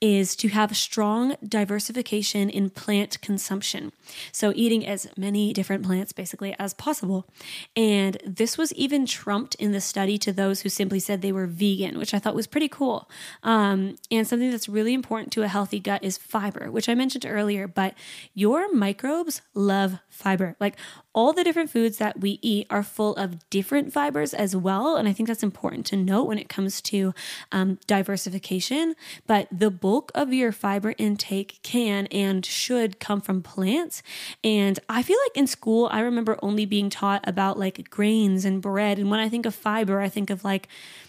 is 0.00 0.36
to 0.36 0.46
have 0.50 0.76
strong 0.76 1.34
diversification 1.44 2.48
in 2.48 2.70
plant 2.70 3.20
consumption. 3.20 3.90
So 4.30 4.52
eating 4.54 4.86
as 4.86 5.08
many 5.16 5.52
different 5.52 5.84
plants 5.84 6.12
basically 6.12 6.54
as 6.60 6.74
possible. 6.74 7.26
And 7.74 8.18
this 8.24 8.56
was 8.56 8.72
even 8.74 9.04
trumped 9.04 9.56
in 9.56 9.72
the 9.72 9.80
study 9.80 10.16
to 10.18 10.32
those 10.32 10.60
who 10.60 10.68
simply 10.68 11.00
said 11.00 11.22
they 11.22 11.32
were 11.32 11.48
vegan, 11.48 11.98
which 11.98 12.14
I 12.14 12.20
thought 12.20 12.36
was 12.36 12.46
pretty 12.46 12.68
cool. 12.68 13.10
Um, 13.42 13.96
and 14.12 14.28
something 14.28 14.52
that's 14.52 14.68
really 14.68 14.94
important 14.94 15.32
to 15.32 15.42
a 15.42 15.48
healthy 15.48 15.80
gut 15.80 16.04
is 16.04 16.16
fiber, 16.16 16.70
which 16.70 16.88
I 16.88 16.94
mentioned 16.94 17.15
mentioned 17.16 17.34
earlier, 17.34 17.66
but 17.66 17.94
your 18.34 18.72
microbes 18.72 19.40
love 19.54 19.98
fiber. 20.08 20.56
Like 20.60 20.76
all 21.14 21.32
the 21.32 21.44
different 21.44 21.70
foods 21.70 21.96
that 21.98 22.20
we 22.20 22.38
eat 22.42 22.66
are 22.68 22.82
full 22.82 23.16
of 23.16 23.48
different 23.48 23.92
fibers 23.92 24.34
as 24.34 24.54
well. 24.54 24.96
And 24.96 25.08
I 25.08 25.12
think 25.12 25.28
that's 25.28 25.42
important 25.42 25.86
to 25.86 25.96
note 25.96 26.24
when 26.24 26.38
it 26.38 26.48
comes 26.48 26.80
to 26.82 27.14
um, 27.52 27.78
diversification. 27.86 28.94
But 29.26 29.48
the 29.50 29.70
bulk 29.70 30.12
of 30.14 30.32
your 30.32 30.52
fiber 30.52 30.94
intake 30.98 31.58
can 31.62 32.06
and 32.08 32.44
should 32.44 33.00
come 33.00 33.20
from 33.22 33.42
plants. 33.42 34.02
And 34.44 34.78
I 34.88 35.02
feel 35.02 35.18
like 35.26 35.36
in 35.36 35.46
school, 35.46 35.88
I 35.90 36.00
remember 36.00 36.38
only 36.42 36.66
being 36.66 36.90
taught 36.90 37.26
about 37.26 37.58
like 37.58 37.88
grains 37.88 38.44
and 38.44 38.60
bread. 38.60 38.98
And 38.98 39.10
when 39.10 39.20
I 39.20 39.28
think 39.30 39.46
of 39.46 39.54
fiber, 39.54 40.00
I 40.00 40.10
think 40.10 40.28
of 40.28 40.44
like, 40.44 40.68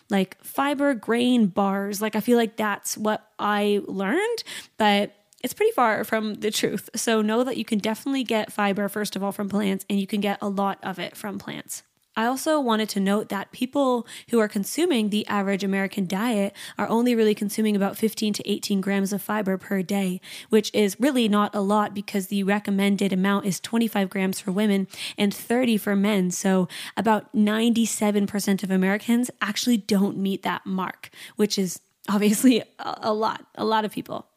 like 0.09 0.41
fiber 0.41 0.93
grain 0.93 1.47
bars. 1.47 2.01
Like 2.01 2.15
I 2.15 2.21
feel 2.21 2.37
like 2.37 2.55
that's 2.55 2.97
what 2.97 3.27
I 3.39 3.81
learned, 3.87 4.43
but 4.77 5.16
it's 5.43 5.53
pretty 5.53 5.71
far 5.71 6.03
from 6.03 6.35
the 6.35 6.51
truth. 6.51 6.89
So 6.95 7.21
know 7.21 7.43
that 7.43 7.57
you 7.57 7.65
can 7.65 7.79
definitely 7.79 8.23
get 8.23 8.51
fiber, 8.51 8.89
first 8.89 9.15
of 9.15 9.23
all, 9.23 9.31
from 9.31 9.49
plants, 9.49 9.85
and 9.89 9.99
you 9.99 10.07
can 10.07 10.21
get 10.21 10.39
a 10.41 10.49
lot 10.49 10.79
of 10.83 10.99
it 10.99 11.15
from 11.15 11.37
plants. 11.37 11.83
I 12.17 12.25
also 12.25 12.59
wanted 12.59 12.89
to 12.89 12.99
note 12.99 13.29
that 13.29 13.51
people 13.51 14.07
who 14.31 14.39
are 14.39 14.47
consuming 14.47 15.09
the 15.09 15.25
average 15.27 15.63
American 15.63 16.07
diet 16.07 16.55
are 16.75 16.89
only 16.89 17.13
really 17.13 17.35
consuming 17.35 17.75
about 17.75 17.95
15 17.95 18.33
to 18.33 18.49
18 18.49 18.81
grams 18.81 19.13
of 19.13 19.21
fiber 19.21 19.55
per 19.55 19.83
day, 19.83 20.19
which 20.49 20.71
is 20.73 20.99
really 20.99 21.29
not 21.29 21.53
a 21.53 21.61
lot 21.61 21.93
because 21.93 22.27
the 22.27 22.41
recommended 22.41 23.13
amount 23.13 23.45
is 23.45 23.59
25 23.59 24.09
grams 24.09 24.39
for 24.39 24.51
women 24.51 24.87
and 25.15 25.31
30 25.31 25.77
for 25.77 25.95
men. 25.95 26.31
So 26.31 26.67
about 26.97 27.35
97% 27.35 28.63
of 28.63 28.71
Americans 28.71 29.29
actually 29.39 29.77
don't 29.77 30.17
meet 30.17 30.41
that 30.41 30.65
mark, 30.65 31.11
which 31.35 31.59
is 31.59 31.81
obviously 32.07 32.63
a, 32.79 33.13
lot, 33.13 33.45
a 33.55 33.65
lot 33.65 33.85
of 33.85 33.91
people. 33.91 34.27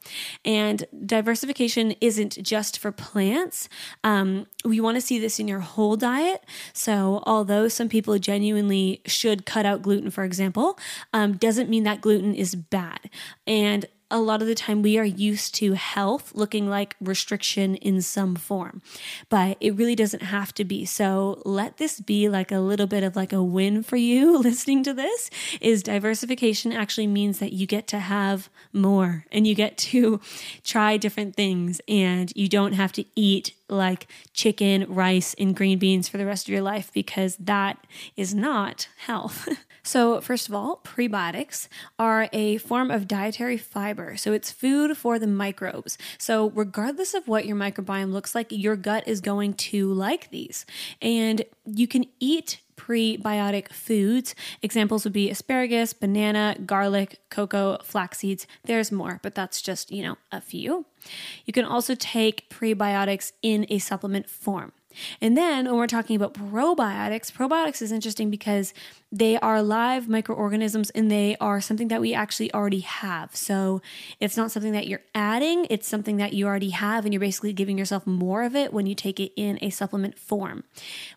And 0.43 0.85
diversification 1.05 1.95
isn't 2.01 2.41
just 2.41 2.79
for 2.79 2.91
plants. 2.91 3.69
Um, 4.03 4.47
we 4.65 4.79
want 4.79 4.95
to 4.95 5.01
see 5.01 5.19
this 5.19 5.39
in 5.39 5.47
your 5.47 5.59
whole 5.59 5.95
diet. 5.95 6.43
So, 6.73 7.23
although 7.25 7.67
some 7.67 7.89
people 7.89 8.17
genuinely 8.19 9.01
should 9.05 9.45
cut 9.45 9.65
out 9.65 9.81
gluten, 9.81 10.11
for 10.11 10.23
example, 10.23 10.77
um, 11.13 11.37
doesn't 11.37 11.69
mean 11.69 11.83
that 11.83 12.01
gluten 12.01 12.33
is 12.35 12.55
bad. 12.55 13.09
And 13.47 13.85
a 14.11 14.19
lot 14.19 14.41
of 14.41 14.47
the 14.47 14.55
time 14.55 14.81
we 14.81 14.97
are 14.97 15.05
used 15.05 15.55
to 15.55 15.73
health 15.73 16.33
looking 16.35 16.69
like 16.69 16.95
restriction 16.99 17.75
in 17.75 18.01
some 18.01 18.35
form, 18.35 18.81
but 19.29 19.57
it 19.59 19.75
really 19.75 19.95
doesn't 19.95 20.23
have 20.23 20.53
to 20.55 20.65
be. 20.65 20.85
So 20.85 21.41
let 21.45 21.77
this 21.77 21.99
be 21.99 22.29
like 22.29 22.51
a 22.51 22.59
little 22.59 22.87
bit 22.87 23.03
of 23.03 23.15
like 23.15 23.33
a 23.33 23.41
win 23.41 23.81
for 23.81 23.95
you 23.95 24.37
listening 24.41 24.83
to 24.83 24.93
this 24.93 25.29
is 25.59 25.81
diversification 25.81 26.71
actually 26.71 27.07
means 27.07 27.39
that 27.39 27.53
you 27.53 27.65
get 27.65 27.87
to 27.87 27.99
have 27.99 28.49
more 28.73 29.25
and 29.31 29.47
you 29.47 29.55
get 29.55 29.77
to 29.77 30.19
try 30.63 30.97
different 30.97 31.35
things 31.35 31.81
and 31.87 32.31
you 32.35 32.47
don't 32.47 32.73
have 32.73 32.91
to 32.91 33.05
eat 33.15 33.55
like 33.69 34.07
chicken, 34.33 34.85
rice, 34.93 35.33
and 35.39 35.55
green 35.55 35.79
beans 35.79 36.09
for 36.09 36.17
the 36.17 36.25
rest 36.25 36.47
of 36.47 36.51
your 36.51 36.61
life 36.61 36.91
because 36.93 37.37
that 37.37 37.87
is 38.17 38.35
not 38.35 38.89
health. 38.97 39.47
So, 39.83 40.21
first 40.21 40.47
of 40.47 40.53
all, 40.53 40.81
prebiotics 40.83 41.67
are 41.97 42.29
a 42.31 42.57
form 42.57 42.91
of 42.91 43.07
dietary 43.07 43.57
fiber. 43.57 44.15
So, 44.17 44.33
it's 44.33 44.51
food 44.51 44.97
for 44.97 45.17
the 45.17 45.27
microbes. 45.27 45.97
So, 46.17 46.51
regardless 46.51 47.13
of 47.13 47.27
what 47.27 47.45
your 47.45 47.57
microbiome 47.57 48.11
looks 48.11 48.35
like, 48.35 48.47
your 48.51 48.75
gut 48.75 49.07
is 49.07 49.21
going 49.21 49.55
to 49.55 49.91
like 49.91 50.29
these. 50.29 50.65
And 51.01 51.43
you 51.65 51.87
can 51.87 52.05
eat 52.19 52.59
prebiotic 52.77 53.71
foods. 53.71 54.33
Examples 54.61 55.03
would 55.03 55.13
be 55.13 55.29
asparagus, 55.29 55.93
banana, 55.93 56.55
garlic, 56.65 57.19
cocoa, 57.29 57.77
flax 57.83 58.19
seeds. 58.19 58.47
There's 58.63 58.91
more, 58.91 59.19
but 59.21 59.35
that's 59.35 59.61
just, 59.61 59.91
you 59.91 60.03
know, 60.03 60.17
a 60.31 60.41
few. 60.41 60.85
You 61.45 61.53
can 61.53 61.65
also 61.65 61.95
take 61.95 62.49
prebiotics 62.49 63.33
in 63.41 63.65
a 63.69 63.77
supplement 63.77 64.29
form. 64.29 64.71
And 65.19 65.37
then 65.37 65.65
when 65.65 65.75
we're 65.75 65.87
talking 65.87 66.15
about 66.15 66.33
probiotics, 66.33 67.31
probiotics 67.31 67.81
is 67.81 67.91
interesting 67.91 68.29
because 68.29 68.73
they 69.11 69.37
are 69.39 69.61
live 69.61 70.07
microorganisms 70.07 70.89
and 70.91 71.11
they 71.11 71.35
are 71.41 71.59
something 71.59 71.89
that 71.89 71.99
we 71.99 72.13
actually 72.13 72.53
already 72.53 72.79
have. 72.79 73.35
So 73.35 73.81
it's 74.19 74.37
not 74.37 74.51
something 74.51 74.71
that 74.71 74.87
you're 74.87 75.01
adding, 75.13 75.67
it's 75.69 75.87
something 75.87 76.17
that 76.17 76.31
you 76.33 76.47
already 76.47 76.69
have, 76.69 77.03
and 77.03 77.13
you're 77.13 77.19
basically 77.19 77.51
giving 77.51 77.77
yourself 77.77 78.07
more 78.07 78.43
of 78.43 78.55
it 78.55 78.71
when 78.71 78.85
you 78.85 78.95
take 78.95 79.19
it 79.19 79.33
in 79.35 79.59
a 79.61 79.69
supplement 79.69 80.17
form. 80.17 80.63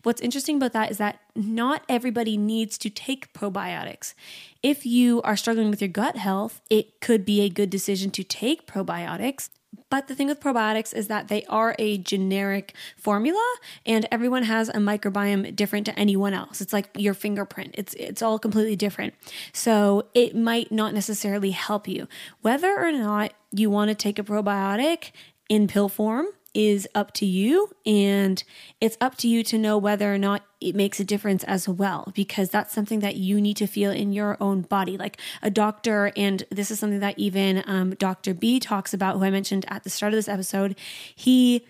What's 0.02 0.20
interesting 0.20 0.56
about 0.56 0.72
that 0.72 0.90
is 0.90 0.98
that 0.98 1.20
not 1.36 1.82
everybody 1.88 2.36
needs 2.36 2.78
to 2.78 2.90
take 2.90 3.32
probiotics. 3.32 4.14
If 4.62 4.84
you 4.84 5.22
are 5.22 5.36
struggling 5.36 5.70
with 5.70 5.80
your 5.80 5.88
gut 5.88 6.16
health, 6.16 6.60
it 6.70 7.00
could 7.00 7.24
be 7.24 7.42
a 7.42 7.48
good 7.48 7.70
decision 7.70 8.10
to 8.12 8.24
take 8.24 8.66
probiotics. 8.66 9.50
But 9.90 10.08
the 10.08 10.14
thing 10.14 10.28
with 10.28 10.40
probiotics 10.40 10.94
is 10.94 11.08
that 11.08 11.28
they 11.28 11.44
are 11.44 11.74
a 11.78 11.98
generic 11.98 12.74
formula 12.96 13.42
and 13.86 14.06
everyone 14.10 14.44
has 14.44 14.68
a 14.68 14.74
microbiome 14.74 15.54
different 15.54 15.86
to 15.86 15.98
anyone 15.98 16.34
else. 16.34 16.60
It's 16.60 16.72
like 16.72 16.88
your 16.96 17.14
fingerprint. 17.14 17.74
It's 17.78 17.94
it's 17.94 18.22
all 18.22 18.38
completely 18.38 18.76
different. 18.76 19.14
So 19.52 20.06
it 20.14 20.36
might 20.36 20.70
not 20.70 20.94
necessarily 20.94 21.50
help 21.50 21.88
you. 21.88 22.08
Whether 22.42 22.76
or 22.76 22.92
not 22.92 23.32
you 23.50 23.70
want 23.70 23.88
to 23.90 23.94
take 23.94 24.18
a 24.18 24.22
probiotic 24.22 25.10
in 25.48 25.68
pill 25.68 25.88
form 25.88 26.26
is 26.54 26.88
up 26.94 27.12
to 27.12 27.26
you 27.26 27.70
and 27.84 28.44
it's 28.80 28.96
up 29.00 29.16
to 29.16 29.28
you 29.28 29.42
to 29.42 29.58
know 29.58 29.76
whether 29.76 30.14
or 30.14 30.18
not 30.18 30.44
it 30.60 30.74
makes 30.74 31.00
a 31.00 31.04
difference 31.04 31.44
as 31.44 31.68
well 31.68 32.10
because 32.14 32.48
that's 32.48 32.72
something 32.72 33.00
that 33.00 33.16
you 33.16 33.40
need 33.40 33.56
to 33.56 33.66
feel 33.66 33.90
in 33.90 34.12
your 34.12 34.36
own 34.40 34.62
body. 34.62 34.96
Like 34.96 35.18
a 35.42 35.50
doctor 35.50 36.12
and 36.16 36.44
this 36.50 36.70
is 36.70 36.78
something 36.78 37.00
that 37.00 37.18
even 37.18 37.62
um, 37.66 37.90
dr 37.94 38.34
b 38.34 38.60
talks 38.60 38.94
about 38.94 39.16
who 39.16 39.24
i 39.24 39.30
mentioned 39.30 39.64
at 39.68 39.84
the 39.84 39.90
start 39.90 40.12
of 40.12 40.16
this 40.16 40.28
episode 40.28 40.76
he 41.14 41.64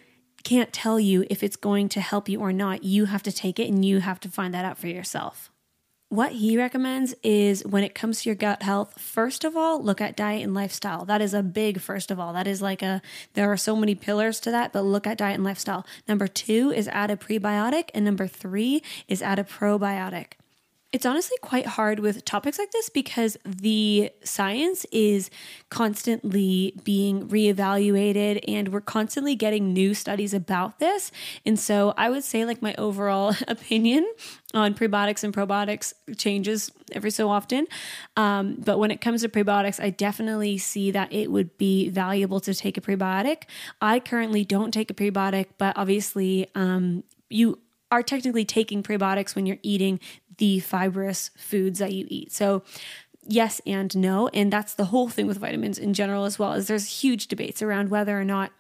can't 0.45 0.73
tell 0.73 1.01
you 1.01 1.27
if 1.31 1.43
it's 1.43 1.57
going 1.57 1.89
to 1.89 2.01
help 2.01 2.29
you 2.29 2.39
or 2.39 2.53
not. 2.53 2.85
You 2.85 3.07
have 3.07 3.23
to 3.25 3.33
take 3.33 3.59
it 3.59 3.69
and 3.69 3.85
you 3.85 4.01
have 4.01 4.21
to 4.21 4.29
find 4.29 4.55
that 4.55 4.65
out 4.65 4.79
for 4.79 4.87
yourself 4.87 5.51
what 6.09 6.33
he 6.33 6.57
recommends 6.57 7.15
is 7.23 7.65
when 7.65 7.83
it 7.83 7.95
comes 7.95 8.23
to 8.23 8.29
your 8.29 8.37
gut 8.37 8.63
health, 8.63 9.01
first 9.01 9.43
of 9.43 9.57
all, 9.57 9.83
look 9.83 10.01
at 10.01 10.17
diet 10.17 10.43
and 10.43 10.55
lifestyle. 10.55 11.05
That 11.05 11.21
is 11.21 11.35
a 11.35 11.43
big 11.43 11.81
first 11.81 12.11
of 12.11 12.21
all. 12.21 12.33
That 12.33 12.47
is 12.47 12.63
like 12.63 12.83
a, 12.83 13.03
there 13.33 13.51
are 13.51 13.57
so 13.57 13.75
many 13.75 13.95
pillars 13.95 14.39
to 14.41 14.51
that, 14.51 14.73
but 14.73 14.83
look 14.83 15.07
at 15.07 15.19
diet 15.19 15.35
and 15.35 15.45
lifestyle. 15.45 15.85
Number 16.07 16.29
two 16.29 16.71
is 16.71 16.89
add 16.89 17.11
a 17.11 17.17
prebiotic, 17.17 17.91
and 17.95 18.05
number 18.05 18.27
three 18.27 18.83
is 19.09 19.23
add 19.23 19.39
a 19.39 19.45
probiotic. 19.45 20.33
It's 20.95 21.05
honestly 21.05 21.37
quite 21.43 21.67
hard 21.67 21.99
with 21.99 22.25
topics 22.25 22.57
like 22.57 22.71
this 22.71 22.89
because 22.89 23.37
the 23.45 24.13
science 24.23 24.87
is 24.93 25.29
constantly 25.69 26.73
being 26.85 27.29
reevaluated 27.29 28.39
and 28.47 28.69
we're 28.69 28.81
constantly 28.81 29.35
getting 29.35 29.73
new 29.73 29.93
studies 29.93 30.33
about 30.33 30.79
this. 30.79 31.11
And 31.45 31.59
so 31.59 31.95
I 31.97 32.11
would 32.11 32.23
say, 32.23 32.45
like, 32.45 32.63
my 32.63 32.77
overall 32.79 33.35
opinion 33.49 34.09
on 34.55 34.73
prebiotics 34.73 35.25
and 35.25 35.35
probiotics 35.35 35.95
changes 36.17 36.71
every 36.93 37.11
so 37.11 37.29
often. 37.29 37.67
Um, 38.17 38.55
but 38.65 38.79
when 38.79 38.93
it 38.93 39.01
comes 39.01 39.23
to 39.23 39.29
prebiotics, 39.29 39.83
I 39.83 39.91
definitely 39.91 40.59
see 40.59 40.93
that 40.93 41.13
it 41.13 41.29
would 41.29 41.59
be 41.59 41.89
valuable 41.89 42.39
to 42.39 42.55
take 42.55 42.79
a 42.79 42.81
prebiotic. 42.81 43.47
I 43.81 43.99
currently 43.99 44.45
don't 44.45 44.71
take 44.71 44.93
a 44.93 44.95
prebiotic, 44.95 45.47
but 45.59 45.77
obviously, 45.77 46.49
um, 46.55 47.03
you 47.29 47.59
are 47.91 48.03
technically 48.03 48.45
taking 48.45 48.83
prebiotics 48.83 49.35
when 49.35 49.47
you're 49.47 49.59
eating 49.63 50.01
the 50.39 50.61
fibrous 50.61 51.31
foods 51.37 51.79
that 51.79 51.93
you 51.93 52.07
eat. 52.09 52.33
So 52.33 52.63
yes 53.27 53.61
and 53.67 53.97
no 53.97 54.29
and 54.29 54.53
that's 54.53 54.75
the 54.75 54.87
whole 54.87 55.09
thing 55.09 55.27
with 55.27 55.39
vitamins 55.39 55.79
in 55.79 55.95
general 55.95 56.25
as 56.25 56.39
well 56.39 56.53
is 56.53 56.67
there's 56.67 57.03
huge 57.03 57.27
debates 57.27 57.63
around 57.63 57.89
whether 57.89 58.19
or 58.19 58.25
not 58.25 58.53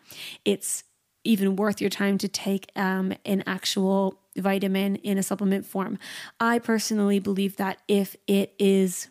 it's 0.44 0.84
even 1.24 1.56
worth 1.56 1.80
your 1.80 1.90
time 1.90 2.18
to 2.18 2.28
take 2.28 2.70
um, 2.76 3.12
an 3.24 3.42
actual 3.46 4.20
vitamin 4.36 4.96
in 4.96 5.18
a 5.18 5.22
supplement 5.22 5.66
form 5.66 5.98
i 6.40 6.58
personally 6.58 7.18
believe 7.18 7.56
that 7.56 7.78
if 7.88 8.16
it 8.26 8.54
is 8.58 9.08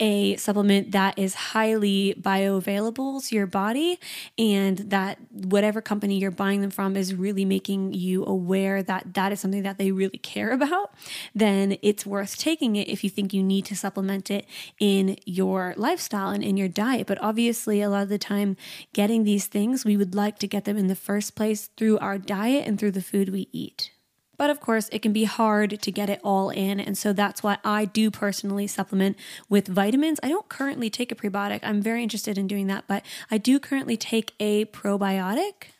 a 0.00 0.36
supplement 0.36 0.90
that 0.92 1.18
is 1.18 1.34
highly 1.34 2.14
bioavailable 2.20 3.26
to 3.26 3.34
your 3.34 3.46
body 3.46 3.98
and 4.36 4.78
that 4.78 5.18
whatever 5.30 5.80
company 5.80 6.18
you're 6.18 6.30
buying 6.30 6.60
them 6.60 6.70
from 6.70 6.96
is 6.96 7.14
really 7.14 7.44
making 7.44 7.92
you 7.92 8.24
aware 8.24 8.82
that 8.82 9.14
that 9.14 9.30
is 9.30 9.40
something 9.40 9.62
that 9.62 9.78
they 9.78 9.92
really 9.92 10.18
care 10.18 10.50
about, 10.50 10.92
then 11.34 11.76
it's 11.80 12.04
worth 12.04 12.36
taking 12.36 12.76
it 12.76 12.88
if 12.88 13.04
you 13.04 13.10
think 13.10 13.32
you 13.32 13.42
need 13.42 13.64
to 13.64 13.76
supplement 13.76 14.30
it 14.30 14.46
in 14.80 15.16
your 15.24 15.74
lifestyle 15.76 16.30
and 16.30 16.42
in 16.42 16.56
your 16.56 16.68
diet. 16.68 17.06
But 17.06 17.22
obviously, 17.22 17.80
a 17.80 17.88
lot 17.88 18.02
of 18.02 18.08
the 18.08 18.18
time, 18.18 18.56
getting 18.92 19.24
these 19.24 19.46
things, 19.46 19.84
we 19.84 19.96
would 19.96 20.14
like 20.14 20.38
to 20.40 20.48
get 20.48 20.64
them 20.64 20.76
in 20.76 20.88
the 20.88 20.96
first 20.96 21.36
place 21.36 21.68
through 21.76 21.98
our 21.98 22.18
diet 22.18 22.66
and 22.66 22.78
through 22.78 22.92
the 22.92 23.02
food 23.02 23.28
we 23.28 23.48
eat. 23.52 23.92
But 24.36 24.50
of 24.50 24.60
course, 24.60 24.88
it 24.92 25.00
can 25.00 25.12
be 25.12 25.24
hard 25.24 25.80
to 25.80 25.92
get 25.92 26.10
it 26.10 26.20
all 26.24 26.50
in. 26.50 26.80
And 26.80 26.96
so 26.96 27.12
that's 27.12 27.42
why 27.42 27.58
I 27.64 27.84
do 27.84 28.10
personally 28.10 28.66
supplement 28.66 29.16
with 29.48 29.68
vitamins. 29.68 30.20
I 30.22 30.28
don't 30.28 30.48
currently 30.48 30.90
take 30.90 31.12
a 31.12 31.14
prebiotic. 31.14 31.60
I'm 31.62 31.82
very 31.82 32.02
interested 32.02 32.38
in 32.38 32.46
doing 32.46 32.66
that, 32.68 32.84
but 32.86 33.04
I 33.30 33.38
do 33.38 33.60
currently 33.60 33.96
take 33.96 34.32
a 34.40 34.64
probiotic. 34.66 35.73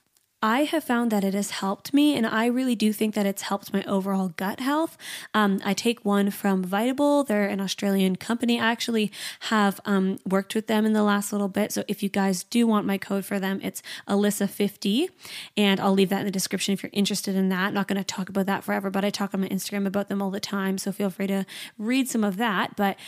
I 0.45 0.65
have 0.65 0.85
found 0.85 1.11
that 1.11 1.25
it 1.25 1.33
has 1.33 1.53
helped 1.53 1.95
me, 1.95 2.15
and 2.15 2.27
I 2.27 2.45
really 2.45 2.75
do 2.75 2.93
think 2.93 3.15
that 3.15 3.25
it's 3.25 3.41
helped 3.41 3.73
my 3.73 3.83
overall 3.85 4.29
gut 4.29 4.61
health. 4.61 4.99
Um, 5.33 5.59
I 5.65 5.73
take 5.73 6.05
one 6.05 6.31
from 6.31 6.63
Vitable, 6.63 7.27
they're 7.27 7.49
an 7.49 7.63
Australian 7.63 8.17
company. 8.17 8.61
I 8.61 8.71
actually 8.71 9.11
have 9.49 9.81
um, 9.87 10.19
worked 10.29 10.55
with 10.55 10.67
them 10.67 10.85
in 10.85 10.93
the 10.93 11.03
last 11.03 11.33
little 11.33 11.49
bit. 11.49 11.73
So 11.73 11.83
if 11.89 12.03
you 12.03 12.11
guys 12.11 12.45
do 12.45 12.67
want 12.67 12.87
my 12.87 12.99
code 12.99 13.25
for 13.25 13.41
them, 13.41 13.59
it's 13.63 13.83
Alyssa50, 14.07 15.09
and 15.57 15.81
I'll 15.81 15.95
leave 15.95 16.11
that 16.11 16.21
in 16.21 16.27
the 16.27 16.31
description 16.31 16.75
if 16.75 16.83
you're 16.83 16.91
interested 16.93 17.37
in 17.37 17.49
that. 17.49 17.73
Not 17.73 17.89
going 17.89 17.97
to 17.97 18.05
talk 18.05 18.29
about 18.29 18.45
that 18.45 18.65
forever, 18.65 18.91
but 18.91 19.03
I 19.03 19.09
talk 19.09 19.33
on 19.33 19.41
my 19.41 19.49
Instagram 19.49 19.87
about 19.87 20.09
them 20.09 20.21
all 20.21 20.31
the 20.31 20.41
time. 20.41 20.77
So 20.77 20.93
feel 20.93 21.09
free 21.09 21.29
to 21.29 21.47
read 21.79 22.07
some 22.07 22.23
of 22.23 22.37
that. 22.37 22.77
But 22.77 22.99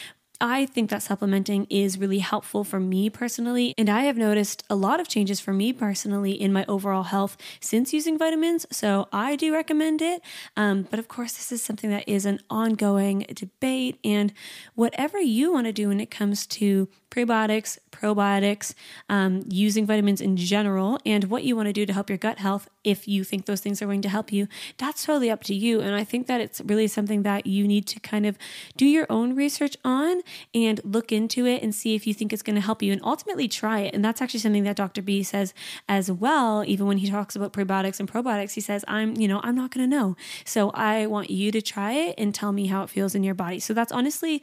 I 0.40 0.66
think 0.66 0.90
that 0.90 1.02
supplementing 1.02 1.66
is 1.70 1.98
really 1.98 2.18
helpful 2.18 2.64
for 2.64 2.78
me 2.78 3.08
personally. 3.08 3.74
And 3.78 3.88
I 3.88 4.02
have 4.02 4.16
noticed 4.16 4.64
a 4.68 4.74
lot 4.74 5.00
of 5.00 5.08
changes 5.08 5.40
for 5.40 5.52
me 5.52 5.72
personally 5.72 6.32
in 6.32 6.52
my 6.52 6.64
overall 6.68 7.04
health 7.04 7.36
since 7.60 7.92
using 7.92 8.18
vitamins. 8.18 8.66
So 8.70 9.08
I 9.12 9.36
do 9.36 9.52
recommend 9.52 10.02
it. 10.02 10.22
Um, 10.56 10.86
but 10.90 10.98
of 10.98 11.08
course, 11.08 11.32
this 11.32 11.52
is 11.52 11.62
something 11.62 11.90
that 11.90 12.08
is 12.08 12.26
an 12.26 12.40
ongoing 12.50 13.26
debate. 13.34 13.98
And 14.04 14.32
whatever 14.74 15.18
you 15.18 15.52
want 15.52 15.66
to 15.66 15.72
do 15.72 15.88
when 15.88 16.00
it 16.00 16.10
comes 16.10 16.46
to 16.48 16.88
prebiotics, 17.10 17.78
probiotics, 17.90 18.74
um, 19.08 19.42
using 19.48 19.86
vitamins 19.86 20.20
in 20.20 20.36
general, 20.36 20.98
and 21.06 21.24
what 21.24 21.44
you 21.44 21.56
want 21.56 21.66
to 21.66 21.72
do 21.72 21.86
to 21.86 21.92
help 21.92 22.10
your 22.10 22.18
gut 22.18 22.38
health, 22.38 22.68
if 22.84 23.08
you 23.08 23.24
think 23.24 23.46
those 23.46 23.60
things 23.60 23.80
are 23.80 23.86
going 23.86 24.02
to 24.02 24.08
help 24.08 24.30
you, 24.30 24.48
that's 24.76 25.06
totally 25.06 25.30
up 25.30 25.42
to 25.44 25.54
you. 25.54 25.80
And 25.80 25.94
I 25.94 26.04
think 26.04 26.26
that 26.26 26.40
it's 26.40 26.60
really 26.60 26.88
something 26.88 27.22
that 27.22 27.46
you 27.46 27.66
need 27.66 27.86
to 27.86 28.00
kind 28.00 28.26
of 28.26 28.36
do 28.76 28.84
your 28.84 29.06
own 29.08 29.34
research 29.34 29.76
on 29.82 30.20
and 30.54 30.80
look 30.84 31.12
into 31.12 31.46
it 31.46 31.62
and 31.62 31.74
see 31.74 31.94
if 31.94 32.06
you 32.06 32.14
think 32.14 32.32
it's 32.32 32.42
going 32.42 32.54
to 32.54 32.60
help 32.60 32.82
you 32.82 32.92
and 32.92 33.00
ultimately 33.04 33.48
try 33.48 33.80
it. 33.80 33.94
And 33.94 34.04
that's 34.04 34.20
actually 34.20 34.40
something 34.40 34.64
that 34.64 34.76
Dr. 34.76 35.02
B 35.02 35.22
says 35.22 35.54
as 35.88 36.10
well. 36.10 36.64
Even 36.66 36.86
when 36.86 36.98
he 36.98 37.10
talks 37.10 37.36
about 37.36 37.52
prebiotics 37.52 38.00
and 38.00 38.10
probiotics, 38.10 38.52
he 38.52 38.60
says, 38.60 38.84
I'm, 38.88 39.16
you 39.16 39.28
know, 39.28 39.40
I'm 39.42 39.54
not 39.54 39.70
going 39.70 39.88
to 39.88 39.96
know. 39.96 40.16
So 40.44 40.70
I 40.70 41.06
want 41.06 41.30
you 41.30 41.50
to 41.52 41.62
try 41.62 41.92
it 41.92 42.14
and 42.18 42.34
tell 42.34 42.52
me 42.52 42.66
how 42.66 42.82
it 42.82 42.90
feels 42.90 43.14
in 43.14 43.22
your 43.22 43.34
body. 43.34 43.60
So 43.60 43.74
that's 43.74 43.92
honestly 43.92 44.42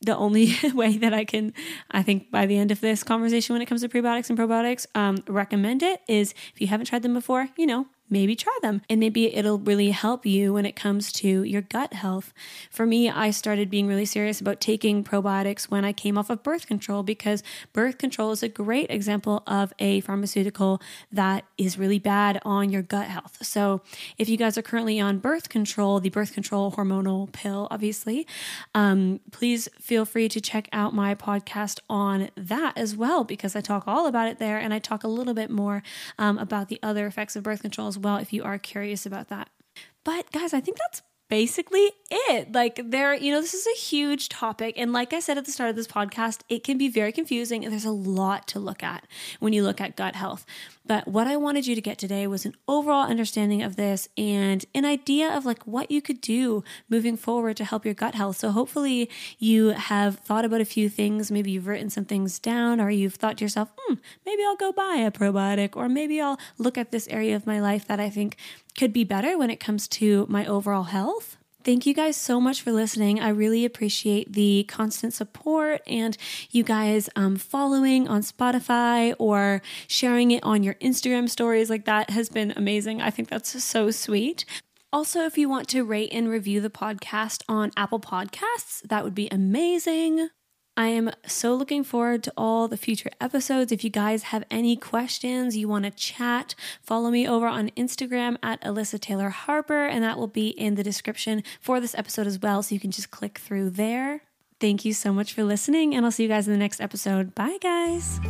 the 0.00 0.16
only 0.16 0.54
way 0.74 0.96
that 0.98 1.12
I 1.12 1.24
can, 1.24 1.52
I 1.90 2.02
think, 2.02 2.30
by 2.30 2.46
the 2.46 2.58
end 2.58 2.70
of 2.70 2.80
this 2.80 3.02
conversation 3.02 3.54
when 3.54 3.62
it 3.62 3.66
comes 3.66 3.80
to 3.80 3.88
prebiotics 3.88 4.30
and 4.30 4.38
probiotics, 4.38 4.86
um, 4.94 5.18
recommend 5.26 5.82
it 5.82 6.00
is 6.08 6.34
if 6.52 6.60
you 6.60 6.66
haven't 6.66 6.86
tried 6.86 7.02
them 7.02 7.14
before, 7.14 7.48
you 7.56 7.66
know, 7.66 7.86
maybe 8.08 8.36
try 8.36 8.56
them 8.62 8.82
and 8.88 9.00
maybe 9.00 9.34
it'll 9.34 9.58
really 9.58 9.90
help 9.90 10.26
you 10.26 10.52
when 10.52 10.66
it 10.66 10.76
comes 10.76 11.12
to 11.12 11.42
your 11.42 11.62
gut 11.62 11.92
health. 11.92 12.32
For 12.70 12.86
me, 12.86 13.10
I 13.10 13.30
started 13.30 13.70
being 13.70 13.86
really 13.86 14.04
serious 14.04 14.40
about 14.40 14.60
taking 14.60 15.02
probiotics 15.02 15.64
when 15.64 15.84
I 15.84 15.92
came 15.92 16.18
off 16.18 16.30
of 16.30 16.42
birth 16.42 16.66
control 16.66 17.02
because 17.02 17.42
birth 17.72 17.98
control 17.98 18.32
is 18.32 18.42
a 18.42 18.48
great 18.48 18.90
example 18.90 19.42
of 19.46 19.72
a 19.78 20.00
pharmaceutical 20.00 20.80
that 21.10 21.44
is 21.56 21.78
really 21.78 21.98
bad 21.98 22.40
on 22.44 22.70
your 22.70 22.82
gut 22.82 23.06
health. 23.06 23.38
So, 23.42 23.80
if 24.18 24.28
you 24.28 24.36
guys 24.36 24.58
are 24.58 24.62
currently 24.62 25.00
on 25.00 25.18
birth 25.18 25.48
control, 25.48 26.00
the 26.00 26.10
birth 26.10 26.32
control 26.32 26.72
hormonal 26.72 27.30
pill, 27.32 27.68
obviously, 27.70 28.26
um, 28.74 29.20
please 29.30 29.68
feel 29.80 30.04
free 30.04 30.28
to 30.28 30.40
check 30.40 30.68
out 30.72 30.94
my 30.94 31.14
podcast 31.14 31.80
on 31.88 32.30
that 32.36 32.76
as 32.76 32.94
well 32.96 33.24
because 33.24 33.56
I 33.56 33.60
talk 33.60 33.84
all 33.86 34.06
about 34.06 34.28
it 34.28 34.38
there 34.38 34.58
and 34.58 34.74
I 34.74 34.78
talk 34.78 35.04
a 35.04 35.08
little 35.08 35.34
bit 35.34 35.50
more 35.50 35.82
um, 36.18 36.38
about 36.38 36.68
the 36.68 36.78
other 36.82 37.06
effects 37.06 37.36
of 37.36 37.42
birth 37.42 37.62
control 37.62 37.88
as 37.94 37.98
well 37.98 38.16
if 38.16 38.32
you 38.32 38.42
are 38.42 38.58
curious 38.58 39.06
about 39.06 39.28
that. 39.28 39.48
But 40.04 40.30
guys, 40.32 40.52
I 40.52 40.60
think 40.60 40.78
that's 40.78 41.02
basically 41.30 41.90
it. 42.10 42.52
Like, 42.52 42.80
there, 42.84 43.14
you 43.14 43.32
know, 43.32 43.40
this 43.40 43.54
is 43.54 43.66
a 43.66 43.78
huge 43.78 44.28
topic. 44.28 44.74
And 44.76 44.92
like 44.92 45.12
I 45.12 45.20
said 45.20 45.38
at 45.38 45.44
the 45.46 45.52
start 45.52 45.70
of 45.70 45.76
this 45.76 45.86
podcast, 45.86 46.40
it 46.48 46.64
can 46.64 46.76
be 46.76 46.88
very 46.88 47.12
confusing 47.12 47.64
and 47.64 47.72
there's 47.72 47.84
a 47.84 47.90
lot 47.90 48.46
to 48.48 48.58
look 48.58 48.82
at 48.82 49.06
when 49.40 49.52
you 49.52 49.62
look 49.62 49.80
at 49.80 49.96
gut 49.96 50.16
health. 50.16 50.44
But 50.86 51.08
what 51.08 51.26
I 51.26 51.36
wanted 51.36 51.66
you 51.66 51.74
to 51.74 51.80
get 51.80 51.96
today 51.96 52.26
was 52.26 52.44
an 52.44 52.54
overall 52.68 53.08
understanding 53.08 53.62
of 53.62 53.76
this 53.76 54.08
and 54.18 54.64
an 54.74 54.84
idea 54.84 55.34
of 55.34 55.46
like 55.46 55.62
what 55.64 55.90
you 55.90 56.02
could 56.02 56.20
do 56.20 56.62
moving 56.90 57.16
forward 57.16 57.56
to 57.56 57.64
help 57.64 57.86
your 57.86 57.94
gut 57.94 58.14
health. 58.14 58.36
So 58.36 58.50
hopefully 58.50 59.08
you 59.38 59.68
have 59.68 60.18
thought 60.18 60.44
about 60.44 60.60
a 60.60 60.66
few 60.66 60.90
things. 60.90 61.30
Maybe 61.30 61.52
you've 61.52 61.66
written 61.66 61.88
some 61.88 62.04
things 62.04 62.38
down 62.38 62.80
or 62.80 62.90
you've 62.90 63.14
thought 63.14 63.38
to 63.38 63.44
yourself, 63.44 63.70
hmm, 63.78 63.94
maybe 64.26 64.42
I'll 64.44 64.56
go 64.56 64.72
buy 64.72 64.96
a 64.96 65.10
probiotic 65.10 65.74
or 65.74 65.88
maybe 65.88 66.20
I'll 66.20 66.38
look 66.58 66.76
at 66.76 66.90
this 66.90 67.08
area 67.08 67.34
of 67.34 67.46
my 67.46 67.60
life 67.60 67.86
that 67.86 68.00
I 68.00 68.10
think 68.10 68.36
could 68.76 68.92
be 68.92 69.04
better 69.04 69.38
when 69.38 69.50
it 69.50 69.60
comes 69.60 69.88
to 69.88 70.26
my 70.28 70.44
overall 70.44 70.84
health. 70.84 71.38
Thank 71.64 71.86
you 71.86 71.94
guys 71.94 72.18
so 72.18 72.42
much 72.42 72.60
for 72.60 72.72
listening. 72.72 73.20
I 73.20 73.30
really 73.30 73.64
appreciate 73.64 74.34
the 74.34 74.64
constant 74.68 75.14
support 75.14 75.80
and 75.86 76.14
you 76.50 76.62
guys 76.62 77.08
um, 77.16 77.36
following 77.36 78.06
on 78.06 78.20
Spotify 78.20 79.14
or 79.18 79.62
sharing 79.86 80.30
it 80.30 80.42
on 80.42 80.62
your 80.62 80.74
Instagram 80.74 81.26
stories. 81.26 81.70
Like 81.70 81.86
that 81.86 82.10
has 82.10 82.28
been 82.28 82.52
amazing. 82.54 83.00
I 83.00 83.08
think 83.08 83.30
that's 83.30 83.64
so 83.64 83.90
sweet. 83.90 84.44
Also, 84.92 85.24
if 85.24 85.38
you 85.38 85.48
want 85.48 85.66
to 85.68 85.84
rate 85.84 86.10
and 86.12 86.28
review 86.28 86.60
the 86.60 86.68
podcast 86.68 87.42
on 87.48 87.70
Apple 87.78 87.98
Podcasts, 87.98 88.82
that 88.82 89.02
would 89.02 89.14
be 89.14 89.28
amazing. 89.32 90.28
I 90.76 90.88
am 90.88 91.10
so 91.26 91.54
looking 91.54 91.84
forward 91.84 92.24
to 92.24 92.32
all 92.36 92.66
the 92.66 92.76
future 92.76 93.10
episodes. 93.20 93.70
If 93.70 93.84
you 93.84 93.90
guys 93.90 94.24
have 94.24 94.44
any 94.50 94.76
questions, 94.76 95.56
you 95.56 95.68
want 95.68 95.84
to 95.84 95.90
chat, 95.92 96.54
follow 96.82 97.10
me 97.10 97.28
over 97.28 97.46
on 97.46 97.70
Instagram 97.70 98.36
at 98.42 98.60
Alyssa 98.62 99.00
Taylor 99.00 99.30
Harper, 99.30 99.86
and 99.86 100.02
that 100.02 100.18
will 100.18 100.26
be 100.26 100.48
in 100.48 100.74
the 100.74 100.82
description 100.82 101.44
for 101.60 101.78
this 101.78 101.94
episode 101.94 102.26
as 102.26 102.40
well. 102.40 102.62
So 102.62 102.74
you 102.74 102.80
can 102.80 102.90
just 102.90 103.12
click 103.12 103.38
through 103.38 103.70
there. 103.70 104.22
Thank 104.58 104.84
you 104.84 104.92
so 104.92 105.12
much 105.12 105.32
for 105.32 105.44
listening, 105.44 105.94
and 105.94 106.04
I'll 106.04 106.12
see 106.12 106.24
you 106.24 106.28
guys 106.28 106.48
in 106.48 106.52
the 106.52 106.58
next 106.58 106.80
episode. 106.80 107.34
Bye, 107.34 107.58
guys. 107.60 108.20